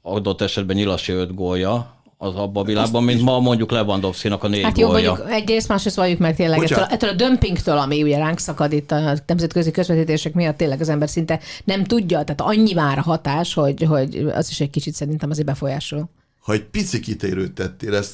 adott 0.01 0.41
esetben 0.41 0.75
Nyilasi 0.75 1.11
öt 1.11 1.35
gólja, 1.35 1.99
az 2.17 2.35
abban 2.35 2.63
a 2.63 2.65
világban, 2.65 3.03
mint 3.03 3.21
ma 3.21 3.39
mondjuk 3.39 3.71
Lewandowski-nak 3.71 4.43
a 4.43 4.47
négy 4.47 4.63
Hát 4.63 4.77
jó, 4.77 4.87
gólja. 4.87 5.13
mondjuk 5.13 5.31
egyrészt, 5.31 5.67
másrészt 5.67 5.95
valljuk 5.95 6.19
meg 6.19 6.35
tényleg 6.35 6.63
ettől, 6.63 6.83
ettől, 6.83 7.09
a 7.09 7.13
dömpingtől, 7.13 7.77
ami 7.77 8.03
ugye 8.03 8.17
ránk 8.17 8.39
szakad 8.39 8.73
itt 8.73 8.91
a 8.91 9.17
nemzetközi 9.25 9.71
közvetítések 9.71 10.33
miatt 10.33 10.57
tényleg 10.57 10.81
az 10.81 10.89
ember 10.89 11.09
szinte 11.09 11.39
nem 11.63 11.83
tudja, 11.83 12.23
tehát 12.23 12.41
annyi 12.41 12.73
már 12.73 12.97
a 12.97 13.01
hatás, 13.01 13.53
hogy, 13.53 13.83
hogy 13.83 14.15
az 14.33 14.49
is 14.49 14.59
egy 14.59 14.69
kicsit 14.69 14.93
szerintem 14.93 15.29
azért 15.29 15.47
befolyásol. 15.47 16.09
Ha 16.39 16.53
egy 16.53 16.63
pici 16.63 16.99
kitérőt 16.99 17.53
tettél, 17.53 17.95
ezt 17.95 18.13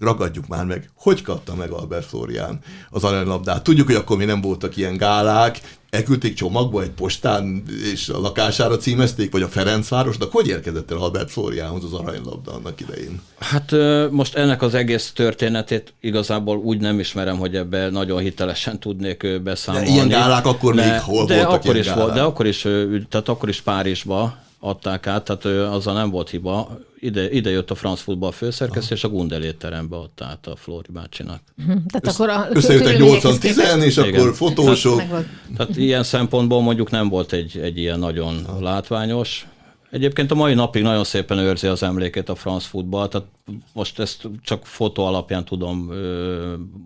ragadjuk 0.00 0.46
már 0.46 0.64
meg, 0.64 0.90
hogy 0.94 1.22
kapta 1.22 1.54
meg 1.54 1.70
Albert 1.70 2.06
Florian 2.06 2.58
az 2.90 3.04
aranylabdát. 3.04 3.62
Tudjuk, 3.62 3.86
hogy 3.86 3.96
akkor 3.96 4.16
mi 4.16 4.24
nem 4.24 4.40
voltak 4.40 4.76
ilyen 4.76 4.96
gálák, 4.96 5.60
elküldték 5.90 6.34
csomagba 6.34 6.82
egy 6.82 6.90
postán, 6.90 7.62
és 7.92 8.08
a 8.08 8.20
lakására 8.20 8.76
címezték, 8.76 9.32
vagy 9.32 9.42
a 9.42 9.48
Ferencvárosnak. 9.48 10.32
Hogy 10.32 10.48
érkezett 10.48 10.90
el 10.90 10.96
Albert 10.96 11.30
Floriánhoz 11.30 11.84
az 11.84 11.92
aranylabda 11.92 12.52
annak 12.52 12.80
idején? 12.80 13.20
Hát 13.38 13.74
most 14.10 14.34
ennek 14.34 14.62
az 14.62 14.74
egész 14.74 15.12
történetét 15.14 15.94
igazából 16.00 16.56
úgy 16.56 16.80
nem 16.80 16.98
ismerem, 16.98 17.38
hogy 17.38 17.56
ebbe 17.56 17.90
nagyon 17.90 18.20
hitelesen 18.20 18.80
tudnék 18.80 19.42
beszámolni. 19.42 19.86
De 19.86 19.92
ilyen 19.92 20.08
gálák 20.08 20.46
akkor 20.46 20.74
de, 20.74 20.90
még 20.90 21.00
hol 21.00 21.26
de 21.26 21.34
voltak 21.34 21.52
akkor 21.52 21.76
is 21.76 21.84
gálák? 21.84 22.00
volt, 22.00 22.14
De 22.14 22.22
akkor 22.22 22.46
is, 22.46 22.60
tehát 23.08 23.28
akkor 23.28 23.48
is 23.48 23.60
Párizsba 23.60 24.42
adták 24.64 25.06
át, 25.06 25.24
tehát 25.24 25.44
azzal 25.44 25.94
nem 25.94 26.10
volt 26.10 26.30
hiba. 26.30 26.78
Ide, 27.00 27.30
ide 27.30 27.50
jött 27.50 27.70
a 27.70 27.74
franc 27.74 28.00
futball 28.00 28.32
főszerkesztő, 28.32 28.94
és 28.94 29.04
a 29.04 29.08
Gundel 29.08 29.42
étterembe 29.42 29.96
adta 29.96 30.24
át 30.24 30.46
a 30.46 30.56
Flóri 30.56 30.88
bácsinak. 30.92 31.40
Uh-huh. 31.58 31.82
Tehát 31.86 32.06
akkor 32.16 32.28
a 32.28 32.48
Összejöttek 32.52 32.96
80-10, 32.98 33.82
és 33.82 33.96
Igen. 33.96 34.14
akkor 34.14 34.34
fotósok. 34.34 34.96
Tehát, 34.96 35.26
tehát 35.56 35.76
ilyen 35.76 36.02
szempontból 36.02 36.62
mondjuk 36.62 36.90
nem 36.90 37.08
volt 37.08 37.32
egy, 37.32 37.58
egy 37.58 37.78
ilyen 37.78 37.98
nagyon 37.98 38.44
Aha. 38.46 38.62
látványos, 38.62 39.46
Egyébként 39.94 40.30
a 40.30 40.34
mai 40.34 40.54
napig 40.54 40.82
nagyon 40.82 41.04
szépen 41.04 41.38
őrzi 41.38 41.66
az 41.66 41.82
emlékét 41.82 42.28
a 42.28 42.34
franc 42.34 42.64
futball, 42.64 43.08
tehát 43.08 43.26
most 43.72 43.98
ezt 43.98 44.28
csak 44.42 44.66
fotó 44.66 45.04
alapján 45.04 45.44
tudom 45.44 45.90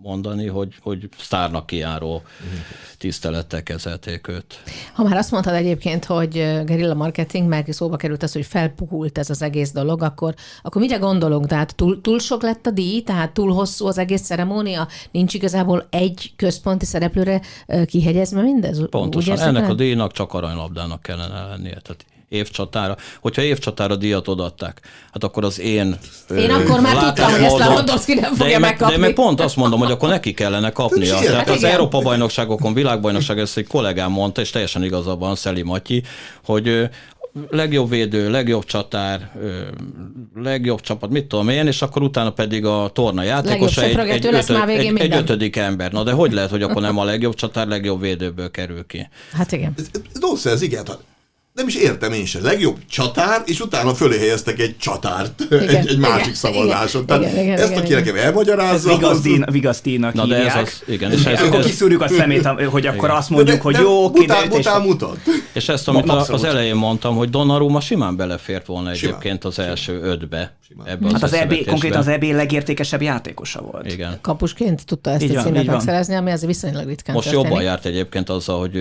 mondani, 0.01 0.47
hogy, 0.47 0.75
hogy 0.81 1.09
sztárnak 1.17 1.65
kiáró 1.65 2.21
tisztelettel 2.97 3.63
kezelték 3.63 4.27
őt. 4.27 4.63
Ha 4.93 5.03
már 5.03 5.17
azt 5.17 5.31
mondtad 5.31 5.53
egyébként, 5.53 6.05
hogy 6.05 6.31
gerilla 6.65 6.93
marketing, 6.93 7.47
meg 7.47 7.67
szóba 7.71 7.95
került 7.95 8.23
az, 8.23 8.33
hogy 8.33 8.45
felpuhult 8.45 9.17
ez 9.17 9.29
az 9.29 9.41
egész 9.41 9.71
dolog, 9.71 10.01
akkor, 10.01 10.33
akkor 10.61 10.81
mire 10.81 10.97
gondolunk? 10.97 11.47
Tehát 11.47 11.75
túl, 11.75 12.01
túl 12.01 12.19
sok 12.19 12.41
lett 12.41 12.65
a 12.65 12.71
díj, 12.71 13.01
tehát 13.01 13.31
túl 13.31 13.53
hosszú 13.53 13.85
az 13.85 13.97
egész 13.97 14.21
ceremónia? 14.21 14.87
Nincs 15.11 15.33
igazából 15.33 15.87
egy 15.89 16.33
központi 16.35 16.85
szereplőre 16.85 17.41
kihegyezve 17.85 18.41
mindez? 18.41 18.89
Pontosan, 18.89 19.39
ennek 19.39 19.69
a 19.69 19.73
díjnak 19.73 20.11
csak 20.11 20.33
aranylabdának 20.33 21.01
kellene 21.01 21.47
lennie. 21.47 21.79
Tehát 21.79 22.05
évcsatára. 22.29 22.97
Hogyha 23.21 23.41
évcsatára 23.41 23.95
díjat 23.95 24.27
odaadták, 24.27 24.81
hát 25.11 25.23
akkor 25.23 25.43
az 25.43 25.59
én 25.59 25.97
Én 26.37 26.51
akkor 26.51 26.79
már 26.79 26.97
tudtam, 26.97 27.31
hogy 27.31 27.43
ezt 27.43 27.57
Lewandowski 27.57 28.13
nem 28.13 28.35
fogja 28.35 28.53
de 28.53 28.59
megkapni. 28.59 28.95
De 28.95 28.99
meg 28.99 29.13
pont 29.13 29.41
azt 29.41 29.55
mondom, 29.55 29.79
hogy 29.79 29.91
akkor 29.91 30.09
neki 30.09 30.33
kellene 30.33 30.71
kapnia. 30.71 31.19
Tehát 31.19 31.35
hát 31.35 31.49
az 31.49 31.63
Európa-bajnokságokon, 31.63 32.73
világbajnokság, 32.73 33.39
ezt 33.39 33.57
egy 33.57 33.67
kollégám 33.67 34.11
mondta, 34.11 34.41
és 34.41 34.49
teljesen 34.49 34.83
igaza 34.83 35.15
van, 35.15 35.35
Szeli 35.35 35.61
Matyi, 35.61 36.03
hogy 36.45 36.89
legjobb 37.49 37.89
védő, 37.89 38.29
legjobb 38.29 38.65
csatár, 38.65 39.31
legjobb 40.35 40.81
csapat, 40.81 41.09
mit 41.09 41.25
tudom 41.25 41.49
én, 41.49 41.67
és 41.67 41.81
akkor 41.81 42.01
utána 42.01 42.31
pedig 42.31 42.65
a 42.65 42.89
torna 42.93 43.23
játékosa 43.23 43.81
egy, 43.81 43.97
egy, 43.97 44.25
ötöd, 44.25 44.69
egy, 44.69 44.97
egy 44.97 45.13
ötödik 45.13 45.55
ember. 45.55 45.91
Na 45.91 46.03
de 46.03 46.11
hogy 46.11 46.31
lehet, 46.31 46.49
hogy 46.49 46.63
akkor 46.63 46.81
nem 46.81 46.97
a 46.97 47.03
legjobb 47.03 47.33
csatár, 47.33 47.67
legjobb 47.67 48.01
védőből 48.01 48.51
kerül 48.51 48.85
ki? 48.85 49.07
Hát 49.33 49.51
igen. 49.51 49.73
Ez, 49.77 50.45
ez 50.45 50.61
igen, 50.61 50.85
nem 51.59 51.67
is 51.67 51.75
értem 51.75 52.11
én 52.11 52.25
sem. 52.25 52.43
Legjobb 52.43 52.77
csatár, 52.89 53.41
és 53.45 53.59
utána 53.59 53.93
fölé 53.93 54.17
helyeztek 54.17 54.59
egy 54.59 54.77
csatárt 54.77 55.41
igen, 55.49 55.75
egy, 55.75 55.87
egy 55.87 55.97
másik 55.97 56.21
igen, 56.21 56.33
szavazáson. 56.33 57.03
Igen, 57.03 57.19
Tehát 57.19 57.37
igen, 57.37 57.57
ezt, 57.57 57.65
igen, 57.65 57.77
aki 57.77 57.91
igen. 57.91 57.99
nekem 58.03 58.15
elmagyarázza... 58.15 59.09
Ez 59.09 59.21
vigasztínak 59.51 60.13
Na, 60.13 60.23
hívják. 60.23 60.41
de 60.41 60.59
ez 60.59 60.61
az, 60.61 60.83
igen. 60.87 61.11
És 61.11 61.25
ez, 61.25 61.41
akkor 61.41 61.63
kiszúrjuk 61.63 62.01
a 62.01 62.07
szemét, 62.07 62.45
hogy 62.45 62.85
akkor 62.85 63.07
igen. 63.07 63.17
azt 63.17 63.29
mondjuk, 63.29 63.57
de, 63.57 63.63
hogy 63.63 63.73
de 63.73 63.81
jó. 63.81 64.09
Mutál, 64.09 64.45
mutál, 64.45 64.79
mutat. 64.79 65.17
És 65.53 65.69
ezt, 65.69 65.87
amit 65.87 66.09
a, 66.09 66.25
az 66.27 66.43
elején 66.43 66.75
mondtam, 66.75 67.15
hogy 67.15 67.29
Donnarumma 67.29 67.79
simán 67.79 68.15
belefért 68.15 68.65
volna 68.65 68.93
simán. 68.93 69.13
egyébként 69.13 69.43
az 69.45 69.59
első 69.59 70.01
ötbe. 70.01 70.57
Ebbe 70.83 71.07
hát 71.11 71.23
az 71.23 71.33
EB, 71.33 71.65
konkrétan 71.65 71.99
az 71.99 72.07
EB 72.07 72.23
legértékesebb 72.23 73.01
játékosa 73.01 73.61
volt. 73.61 73.91
Igen. 73.91 74.17
Kapusként 74.21 74.85
tudta 74.85 75.09
ezt 75.09 75.35
a 75.35 75.41
címet 75.41 75.65
megszerezni, 75.65 76.15
ami 76.15 76.31
az 76.31 76.45
viszonylag 76.45 76.87
ritkán 76.87 77.15
Most 77.15 77.31
jobban 77.31 77.61
járt 77.61 77.85
egyébként 77.85 78.29
azzal, 78.29 78.59
hogy 78.59 78.75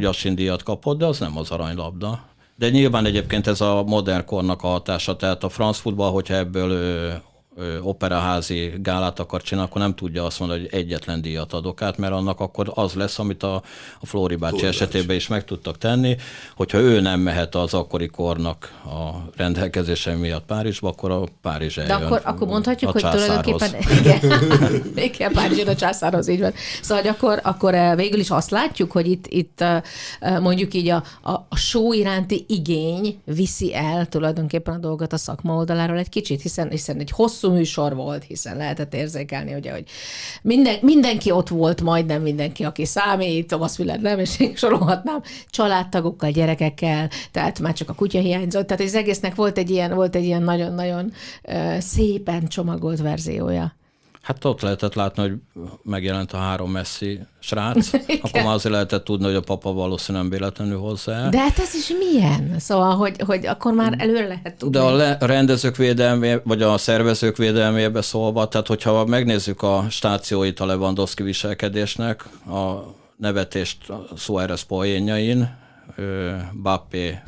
Jasin 0.00 0.34
díjat 0.34 0.62
kapott, 0.62 0.98
de 0.98 1.06
az 1.06 1.18
nem 1.18 1.38
az 1.38 1.50
aranylabda. 1.50 2.20
De 2.56 2.68
nyilván 2.68 3.06
egyébként 3.06 3.46
ez 3.46 3.60
a 3.60 3.82
modern 3.86 4.24
kornak 4.24 4.62
a 4.62 4.66
hatása, 4.66 5.16
tehát 5.16 5.44
a 5.44 5.48
franc 5.48 5.78
futball, 5.78 6.10
hogyha 6.10 6.34
ebből 6.34 6.72
operaházi 7.82 8.72
gálát 8.82 9.18
akar 9.18 9.42
csinálni, 9.42 9.70
akkor 9.70 9.80
nem 9.82 9.94
tudja 9.94 10.24
azt 10.24 10.38
mondani, 10.38 10.60
hogy 10.60 10.72
egyetlen 10.72 11.20
díjat 11.20 11.52
adok 11.52 11.82
át, 11.82 11.96
mert 11.96 12.12
annak 12.12 12.40
akkor 12.40 12.72
az 12.74 12.92
lesz, 12.92 13.18
amit 13.18 13.42
a, 13.42 13.62
a 14.00 14.06
Flóri 14.06 14.36
bácsi 14.36 14.66
esetében 14.66 15.16
is 15.16 15.28
meg 15.28 15.44
tudtak 15.44 15.78
tenni, 15.78 16.16
hogyha 16.56 16.78
ő 16.78 17.00
nem 17.00 17.20
mehet 17.20 17.54
az 17.54 17.74
akkori 17.74 18.06
kornak 18.06 18.72
a 18.84 19.30
rendelkezése 19.36 20.14
miatt 20.14 20.44
Párizsba, 20.44 20.88
akkor 20.88 21.10
a 21.10 21.24
Párizs 21.42 21.76
eljön. 21.76 21.98
De 21.98 22.04
akkor, 22.04 22.20
akkor 22.24 22.46
mondhatjuk, 22.46 22.90
hogy 22.90 23.00
tulajdonképpen 23.00 23.74
igen, 23.98 24.20
igen, 24.94 25.32
Párizs 25.32 25.66
a 25.66 25.74
császárhoz, 25.74 26.28
így 26.28 26.40
van. 26.40 26.52
Szóval 26.82 27.02
hogy 27.02 27.12
akkor, 27.12 27.40
akkor 27.42 27.74
eh, 27.74 27.96
végül 27.96 28.20
is 28.20 28.30
azt 28.30 28.50
látjuk, 28.50 28.92
hogy 28.92 29.10
itt, 29.10 29.26
itt 29.26 29.60
eh, 29.60 29.82
eh, 30.20 30.40
mondjuk 30.40 30.74
így 30.74 30.88
a, 30.88 31.02
a, 31.22 31.30
a 31.30 31.56
show 31.56 31.92
iránti 31.92 32.44
igény 32.48 33.20
viszi 33.24 33.74
el 33.74 34.06
tulajdonképpen 34.06 34.74
a 34.74 34.78
dolgot 34.78 35.12
a 35.12 35.16
szakma 35.16 35.54
oldaláról 35.54 35.98
egy 35.98 36.08
kicsit, 36.08 36.42
hiszen, 36.42 36.70
hiszen 36.70 36.98
egy 36.98 37.10
hosszú 37.10 37.47
hosszú 37.48 37.56
műsor 37.56 37.94
volt, 37.94 38.24
hiszen 38.24 38.56
lehetett 38.56 38.94
érzékelni, 38.94 39.54
ugye, 39.54 39.72
hogy 39.72 39.84
minden, 40.42 40.76
mindenki 40.80 41.30
ott 41.30 41.48
volt, 41.48 41.82
majdnem 41.82 42.22
mindenki, 42.22 42.64
aki 42.64 42.84
számít, 42.84 43.46
Thomas 43.46 43.76
Müller 43.76 44.00
nem, 44.00 44.18
és 44.18 44.40
én 44.40 44.56
sorolhatnám, 44.56 45.22
családtagokkal, 45.50 46.30
gyerekekkel, 46.30 47.10
tehát 47.30 47.60
már 47.60 47.72
csak 47.72 47.88
a 47.88 47.94
kutya 47.94 48.18
hiányzott, 48.18 48.66
tehát 48.66 48.82
az 48.82 48.94
egésznek 48.94 49.34
volt 49.34 49.58
egy 49.58 49.70
ilyen, 49.70 49.94
volt 49.94 50.16
egy 50.16 50.24
ilyen 50.24 50.42
nagyon-nagyon 50.42 51.12
szépen 51.78 52.48
csomagolt 52.48 53.00
verziója. 53.00 53.77
Hát 54.28 54.44
ott 54.44 54.60
lehetett 54.60 54.94
látni, 54.94 55.22
hogy 55.22 55.34
megjelent 55.82 56.32
a 56.32 56.36
három 56.36 56.70
messzi 56.70 57.20
srác, 57.38 57.90
akkor 58.22 58.42
már 58.42 58.54
azért 58.54 58.72
lehetett 58.74 59.04
tudni, 59.04 59.24
hogy 59.24 59.34
a 59.34 59.40
papa 59.40 59.72
valószínűleg 59.72 60.28
nem 60.28 60.38
véletlenül 60.38 60.78
hozzá. 60.78 61.28
De 61.28 61.38
hát 61.38 61.58
ez 61.58 61.74
is 61.74 61.92
milyen? 61.98 62.58
Szóval, 62.58 62.96
hogy, 62.96 63.22
hogy 63.26 63.46
akkor 63.46 63.72
már 63.72 63.94
előre 63.98 64.26
lehet 64.26 64.56
tudni. 64.58 64.78
De 64.78 64.84
a, 64.84 64.92
le, 64.92 65.16
rendezők 65.20 65.76
védelmé, 65.76 66.36
vagy 66.44 66.62
a 66.62 66.78
szervezők 66.78 67.36
védelmébe 67.36 68.02
szólva, 68.02 68.48
tehát 68.48 68.66
hogyha 68.66 69.04
megnézzük 69.04 69.62
a 69.62 69.86
stációit 69.90 70.60
a 70.60 70.66
Lewandowski 70.66 71.22
viselkedésnek, 71.22 72.24
a 72.46 72.94
nevetést 73.16 73.78
Suárez 74.16 74.62
poénjain, 74.62 75.58
Bappé 76.62 77.18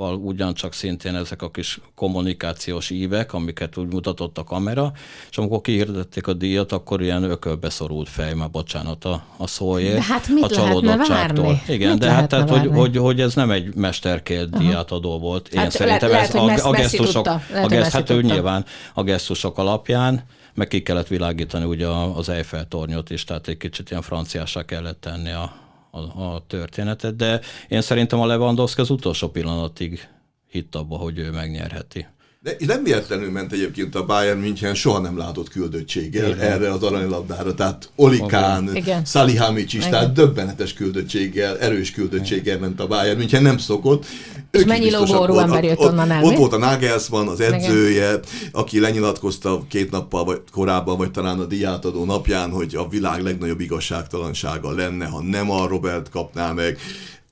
val 0.00 0.14
ugyancsak 0.14 0.72
szintén 0.72 1.14
ezek 1.14 1.42
a 1.42 1.50
kis 1.50 1.80
kommunikációs 1.94 2.90
ívek, 2.90 3.32
amiket 3.32 3.76
úgy 3.76 3.92
mutatott 3.92 4.38
a 4.38 4.44
kamera, 4.44 4.92
és 5.30 5.38
amikor 5.38 5.60
kihirdették 5.60 6.26
a 6.26 6.32
díjat, 6.32 6.72
akkor 6.72 7.02
ilyen 7.02 7.22
ökölbe 7.22 7.70
szorult 7.70 8.08
fej, 8.08 8.34
már 8.34 8.50
bocsánat 8.50 9.04
a, 9.04 9.24
a 9.36 9.46
szóért. 9.46 9.94
De 9.94 10.02
hát 10.02 10.28
mit 10.28 10.44
a 10.44 10.48
csalódottságtól. 10.48 11.62
Igen, 11.68 11.90
mit 11.90 11.98
de 11.98 12.10
hát 12.10 12.28
tehát, 12.28 12.50
hogy, 12.50 12.66
hogy, 12.66 12.96
hogy, 12.96 13.20
ez 13.20 13.34
nem 13.34 13.50
egy 13.50 13.74
mesterkélt 13.74 14.58
díjátadó 14.58 15.18
volt. 15.18 15.48
Én 15.48 15.60
hát 15.60 15.70
szerintem 15.70 16.10
lehet, 16.10 16.34
ez 16.34 16.64
a, 16.64 16.68
a 16.68 16.72
gesztusok, 16.72 17.26
lehet, 17.26 17.64
a 17.64 17.66
geszt, 17.66 17.92
hát 17.92 18.10
ő 18.10 18.22
nyilván 18.22 18.64
a 18.94 19.02
gesztusok 19.02 19.58
alapján, 19.58 20.24
meg 20.54 20.68
ki 20.68 20.82
kellett 20.82 21.08
világítani 21.08 21.64
ugye 21.64 21.86
az 21.88 22.28
Eiffel 22.28 22.68
tornyot 22.68 23.10
is, 23.10 23.24
tehát 23.24 23.48
egy 23.48 23.56
kicsit 23.56 23.90
ilyen 23.90 24.02
franciásra 24.02 24.62
kellett 24.62 25.00
tenni 25.00 25.30
a, 25.30 25.52
a, 25.90 26.22
a 26.22 26.44
történetet, 26.46 27.16
de 27.16 27.40
én 27.68 27.80
szerintem 27.80 28.20
a 28.20 28.26
Lewandowski 28.26 28.80
az 28.80 28.90
utolsó 28.90 29.28
pillanatig 29.28 30.08
hitt 30.48 30.74
abba, 30.74 30.96
hogy 30.96 31.18
ő 31.18 31.30
megnyerheti. 31.30 32.06
De 32.42 32.56
nem 32.66 32.82
véletlenül 32.82 33.30
ment 33.30 33.52
egyébként 33.52 33.94
a 33.94 34.04
Bayern 34.04 34.38
München 34.38 34.74
soha 34.74 34.98
nem 34.98 35.18
látott 35.18 35.48
küldöttséggel 35.48 36.28
Igen. 36.28 36.40
erre 36.40 36.72
az 36.72 36.82
aranylabdára. 36.82 37.54
Tehát 37.54 37.90
Olikán, 37.96 38.70
Salihamics 39.04 39.72
is, 39.72 39.78
Igen. 39.78 39.90
tehát 39.90 40.12
döbbenetes 40.12 40.72
küldöttséggel, 40.72 41.58
erős 41.58 41.90
küldöttséggel 41.90 42.58
ment 42.58 42.80
a 42.80 42.86
Bayern 42.86 43.18
München, 43.18 43.42
nem 43.42 43.58
szokott. 43.58 44.06
És 44.50 44.64
mennyi 44.64 44.90
lóború 44.90 45.38
ember 45.38 45.64
jött 45.64 45.78
onnan 45.78 46.10
el? 46.10 46.24
Ott 46.24 46.36
volt 46.36 46.52
a 46.52 46.58
Nagelsmann, 46.58 47.28
az 47.28 47.40
edzője, 47.40 48.08
Igen. 48.08 48.20
aki 48.52 48.80
lenyilatkozta 48.80 49.64
két 49.68 49.90
nappal 49.90 50.24
vagy 50.24 50.40
korábban, 50.52 50.96
vagy 50.96 51.10
talán 51.10 51.38
a 51.38 51.44
diátadó 51.44 52.04
napján, 52.04 52.50
hogy 52.50 52.74
a 52.74 52.88
világ 52.88 53.22
legnagyobb 53.22 53.60
igazságtalansága 53.60 54.72
lenne, 54.72 55.06
ha 55.06 55.22
nem 55.22 55.50
a 55.50 55.66
Robert 55.66 56.10
kapná 56.10 56.52
meg. 56.52 56.78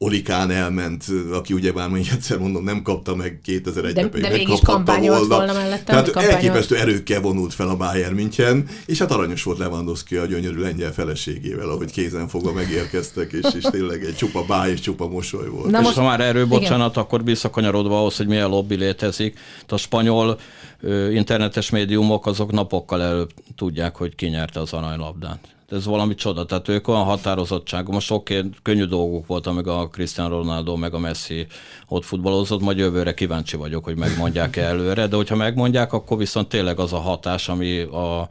Olikán 0.01 0.51
elment, 0.51 1.05
aki 1.33 1.53
ugye 1.53 1.73
már 1.73 1.89
még 1.89 2.09
egyszer 2.13 2.39
mondom, 2.39 2.65
nem 2.65 2.83
kapta 2.83 3.15
meg 3.15 3.41
2001-ben, 3.47 4.11
de, 4.11 4.21
de 4.21 4.29
mégis 4.29 4.61
kampányolt 4.61 5.19
volna. 5.19 5.35
volna 5.35 5.53
mellette. 5.53 5.85
Tehát 5.85 6.17
elképesztő 6.17 6.77
erőkkel 6.77 7.21
vonult 7.21 7.55
fel 7.55 7.69
a 7.69 7.77
Bayern 7.77 8.15
München, 8.15 8.69
és 8.87 8.99
hát 8.99 9.11
aranyos 9.11 9.43
volt 9.43 9.59
Lewandowski 9.59 10.17
a 10.17 10.27
gyönyörű 10.27 10.61
lengyel 10.61 10.93
feleségével, 10.93 11.69
ahogy 11.69 11.91
kézen 11.91 12.29
fogva 12.29 12.53
megérkeztek, 12.53 13.33
és, 13.33 13.55
és 13.55 13.65
tényleg 13.71 14.05
egy 14.05 14.17
csupa 14.17 14.45
báj 14.45 14.71
és 14.71 14.81
csupa 14.81 15.09
mosoly 15.09 15.49
volt. 15.49 15.71
Na 15.71 15.79
és 15.79 15.85
most, 15.85 15.97
ha 15.97 16.05
már 16.05 16.21
erről 16.21 16.47
bocsánat, 16.47 16.91
igen. 16.91 17.03
akkor 17.03 17.25
visszakanyarodva 17.25 17.99
ahhoz, 17.99 18.17
hogy 18.17 18.27
milyen 18.27 18.49
lobby 18.49 18.75
létezik. 18.75 19.39
A 19.69 19.77
spanyol 19.77 20.39
internetes 21.13 21.71
médiumok 21.71 22.27
azok 22.27 22.53
napokkal 22.53 23.03
előbb 23.03 23.31
tudják, 23.57 23.97
hogy 23.97 24.15
ki 24.15 24.27
nyerte 24.27 24.61
az 24.61 24.73
aranylabdát 24.73 25.57
ez 25.71 25.85
valami 25.85 26.15
csoda. 26.15 26.45
Tehát 26.45 26.69
ők 26.69 26.89
olyan 26.89 27.05
határozottságú, 27.05 27.93
most 27.93 28.07
sok 28.07 28.29
könnyű 28.63 28.85
dolgok 28.85 29.27
volt, 29.27 29.47
amíg 29.47 29.67
a 29.67 29.89
Cristiano 29.89 30.37
Ronaldo 30.37 30.77
meg 30.77 30.95
a 30.95 30.99
Messi 30.99 31.47
ott 31.89 32.05
futballozott, 32.05 32.61
majd 32.61 32.79
jövőre 32.79 33.15
kíváncsi 33.15 33.57
vagyok, 33.57 33.85
hogy 33.85 33.97
megmondják-e 33.97 34.63
előre, 34.63 35.07
de 35.07 35.17
hogyha 35.17 35.37
megmondják, 35.37 35.93
akkor 35.93 36.19
viszont 36.19 36.49
tényleg 36.49 36.79
az 36.79 36.93
a 36.93 36.99
hatás, 36.99 37.49
ami 37.49 37.81
a 37.81 38.29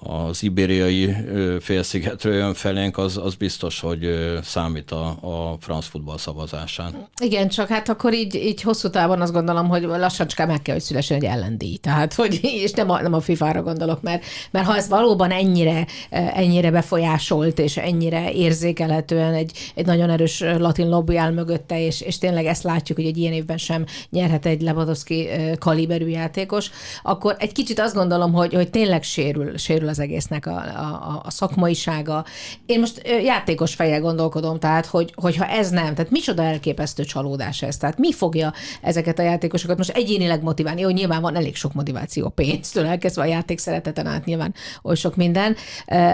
az 0.00 0.42
ibériai 0.42 1.14
félszigetről 1.60 2.34
jön 2.34 2.54
felénk, 2.54 2.98
az, 2.98 3.16
az 3.16 3.34
biztos, 3.34 3.80
hogy 3.80 4.08
számít 4.42 4.90
a, 4.90 5.06
a 5.20 5.56
franc 5.60 5.86
futball 5.86 6.18
szavazásán. 6.18 7.08
Igen, 7.22 7.48
csak 7.48 7.68
hát 7.68 7.88
akkor 7.88 8.14
így, 8.14 8.34
így 8.34 8.62
hosszú 8.62 8.90
távon 8.90 9.20
azt 9.20 9.32
gondolom, 9.32 9.68
hogy 9.68 9.82
lassan 9.82 10.26
csak 10.26 10.46
meg 10.46 10.62
kell, 10.62 10.74
hogy 10.74 10.84
szülessen 10.84 11.16
egy 11.16 11.24
ellendíj. 11.24 11.76
Tehát, 11.76 12.14
hogy, 12.14 12.40
és 12.64 12.72
nem 12.72 12.90
a, 12.90 13.00
nem 13.00 13.12
a 13.12 13.20
FIFA-ra 13.20 13.62
gondolok, 13.62 14.02
mert, 14.02 14.24
mert 14.50 14.66
ha 14.66 14.76
ez 14.76 14.88
valóban 14.88 15.30
ennyire, 15.30 15.86
ennyire 16.10 16.70
befolyásolt, 16.70 17.58
és 17.58 17.76
ennyire 17.76 18.32
érzékelhetően 18.32 19.34
egy, 19.34 19.72
egy 19.74 19.86
nagyon 19.86 20.10
erős 20.10 20.40
latin 20.40 20.88
lobby 20.88 21.16
áll 21.16 21.32
mögötte, 21.32 21.80
és, 21.80 22.00
és 22.00 22.18
tényleg 22.18 22.46
ezt 22.46 22.62
látjuk, 22.62 22.98
hogy 22.98 23.06
egy 23.06 23.16
ilyen 23.16 23.32
évben 23.32 23.58
sem 23.58 23.84
nyerhet 24.10 24.46
egy 24.46 24.60
Lewandowski 24.60 25.28
kaliberű 25.58 26.06
játékos, 26.06 26.70
akkor 27.02 27.36
egy 27.38 27.52
kicsit 27.52 27.80
azt 27.80 27.94
gondolom, 27.94 28.32
hogy, 28.32 28.54
hogy 28.54 28.70
tényleg 28.70 29.02
sérül, 29.02 29.56
sérül 29.56 29.87
erről 29.88 29.90
az 29.90 29.98
egésznek 29.98 30.46
a, 30.46 30.56
a, 30.56 31.22
a 31.24 31.30
szakmaisága. 31.30 32.24
Én 32.66 32.80
most 32.80 33.02
játékos 33.22 33.74
fejjel 33.74 34.00
gondolkodom, 34.00 34.58
tehát 34.58 34.86
hogy, 34.86 35.12
hogyha 35.16 35.46
ez 35.46 35.70
nem, 35.70 35.94
tehát 35.94 36.10
micsoda 36.10 36.42
elképesztő 36.42 37.04
csalódás 37.04 37.62
ez, 37.62 37.76
tehát 37.76 37.98
mi 37.98 38.12
fogja 38.12 38.52
ezeket 38.82 39.18
a 39.18 39.22
játékosokat 39.22 39.76
most 39.76 39.90
egyénileg 39.90 40.42
motiválni? 40.42 40.80
Jó, 40.80 40.88
nyilván 40.88 41.20
van 41.20 41.36
elég 41.36 41.56
sok 41.56 41.74
motiváció 41.74 42.28
pénztől 42.28 42.86
elkezdve 42.86 43.22
a 43.22 43.24
játék 43.24 43.58
szereteten 43.58 44.06
át 44.06 44.24
nyilván 44.24 44.54
oly 44.82 44.94
sok 44.94 45.16
minden. 45.16 45.56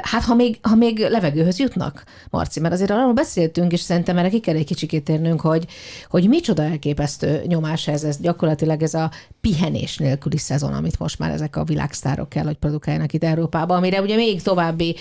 Hát 0.02 0.24
ha 0.24 0.34
még, 0.34 0.58
ha 0.62 0.74
még 0.74 0.98
levegőhöz 0.98 1.58
jutnak, 1.58 2.04
Marci, 2.30 2.60
mert 2.60 2.74
azért 2.74 2.90
arról 2.90 3.12
beszéltünk, 3.12 3.72
és 3.72 3.80
szerintem 3.80 4.18
erre 4.18 4.28
ki 4.28 4.40
kell 4.40 4.56
egy 4.56 4.64
kicsikét 4.64 5.04
térnünk, 5.04 5.40
hogy, 5.40 5.66
hogy 6.08 6.28
micsoda 6.28 6.62
elképesztő 6.62 7.42
nyomás 7.46 7.88
ez, 7.88 8.04
ez 8.04 8.18
gyakorlatilag 8.20 8.82
ez 8.82 8.94
a 8.94 9.10
pihenés 9.44 9.96
nélküli 9.96 10.36
szezon, 10.36 10.72
amit 10.72 10.98
most 10.98 11.18
már 11.18 11.30
ezek 11.30 11.56
a 11.56 11.64
világsztárok 11.64 12.28
kell, 12.28 12.44
hogy 12.44 12.56
produkáljanak 12.56 13.12
itt 13.12 13.24
Európába, 13.24 13.74
amire 13.76 14.00
ugye 14.00 14.16
még 14.16 14.42
további 14.42 14.96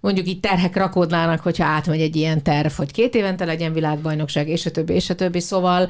mondjuk 0.00 0.26
itt 0.26 0.42
terhek 0.42 0.76
rakódnának, 0.76 1.40
hogyha 1.40 1.64
átmegy 1.64 2.00
egy 2.00 2.16
ilyen 2.16 2.42
terv, 2.42 2.72
hogy 2.72 2.92
két 2.92 3.14
évente 3.14 3.44
legyen 3.44 3.72
világbajnokság, 3.72 4.48
és 4.48 4.66
a 4.66 4.70
többi, 4.70 4.94
és 4.94 5.10
a 5.10 5.14
többi. 5.14 5.40
Szóval 5.40 5.88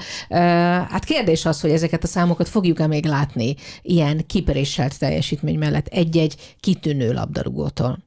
hát 0.88 1.04
kérdés 1.04 1.46
az, 1.46 1.60
hogy 1.60 1.70
ezeket 1.70 2.04
a 2.04 2.06
számokat 2.06 2.48
fogjuk-e 2.48 2.86
még 2.86 3.04
látni 3.04 3.54
ilyen 3.82 4.26
kiperéselt 4.26 4.98
teljesítmény 4.98 5.58
mellett 5.58 5.86
egy-egy 5.86 6.56
kitűnő 6.60 7.12
labdarúgótól. 7.12 7.98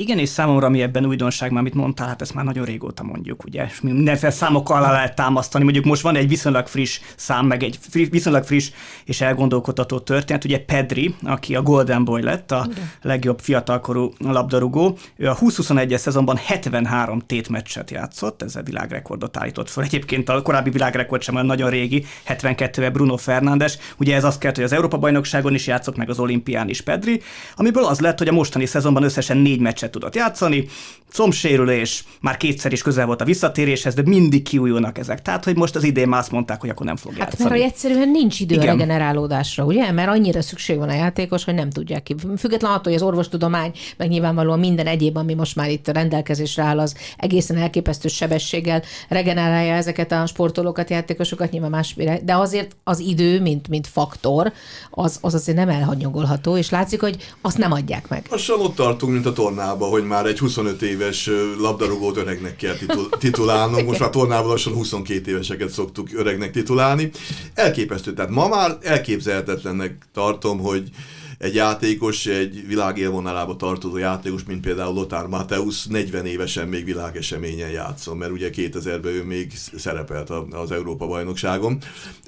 Igen, 0.00 0.18
és 0.18 0.28
számomra, 0.28 0.66
ami 0.66 0.82
ebben 0.82 1.06
újdonság, 1.06 1.50
már 1.50 1.60
amit 1.60 1.74
mondtál, 1.74 2.08
hát 2.08 2.20
ezt 2.20 2.34
már 2.34 2.44
nagyon 2.44 2.64
régóta 2.64 3.02
mondjuk, 3.02 3.44
ugye, 3.44 3.64
és 3.64 3.80
mindenféle 3.80 4.32
számokkal 4.32 4.76
alá 4.76 4.92
lehet 4.92 5.14
támasztani. 5.14 5.64
Mondjuk 5.64 5.84
most 5.84 6.02
van 6.02 6.16
egy 6.16 6.28
viszonylag 6.28 6.66
friss 6.66 7.00
szám, 7.16 7.46
meg 7.46 7.62
egy 7.62 7.78
friss, 7.80 8.08
viszonylag 8.10 8.44
friss 8.44 8.70
és 9.04 9.20
elgondolkodható 9.20 9.98
történet. 9.98 10.44
Ugye 10.44 10.58
Pedri, 10.58 11.14
aki 11.22 11.54
a 11.54 11.62
Golden 11.62 12.04
Boy 12.04 12.22
lett, 12.22 12.50
a 12.50 12.66
Igen. 12.70 12.90
legjobb 13.02 13.38
fiatalkorú 13.40 14.12
labdarúgó, 14.18 14.98
ő 15.16 15.28
a 15.28 15.36
20-21-es 15.36 15.96
szezonban 15.96 16.36
73 16.36 17.20
tétmeccset 17.20 17.90
játszott, 17.90 18.42
ezzel 18.42 18.62
világrekordot 18.62 19.36
állított 19.36 19.70
fel. 19.70 19.84
Egyébként 19.84 20.28
a 20.28 20.42
korábbi 20.42 20.70
világrekord 20.70 21.22
sem 21.22 21.34
olyan 21.34 21.46
nagyon 21.46 21.70
régi, 21.70 22.04
72 22.24 22.90
Bruno 22.90 23.16
Fernandes. 23.16 23.78
Ugye 23.96 24.14
ez 24.14 24.24
azt 24.24 24.38
kell, 24.38 24.52
hogy 24.54 24.64
az 24.64 24.72
Európa-bajnokságon 24.72 25.54
is 25.54 25.66
játszott, 25.66 25.96
meg 25.96 26.10
az 26.10 26.18
olimpián 26.18 26.68
is 26.68 26.80
Pedri, 26.80 27.20
amiből 27.56 27.84
az 27.84 28.00
lett, 28.00 28.18
hogy 28.18 28.28
a 28.28 28.32
mostani 28.32 28.66
szezonban 28.66 29.02
összesen 29.02 29.36
négy 29.36 29.60
meccset 29.60 29.86
meccset 29.88 29.90
tudott 29.90 30.14
játszani, 30.14 30.68
combsérülés, 31.12 32.04
már 32.20 32.36
kétszer 32.36 32.72
is 32.72 32.82
közel 32.82 33.06
volt 33.06 33.20
a 33.20 33.24
visszatéréshez, 33.24 33.94
de 33.94 34.02
mindig 34.04 34.42
kiújulnak 34.42 34.98
ezek. 34.98 35.22
Tehát, 35.22 35.44
hogy 35.44 35.56
most 35.56 35.76
az 35.76 35.84
idén 35.84 36.08
már 36.08 36.20
azt 36.20 36.30
mondták, 36.30 36.60
hogy 36.60 36.70
akkor 36.70 36.86
nem 36.86 36.96
fog 36.96 37.12
hát 37.12 37.20
játszani. 37.20 37.50
mert 37.50 37.62
egyszerűen 37.62 38.08
nincs 38.08 38.40
idő 38.40 38.54
Igen. 38.54 38.68
a 38.68 38.70
regenerálódásra, 38.70 39.64
ugye? 39.64 39.92
Mert 39.92 40.08
annyira 40.08 40.42
szükség 40.42 40.78
van 40.78 40.88
a 40.88 40.94
játékos, 40.94 41.44
hogy 41.44 41.54
nem 41.54 41.70
tudják 41.70 42.02
ki. 42.02 42.14
Függetlenül 42.36 42.76
attól, 42.76 42.92
hogy 42.92 43.02
az 43.02 43.08
orvostudomány, 43.08 43.72
meg 43.96 44.08
nyilvánvalóan 44.08 44.58
minden 44.58 44.86
egyéb, 44.86 45.16
ami 45.16 45.34
most 45.34 45.56
már 45.56 45.70
itt 45.70 45.88
a 45.88 45.92
rendelkezésre 45.92 46.62
áll, 46.62 46.78
az 46.78 46.94
egészen 47.16 47.56
elképesztő 47.56 48.08
sebességgel 48.08 48.82
regenerálja 49.08 49.74
ezeket 49.74 50.12
a 50.12 50.26
sportolókat, 50.26 50.90
játékosokat, 50.90 51.50
nyilván 51.50 51.70
más, 51.70 51.94
de 52.22 52.36
azért 52.36 52.76
az 52.84 52.98
idő, 52.98 53.40
mint, 53.40 53.68
mint 53.68 53.86
faktor, 53.86 54.52
az, 54.90 55.18
az 55.20 55.34
azért 55.34 55.58
nem 55.58 55.68
elhanyagolható, 55.68 56.56
és 56.56 56.70
látszik, 56.70 57.00
hogy 57.00 57.16
azt 57.40 57.58
nem 57.58 57.72
adják 57.72 58.08
meg. 58.08 58.26
Lassan 58.30 58.60
ott 58.60 58.74
tartunk, 58.74 59.12
mint 59.12 59.26
a 59.26 59.32
tornában, 59.32 59.77
hogy 59.86 60.04
már 60.06 60.26
egy 60.26 60.38
25 60.38 60.82
éves 60.82 61.30
labdarúgót 61.58 62.16
öregnek 62.16 62.56
kell 62.56 62.74
titul- 62.74 63.16
titulálnunk. 63.18 63.86
Most 63.86 64.00
már 64.00 64.10
tornában 64.10 64.48
lassan 64.50 64.72
22 64.72 65.30
éveseket 65.30 65.70
szoktuk 65.70 66.08
öregnek 66.14 66.50
titulálni. 66.50 67.10
Elképesztő. 67.54 68.12
Tehát 68.12 68.30
ma 68.30 68.48
már 68.48 68.78
elképzelhetetlennek 68.82 70.06
tartom, 70.12 70.58
hogy 70.58 70.90
egy 71.38 71.54
játékos, 71.54 72.26
egy 72.26 72.66
világ 72.66 72.98
élvonalába 72.98 73.56
tartozó 73.56 73.96
játékos, 73.96 74.44
mint 74.46 74.60
például 74.60 74.94
Lothar 74.94 75.28
Mateusz 75.28 75.86
40 75.86 76.26
évesen 76.26 76.68
még 76.68 76.84
világeseményen 76.84 77.70
játszon, 77.70 78.16
mert 78.16 78.30
ugye 78.30 78.50
2000-ben 78.52 79.12
ő 79.12 79.24
még 79.24 79.52
szerepelt 79.76 80.30
az 80.50 80.70
Európa-bajnokságon. 80.70 81.78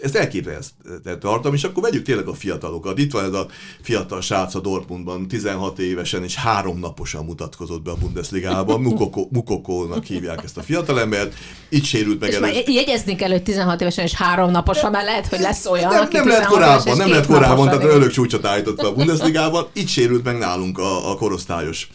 Ezt 0.02 0.16
elképzelhetően 0.16 1.20
tartom, 1.20 1.54
és 1.54 1.64
akkor 1.64 1.82
vegyük 1.82 2.04
tényleg 2.04 2.26
a 2.26 2.34
fiatalokat. 2.34 2.98
Itt 2.98 3.12
van 3.12 3.24
ez 3.24 3.32
a 3.32 3.46
fiatal 3.82 4.20
srác 4.20 4.54
a 4.54 4.60
Dortmundban, 4.60 5.28
16 5.28 5.78
évesen 5.78 6.22
és 6.22 6.34
három 6.34 6.78
naposan 6.78 7.24
mutatkozott 7.24 7.82
be 7.82 7.90
a 7.90 7.96
Bundesligában. 7.96 8.80
Mukoko, 8.90 9.26
Mukokónak 9.30 10.04
hívják 10.04 10.40
ezt 10.44 10.56
a 10.56 10.62
fiatalembert. 10.62 11.34
Itt 11.68 11.84
sérült 11.84 12.20
meg 12.20 12.32
előtt. 12.32 12.68
Jegyezni 12.68 13.14
kell, 13.14 13.30
hogy 13.30 13.42
16 13.42 13.80
évesen 13.80 14.04
és 14.04 14.14
három 14.14 14.50
naposan, 14.50 14.90
mert 14.90 15.04
lehet, 15.04 15.26
hogy 15.26 15.40
lesz 15.40 15.66
olyan, 15.66 15.90
nem, 15.90 16.08
nem 16.12 16.28
lett 16.28 16.44
korábban, 16.44 16.96
nem 16.96 17.10
lett 17.10 17.26
korábban, 17.26 17.68
tehát 17.68 17.84
ölök 17.84 18.10
csúcsot 18.10 18.44
állított 18.44 18.78
a 18.78 18.99
Bundesligában. 19.00 19.66
Itt 19.72 19.88
sérült 19.88 20.24
meg 20.24 20.38
nálunk 20.38 20.78
a, 20.78 21.10
a 21.10 21.16
korosztályos 21.16 21.88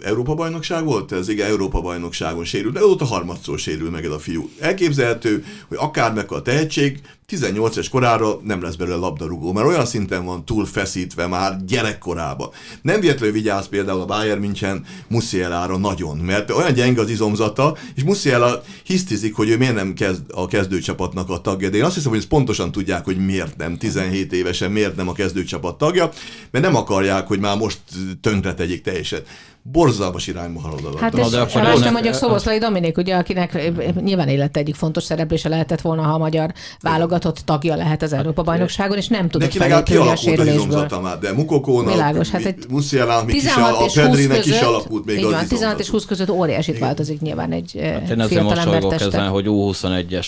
Európa-bajnokság 0.00 0.84
volt, 0.84 1.12
ez 1.12 1.28
igen, 1.28 1.48
Európa-bajnokságon 1.48 2.44
sérült, 2.44 2.74
de 2.74 2.84
ott 2.84 3.00
a 3.00 3.04
harmadszor 3.04 3.58
sérül 3.58 3.90
meg 3.90 4.04
ez 4.04 4.10
a 4.10 4.18
fiú. 4.18 4.50
Elképzelhető, 4.58 5.44
hogy 5.68 5.76
akár 5.80 6.24
a 6.28 6.42
tehetség, 6.42 7.00
18 7.30 7.76
es 7.76 7.88
korára 7.88 8.40
nem 8.42 8.62
lesz 8.62 8.74
belőle 8.74 8.96
labdarúgó, 8.96 9.52
mert 9.52 9.66
olyan 9.66 9.86
szinten 9.86 10.24
van 10.24 10.44
túl 10.44 10.66
feszítve 10.66 11.26
már 11.26 11.64
gyerekkorába. 11.64 12.52
Nem 12.82 13.00
véletlenül 13.00 13.34
vigyáz 13.34 13.68
például 13.68 14.00
a 14.00 14.04
Bayern 14.04 14.40
München 14.40 14.84
Musielára 15.08 15.76
nagyon, 15.76 16.16
mert 16.16 16.50
olyan 16.50 16.72
gyenge 16.72 17.00
az 17.00 17.10
izomzata, 17.10 17.76
és 17.94 18.02
Musiela 18.02 18.62
hisztizik, 18.84 19.34
hogy 19.34 19.48
ő 19.48 19.56
miért 19.56 19.74
nem 19.74 19.94
kezd 19.94 20.22
a 20.28 20.46
kezdőcsapatnak 20.46 21.30
a 21.30 21.40
tagja. 21.40 21.70
De 21.70 21.76
én 21.76 21.84
azt 21.84 21.94
hiszem, 21.94 22.10
hogy 22.10 22.18
ezt 22.18 22.28
pontosan 22.28 22.72
tudják, 22.72 23.04
hogy 23.04 23.24
miért 23.24 23.56
nem 23.56 23.76
17 23.76 24.32
évesen, 24.32 24.70
miért 24.70 24.96
nem 24.96 25.08
a 25.08 25.12
kezdőcsapat 25.12 25.78
tagja, 25.78 26.10
mert 26.50 26.64
nem 26.64 26.76
akarják, 26.76 27.26
hogy 27.26 27.40
már 27.40 27.56
most 27.56 27.78
tönkre 28.20 28.54
tegyék 28.54 28.82
teljesen 28.82 29.20
borzalmas 29.62 30.26
irányba 30.26 30.60
halad 30.60 30.84
a 30.84 30.98
Hát 30.98 31.18
és 31.18 31.28
de 31.28 31.40
akkor 31.40 31.62
nem 31.62 31.92
mondjuk 31.92 32.14
Szoboszlai 32.14 32.58
Dominik, 32.58 32.96
ugye, 32.96 33.16
akinek 33.16 33.72
nyilván 34.00 34.28
élet 34.28 34.56
egyik 34.56 34.74
fontos 34.74 35.02
szereplése 35.02 35.48
lehetett 35.48 35.80
volna, 35.80 36.02
ha 36.02 36.12
a 36.12 36.18
magyar 36.18 36.52
válogatott 36.80 37.38
tagja 37.38 37.74
lehet 37.76 38.02
az 38.02 38.12
Európa-bajnokságon, 38.12 38.96
és 38.96 39.08
nem 39.08 39.28
tudott 39.28 39.52
felépülni 39.52 40.08
a 40.08 40.16
sérülésből. 40.16 40.88
Már, 41.02 41.18
de 41.18 41.32
Mukokónak, 41.32 41.92
Világos, 41.92 42.28
hát 42.28 42.44
egy 42.44 42.64
Musialának 42.68 43.34
is, 43.34 43.44
a 43.56 43.86
Pedrinek 43.94 44.46
is 44.46 44.60
alakult 44.60 45.04
még 45.04 45.24
van, 45.24 45.46
16 45.48 45.80
és 45.80 45.88
20 45.88 46.04
között 46.04 46.30
óriásit 46.30 46.78
változik 46.78 47.20
nyilván 47.20 47.52
egy 47.52 47.78
hát 47.82 48.10
én 48.10 48.20
ezzel 48.20 48.42
mosolygok 48.42 48.92
ezen, 48.92 49.28
hogy 49.28 49.44
U21-es 49.48 50.26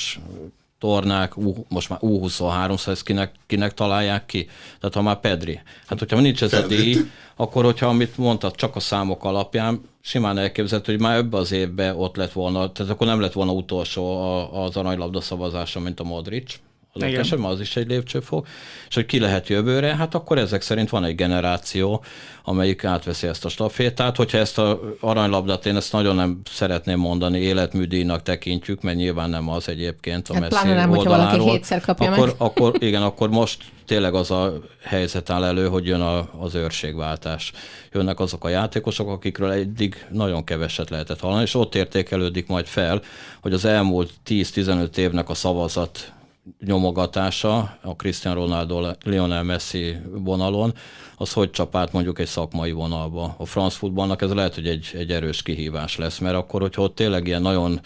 tornák, 0.82 1.32
most 1.68 1.88
már 1.88 1.98
U23, 2.02 2.30
szóval 2.38 2.76
ezt 2.86 3.02
kinek, 3.02 3.34
kinek 3.46 3.74
találják 3.74 4.26
ki? 4.26 4.48
Tehát 4.78 4.94
ha 4.94 5.02
már 5.02 5.20
Pedri. 5.20 5.60
Hát 5.86 5.98
hogyha 5.98 6.20
nincs 6.20 6.42
ez 6.42 6.52
a 6.52 6.66
díj, 6.66 6.96
akkor 7.36 7.64
hogyha 7.64 7.86
amit 7.86 8.16
mondtad, 8.16 8.54
csak 8.54 8.76
a 8.76 8.80
számok 8.80 9.24
alapján, 9.24 9.80
simán 10.00 10.38
elképzelhető, 10.38 10.92
hogy 10.92 11.00
már 11.00 11.16
ebbe 11.16 11.36
az 11.36 11.52
évben 11.52 11.96
ott 11.96 12.16
lett 12.16 12.32
volna, 12.32 12.72
tehát 12.72 12.92
akkor 12.92 13.06
nem 13.06 13.20
lett 13.20 13.32
volna 13.32 13.52
utolsó 13.52 14.20
az 14.52 14.76
aranylabda 14.76 15.20
szavazása, 15.20 15.80
mint 15.80 16.00
a 16.00 16.04
Modric, 16.04 16.54
az 16.92 17.02
esetben 17.02 17.50
az 17.50 17.60
is 17.60 17.76
egy 17.76 17.88
lépcsőfok, 17.88 18.46
és 18.88 18.94
hogy 18.94 19.06
ki 19.06 19.18
lehet 19.18 19.48
jövőre, 19.48 19.96
hát 19.96 20.14
akkor 20.14 20.38
ezek 20.38 20.62
szerint 20.62 20.88
van 20.88 21.04
egy 21.04 21.14
generáció, 21.14 22.04
amelyik 22.44 22.84
átveszi 22.84 23.26
ezt 23.26 23.44
a 23.44 23.48
stafétát. 23.48 24.16
Hogyha 24.16 24.38
ezt 24.38 24.58
a 24.58 24.80
aranylabdát, 25.00 25.66
én 25.66 25.76
ezt 25.76 25.92
nagyon 25.92 26.14
nem 26.14 26.40
szeretném 26.50 26.98
mondani, 26.98 27.38
életműdíjnak 27.38 28.22
tekintjük, 28.22 28.82
mert 28.82 28.96
nyilván 28.96 29.30
nem 29.30 29.48
az 29.48 29.68
egyébként 29.68 30.28
a 30.28 30.32
hát 30.32 30.50
messzi 30.50 30.68
nem, 30.68 30.90
oldaláról. 30.90 31.50
hétszer 31.50 31.80
kapja 31.80 32.12
akkor, 32.12 32.26
meg. 32.26 32.34
akkor, 32.38 32.74
igen, 32.78 33.02
akkor 33.02 33.30
most 33.30 33.62
tényleg 33.86 34.14
az 34.14 34.30
a 34.30 34.58
helyzet 34.82 35.30
áll 35.30 35.44
elő, 35.44 35.68
hogy 35.68 35.86
jön 35.86 36.00
a, 36.00 36.28
az 36.38 36.54
őrségváltás. 36.54 37.52
Jönnek 37.92 38.20
azok 38.20 38.44
a 38.44 38.48
játékosok, 38.48 39.08
akikről 39.08 39.50
eddig 39.50 40.06
nagyon 40.10 40.44
keveset 40.44 40.90
lehetett 40.90 41.20
hallani, 41.20 41.42
és 41.42 41.54
ott 41.54 41.74
értékelődik 41.74 42.46
majd 42.46 42.66
fel, 42.66 43.02
hogy 43.40 43.52
az 43.52 43.64
elmúlt 43.64 44.10
10-15 44.26 44.96
évnek 44.96 45.28
a 45.28 45.34
szavazat 45.34 46.12
nyomogatása 46.64 47.78
a 47.82 47.96
Cristiano 47.96 48.40
Ronaldo, 48.40 48.90
Lionel 49.04 49.42
Messi 49.42 49.96
vonalon, 50.10 50.74
az 51.16 51.32
hogy 51.32 51.50
csap 51.50 51.76
át 51.76 51.92
mondjuk 51.92 52.18
egy 52.18 52.26
szakmai 52.26 52.72
vonalba. 52.72 53.34
A 53.38 53.46
France 53.46 53.76
futballnak 53.76 54.22
ez 54.22 54.32
lehet, 54.32 54.54
hogy 54.54 54.66
egy, 54.66 54.90
egy 54.94 55.10
erős 55.10 55.42
kihívás 55.42 55.96
lesz, 55.96 56.18
mert 56.18 56.34
akkor, 56.34 56.60
hogyha 56.60 56.82
ott 56.82 56.94
tényleg 56.94 57.26
ilyen 57.26 57.42
nagyon 57.42 57.80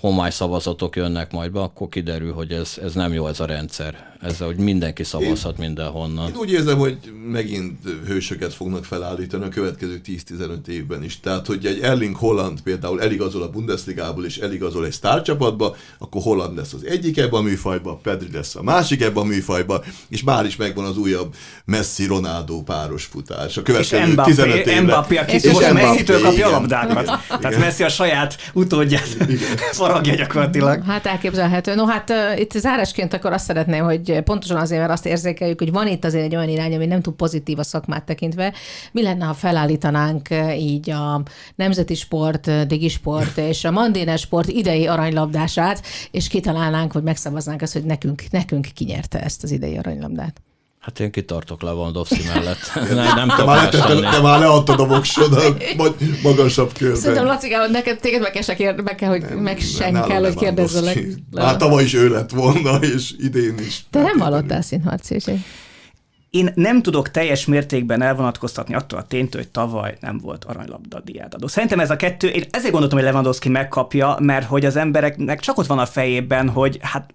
homály 0.00 0.30
szavazatok 0.30 0.96
jönnek 0.96 1.32
majd 1.32 1.50
be, 1.50 1.60
akkor 1.60 1.88
kiderül, 1.88 2.32
hogy 2.32 2.52
ez, 2.52 2.78
ez 2.82 2.94
nem 2.94 3.12
jó 3.12 3.26
ez 3.26 3.40
a 3.40 3.44
rendszer. 3.44 4.16
Ezzel, 4.20 4.46
hogy 4.46 4.56
mindenki 4.56 5.04
szavazhat 5.04 5.58
én, 5.58 5.64
mindenhonnan. 5.64 6.28
Én 6.28 6.36
úgy 6.36 6.52
érzem, 6.52 6.78
hogy 6.78 6.98
megint 7.30 7.78
hősöket 8.06 8.54
fognak 8.54 8.84
felállítani 8.84 9.44
a 9.44 9.48
következő 9.48 10.00
10-15 10.06 10.66
évben 10.66 11.04
is. 11.04 11.20
Tehát, 11.20 11.46
hogy 11.46 11.66
egy 11.66 11.80
Erling 11.80 12.16
Holland 12.16 12.60
például 12.60 13.02
eligazol 13.02 13.42
a 13.42 13.50
Bundesligából 13.50 14.24
és 14.24 14.36
eligazol 14.36 14.84
egy 14.84 14.92
sztárcsapatba, 14.92 15.76
akkor 15.98 16.22
Holland 16.22 16.56
lesz 16.56 16.72
az 16.72 16.84
egyik 16.86 17.18
ebben 17.18 17.40
a 17.40 17.42
műfajban, 17.42 18.00
Pedri 18.02 18.28
lesz 18.32 18.54
a 18.54 18.62
másik 18.62 19.02
ebben 19.02 19.22
a 19.22 19.26
műfajban, 19.26 19.82
és 20.08 20.22
már 20.22 20.46
is 20.46 20.56
megvan 20.56 20.84
az 20.84 20.96
újabb 20.96 21.34
Messi-Ronaldo 21.64 22.62
páros 22.62 23.04
futás. 23.04 23.56
A 23.56 23.62
következő 23.62 24.02
és 24.02 24.12
Mbappé, 24.12 24.30
15 24.30 24.56
évre. 24.56 24.80
Mbappé, 24.80 25.16
aki 25.16 25.34
és 25.34 25.52
most 25.52 25.72
Messi-től 25.72 26.20
kapja 26.20 26.46
a 26.46 26.50
labdákat. 26.50 27.04
Tehát 27.28 27.58
Messi 27.58 27.82
a 27.82 27.88
saját 27.88 28.50
utódját 28.52 29.16
haragja 29.88 30.14
gyakorlatilag. 30.14 30.84
Hát 30.84 31.06
elképzelhető. 31.06 31.74
No 31.74 31.86
hát 31.86 32.10
uh, 32.10 32.40
itt 32.40 32.52
zárásként 32.52 33.14
akkor 33.14 33.32
azt 33.32 33.44
szeretném, 33.44 33.84
hogy 33.84 34.20
pontosan 34.20 34.56
azért, 34.56 34.80
mert 34.80 34.92
azt 34.92 35.06
érzékeljük, 35.06 35.58
hogy 35.58 35.72
van 35.72 35.86
itt 35.86 36.04
azért 36.04 36.24
egy 36.24 36.36
olyan 36.36 36.48
irány, 36.48 36.74
ami 36.74 36.86
nem 36.86 37.00
túl 37.00 37.14
pozitív 37.14 37.58
a 37.58 37.62
szakmát 37.62 38.04
tekintve. 38.04 38.52
Mi 38.92 39.02
lenne, 39.02 39.24
ha 39.24 39.34
felállítanánk 39.34 40.28
így 40.58 40.90
a 40.90 41.22
nemzeti 41.54 41.94
sport, 41.94 42.66
digisport 42.66 43.38
és 43.38 43.64
a 43.64 43.70
mandénes 43.70 44.20
sport 44.20 44.48
idei 44.48 44.86
aranylabdását, 44.86 45.82
és 46.10 46.28
kitalálnánk, 46.28 46.92
hogy 46.92 47.02
megszavaznánk 47.02 47.62
azt, 47.62 47.72
hogy 47.72 47.84
nekünk, 47.84 48.22
nekünk 48.30 48.66
kinyerte 48.74 49.20
ezt 49.20 49.42
az 49.42 49.50
idei 49.50 49.76
aranylabdát. 49.76 50.40
Hát 50.88 51.00
én 51.00 51.10
kitartok 51.10 51.62
Lewandowski 51.62 52.22
mellett. 52.34 52.72
nem, 52.94 53.14
nem 53.14 53.28
te, 53.36 53.44
már 53.44 53.68
te, 53.68 53.78
te, 54.10 54.20
már 54.20 54.38
leadtad 54.38 54.80
a 54.80 54.86
voksodat 54.86 55.64
magasabb 56.22 56.72
körben. 56.72 57.00
Szerintem, 57.00 57.26
Laci, 57.26 57.48
neked 57.70 58.00
téged 58.00 58.20
meg, 58.20 58.30
kell, 58.30 58.54
kérd, 58.54 58.82
meg 58.82 58.94
kell, 58.94 59.08
hogy 59.08 59.20
nem, 59.20 59.38
meg 59.38 59.58
sem 59.58 59.92
nem, 59.92 60.02
kell, 60.02 60.20
hogy 60.20 60.34
kérdezzelek. 60.34 61.04
Hát 61.36 61.58
tavaly 61.58 61.84
is 61.84 61.94
ő 61.94 62.08
lett 62.08 62.30
volna, 62.30 62.78
és 62.94 63.14
idén 63.18 63.54
is. 63.58 63.84
Te 63.90 64.02
nem 64.02 64.18
hallottál 64.18 64.62
színharci, 64.62 65.18
én 66.30 66.50
nem 66.54 66.82
tudok 66.82 67.10
teljes 67.10 67.46
mértékben 67.46 68.02
elvonatkoztatni 68.02 68.74
attól 68.74 68.98
a 68.98 69.02
ténytől, 69.02 69.40
hogy 69.42 69.50
tavaly 69.50 69.96
nem 70.00 70.18
volt 70.18 70.44
aranylabda 70.44 71.00
diádadó. 71.00 71.46
Szerintem 71.46 71.80
ez 71.80 71.90
a 71.90 71.96
kettő, 71.96 72.28
én 72.28 72.44
ezért 72.50 72.70
gondoltam, 72.70 72.98
hogy 72.98 73.08
Lewandowski 73.08 73.48
megkapja, 73.48 74.16
mert 74.20 74.46
hogy 74.46 74.64
az 74.64 74.76
embereknek 74.76 75.40
csak 75.40 75.58
ott 75.58 75.66
van 75.66 75.78
a 75.78 75.86
fejében, 75.86 76.48
hogy 76.48 76.78
hát 76.82 77.12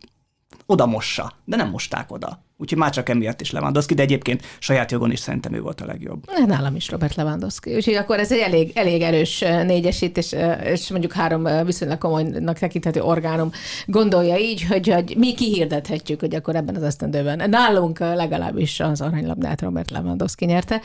oda 0.66 0.86
mossa, 0.86 1.34
de 1.46 1.56
nem 1.56 1.70
mosták 1.70 2.12
oda. 2.12 2.44
Úgyhogy 2.64 2.78
már 2.78 2.90
csak 2.90 3.10
emiatt 3.10 3.42
is 3.42 3.52
Lewandowski, 3.52 3.94
de 3.94 4.02
egyébként 4.02 4.42
saját 4.60 4.92
jogon 4.92 5.12
is 5.12 5.20
szerintem 5.20 5.54
ő 5.54 5.62
volt 5.62 5.82
a 5.82 5.86
legjobb. 5.86 6.24
Nálam 6.48 6.76
is 6.76 6.90
Robert 6.90 7.16
Lewandowski. 7.16 7.76
Úgyhogy 7.76 7.94
akkor 7.94 8.20
ez 8.20 8.32
egy 8.32 8.40
elég, 8.40 8.72
elég 8.74 9.02
erős 9.02 9.40
négyesítés, 9.40 10.36
és 10.64 10.90
mondjuk 10.90 11.12
három 11.14 11.66
viszonylag 11.66 11.98
komolynak 11.98 12.60
tekinthető 12.60 13.02
orgánum 13.02 13.52
gondolja 13.86 14.38
így, 14.38 14.64
hogy, 14.64 14.90
hogy 14.90 15.16
mi 15.18 15.34
kihirdethetjük, 15.34 16.20
hogy 16.20 16.36
akkor 16.36 16.56
ebben 16.56 16.76
az 16.76 16.84
esztendőben 16.84 17.50
nálunk 17.50 18.00
legalábbis 18.00 18.80
az 18.80 19.02
aranylabdát 19.02 19.62
Robert 19.62 19.92
Lewandowski 19.92 20.46
nyerte. 20.46 20.82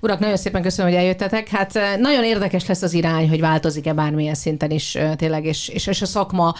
Urak, 0.00 0.18
nagyon 0.18 0.36
szépen 0.36 0.62
köszönöm, 0.62 0.90
hogy 0.92 1.00
eljöttetek. 1.00 1.48
Hát 1.48 1.78
nagyon 2.00 2.24
érdekes 2.24 2.66
lesz 2.66 2.82
az 2.82 2.94
irány, 2.94 3.28
hogy 3.28 3.40
változik-e 3.40 3.92
bármilyen 3.92 4.34
szinten 4.34 4.70
is 4.70 4.98
tényleg, 5.16 5.44
és, 5.44 5.68
és, 5.68 5.86
és 5.86 6.02
a 6.02 6.06
szakma 6.06 6.54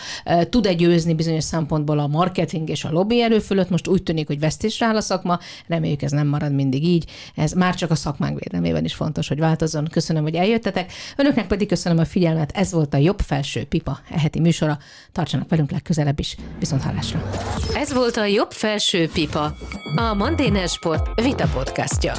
tud-e 0.48 0.72
győzni 0.72 1.14
bizonyos 1.14 1.44
szempontból 1.44 1.98
a 1.98 2.06
marketing 2.06 2.68
és 2.68 2.84
a 2.84 2.90
lobby 2.90 3.22
erő 3.22 3.38
fölött. 3.38 3.70
Most 3.70 3.88
úgy 3.88 4.02
tűnik, 4.02 4.26
hogy 4.26 4.40
vesztésre 4.62 4.86
áll 4.86 4.96
a 4.96 5.00
szakma, 5.00 5.38
reméljük 5.66 6.02
ez 6.02 6.10
nem 6.10 6.26
marad 6.26 6.52
mindig 6.52 6.84
így. 6.84 7.10
Ez 7.34 7.52
már 7.52 7.74
csak 7.74 7.90
a 7.90 7.94
szakmánk 7.94 8.38
védelmében 8.38 8.84
is 8.84 8.94
fontos, 8.94 9.28
hogy 9.28 9.38
változzon. 9.38 9.88
Köszönöm, 9.90 10.22
hogy 10.22 10.34
eljöttetek. 10.34 10.92
Önöknek 11.16 11.46
pedig 11.46 11.68
köszönöm 11.68 11.98
a 11.98 12.04
figyelmet. 12.04 12.52
Ez 12.54 12.72
volt 12.72 12.94
a 12.94 12.96
Jobb 12.96 13.20
Felső 13.20 13.64
Pipa 13.64 14.00
eheti 14.10 14.40
műsora. 14.40 14.78
Tartsanak 15.12 15.48
velünk 15.48 15.70
legközelebb 15.70 16.18
is. 16.18 16.36
Viszont 16.58 16.82
hallásra. 16.82 17.30
Ez 17.74 17.92
volt 17.92 18.16
a 18.16 18.24
Jobb 18.24 18.50
Felső 18.50 19.08
Pipa, 19.08 19.54
a 19.96 20.14
Mandéner 20.14 20.68
Sport 20.68 21.20
Vita 21.20 21.48
podcastja. 21.54 22.12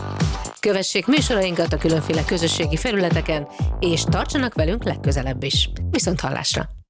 Kövessék 0.59 1.07
műsorainkat 1.07 1.73
a 1.73 1.77
különféle 1.77 2.23
közösségi 2.25 2.75
felületeken, 2.75 3.47
és 3.79 4.03
tartsanak 4.03 4.53
velünk 4.53 4.83
legközelebb 4.83 5.43
is. 5.43 5.69
Viszont 5.91 6.19
hallásra! 6.19 6.81